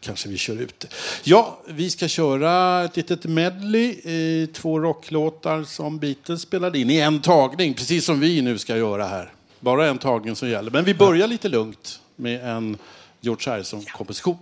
kanske 0.00 0.28
vi 0.28 0.36
kör 0.36 0.60
ut. 0.60 0.86
Ja, 1.24 1.60
vi 1.68 1.90
ska 1.90 2.08
köra 2.08 2.84
ett 2.84 2.96
litet 2.96 3.24
medley, 3.24 4.46
två 4.46 4.80
rocklåtar 4.80 5.64
som 5.64 5.98
Beatles 5.98 6.42
spelade 6.42 6.78
in 6.78 6.90
i 6.90 6.96
en 6.96 7.20
tagning, 7.20 7.74
precis 7.74 8.04
som 8.04 8.20
vi 8.20 8.42
nu 8.42 8.58
ska 8.58 8.76
göra 8.76 9.06
här. 9.06 9.32
Bara 9.60 9.86
en 9.86 9.98
tagning 9.98 10.36
som 10.36 10.48
gäller. 10.48 10.70
Men 10.70 10.84
vi 10.84 10.94
börjar 10.94 11.26
lite 11.26 11.48
lugnt 11.48 12.00
med 12.16 12.44
en 12.44 12.76
George 13.20 13.50
Harrison-komposition. 13.52 14.36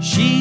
She 0.00 0.39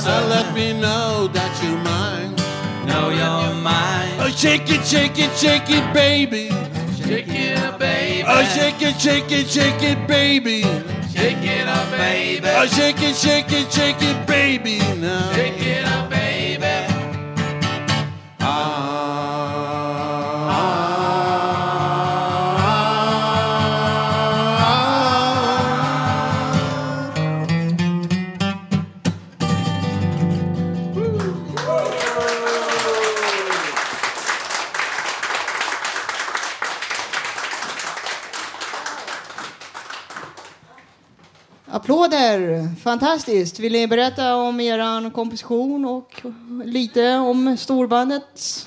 So 0.00 0.26
let 0.28 0.54
me 0.54 0.72
know 0.72 1.28
that 1.28 1.52
you're 1.62 1.76
mine. 1.84 2.34
Know 2.86 3.10
you're 3.10 3.54
mine. 3.60 4.16
Oh, 4.18 4.30
shake 4.34 4.70
it, 4.70 4.82
shake 4.86 5.18
it, 5.18 5.36
shake 5.36 5.68
it, 5.68 5.92
baby. 5.92 6.48
Shake 6.96 7.28
it 7.28 7.58
up, 7.58 7.78
baby. 7.78 8.24
Oh, 8.26 8.42
shake 8.44 8.80
it, 8.80 8.98
shake 8.98 9.30
it, 9.30 9.46
shake 9.46 9.82
it, 9.82 10.08
baby. 10.08 10.62
Shake 11.12 11.44
it 11.44 11.68
up, 11.68 11.90
baby. 11.90 12.48
Oh, 12.48 12.66
shake 12.66 13.02
it, 13.02 13.14
shake 13.14 13.52
it, 13.52 13.70
shake 13.70 14.00
it, 14.00 14.26
baby. 14.26 14.78
Now. 14.96 15.34
Shake 15.34 15.60
it 15.60 15.84
up, 15.84 16.08
baby. 16.08 16.19
Applåder! 42.30 42.74
Fantastiskt! 42.82 43.58
Vill 43.58 43.72
ni 43.72 43.86
berätta 43.86 44.36
om 44.36 44.60
er 44.60 45.10
komposition 45.10 45.84
och 45.84 46.22
lite 46.64 47.14
om 47.14 47.56
storbandet? 47.56 48.66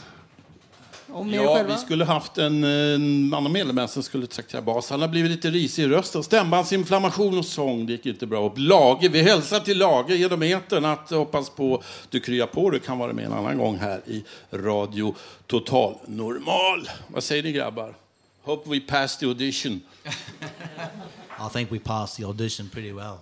Om 1.07 1.34
er 1.34 1.36
Ja, 1.36 1.64
vi 1.68 1.78
skulle 1.78 2.05
haft 2.05 2.38
en, 2.38 2.64
en 2.64 3.34
annan 3.34 3.51
medlem 3.51 3.88
som 3.88 4.03
skulle 4.03 4.28
traktera 4.28 4.61
bas. 4.61 4.89
Han 4.89 5.01
har 5.01 5.07
blivit 5.07 5.32
lite 5.32 5.49
risig 5.49 5.84
i 5.84 5.88
rösten. 5.88 6.24
Stämbandsinflammation 6.24 7.38
och 7.38 7.45
sång, 7.45 7.86
det 7.86 7.91
gick 7.91 8.05
inte 8.05 8.26
bra. 8.26 8.39
Och 8.39 8.57
Lage, 8.57 9.09
vi 9.09 9.22
hälsar 9.22 9.59
till 9.59 9.78
Lage 9.78 10.16
genom 10.16 10.43
etern 10.43 10.86
att 10.86 11.09
hoppas 11.09 11.49
på 11.49 11.84
du 12.09 12.20
kryar 12.20 12.47
på 12.47 12.70
du 12.70 12.80
kan 12.80 12.97
vara 12.97 13.14
med 13.14 13.26
en 13.26 13.34
annan 13.34 13.57
gång 13.57 13.78
här 13.78 14.01
i 14.05 14.24
Radio 14.51 15.16
Total 15.47 15.95
Normal. 16.05 16.89
Vad 17.07 17.24
säger 17.24 17.43
ni 17.43 17.51
grabbar? 17.51 17.95
Hope 18.43 18.70
we 18.70 18.80
pass 18.80 19.18
the 19.18 19.26
audition. 19.26 19.82
I 21.39 21.49
think 21.53 21.72
we 21.72 21.80
passed 21.80 22.18
the 22.18 22.26
audition 22.26 22.70
pretty 22.70 22.91
well. 22.91 23.18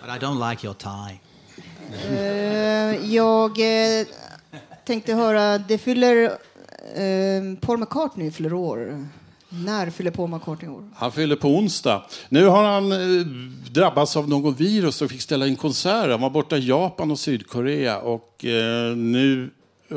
But 0.00 0.22
I 0.22 0.24
don't 0.24 0.50
like 0.50 0.66
your 0.66 0.74
tie. 0.74 1.20
Eh, 2.08 3.14
jag 3.14 3.50
eh, 3.50 4.06
tänkte 4.84 5.14
höra, 5.14 5.58
det 5.58 5.78
fyller 5.78 6.24
eh, 6.94 7.58
Paul 7.60 7.78
McCartney 7.78 8.30
fyller 8.30 8.52
år. 8.52 9.06
När 9.48 9.90
fyller 9.90 10.10
Paul 10.10 10.30
McCartney 10.30 10.70
år? 10.70 10.88
Han 10.94 11.12
fyller 11.12 11.36
på 11.36 11.48
onsdag. 11.48 12.04
Nu 12.28 12.46
har 12.46 12.64
han 12.64 12.92
eh, 12.92 13.26
drabbats 13.70 14.16
av 14.16 14.28
någon 14.28 14.54
virus 14.54 15.02
och 15.02 15.10
fick 15.10 15.22
ställa 15.22 15.46
in 15.46 15.56
konserter. 15.56 16.10
Han 16.10 16.20
var 16.20 16.30
borta 16.30 16.56
i 16.56 16.68
Japan 16.68 17.10
och 17.10 17.18
Sydkorea 17.18 17.98
och 17.98 18.44
eh, 18.44 18.96
nu 18.96 19.50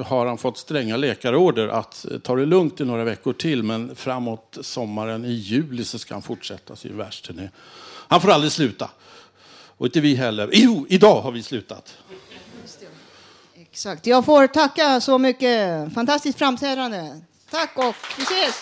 har 0.04 0.26
han 0.26 0.38
fått 0.38 0.58
stränga 0.58 0.98
läkarorder 0.98 1.68
att 1.68 2.06
ta 2.24 2.36
det 2.36 2.46
lugnt 2.46 2.82
i 2.82 2.86
några 2.86 3.04
veckor 3.04 3.34
till 3.34 3.64
men 3.64 3.96
framåt 3.96 4.58
sommaren 4.62 5.26
i 5.26 5.32
juli 5.32 5.86
så 5.86 6.00
ska 6.00 6.14
han 6.14 6.22
fortsätta 6.22 6.76
sin 6.76 6.98
världsturné. 6.98 7.50
Han 8.10 8.22
får 8.22 8.32
aldrig 8.32 8.51
sluta. 8.51 8.89
Och 9.78 9.86
inte 9.86 9.99
vi 9.99 10.16
heller. 10.16 10.49
Jo, 10.53 10.86
idag 10.89 11.22
har 11.22 11.32
vi 11.32 11.43
slutat. 11.43 11.97
Exakt. 13.55 14.07
Jag 14.07 14.26
får 14.26 14.47
tacka 14.47 15.01
så 15.01 15.18
mycket. 15.18 15.93
Fantastiskt 15.93 16.38
framträdande. 16.38 17.22
Tack 17.51 17.78
och 17.78 17.95
vi 18.18 18.24
ses! 18.24 18.62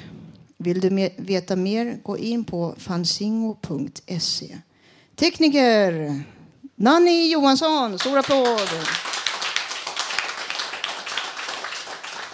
vill 0.63 0.79
du 0.79 1.09
veta 1.17 1.55
mer 1.55 1.99
gå 2.03 2.17
in 2.17 2.43
på 2.43 2.75
fanzingo.se. 2.77 4.57
Tekniker 5.15 6.23
Nanny 6.75 7.31
Johansson, 7.31 7.99
stor 7.99 8.17
applåd! 8.17 8.69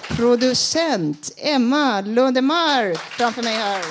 Producent 0.07 1.31
Emma 1.37 2.01
Lundemark 2.01 2.97
framför 2.97 3.43
mig 3.43 3.53
här. 3.53 3.83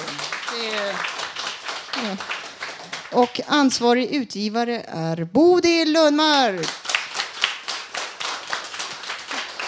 Och 3.12 3.40
ansvarig 3.46 4.10
utgivare 4.10 4.82
är 4.88 5.24
Bodil 5.24 5.92
Lundmark. 5.92 6.68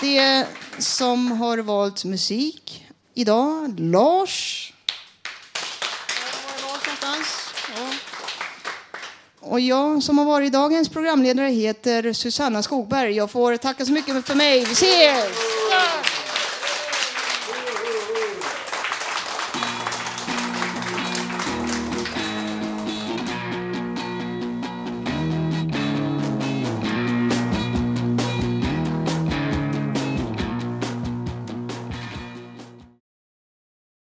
Det 0.00 0.46
som 0.78 1.32
har 1.32 1.58
valt 1.58 2.04
musik 2.04 2.87
idag, 3.18 3.80
Lars. 3.80 4.72
Lars. 7.00 7.48
Och 9.40 9.60
jag 9.60 10.02
som 10.02 10.18
har 10.18 10.24
varit 10.24 10.52
dagens 10.52 10.88
programledare 10.88 11.48
heter 11.48 12.12
Susanna 12.12 12.62
Skogberg. 12.62 13.16
Jag 13.16 13.30
får 13.30 13.56
tacka 13.56 13.86
så 13.86 13.92
mycket 13.92 14.26
för 14.26 14.34
mig. 14.34 14.64
Vi 14.64 14.72
ses! 14.72 16.17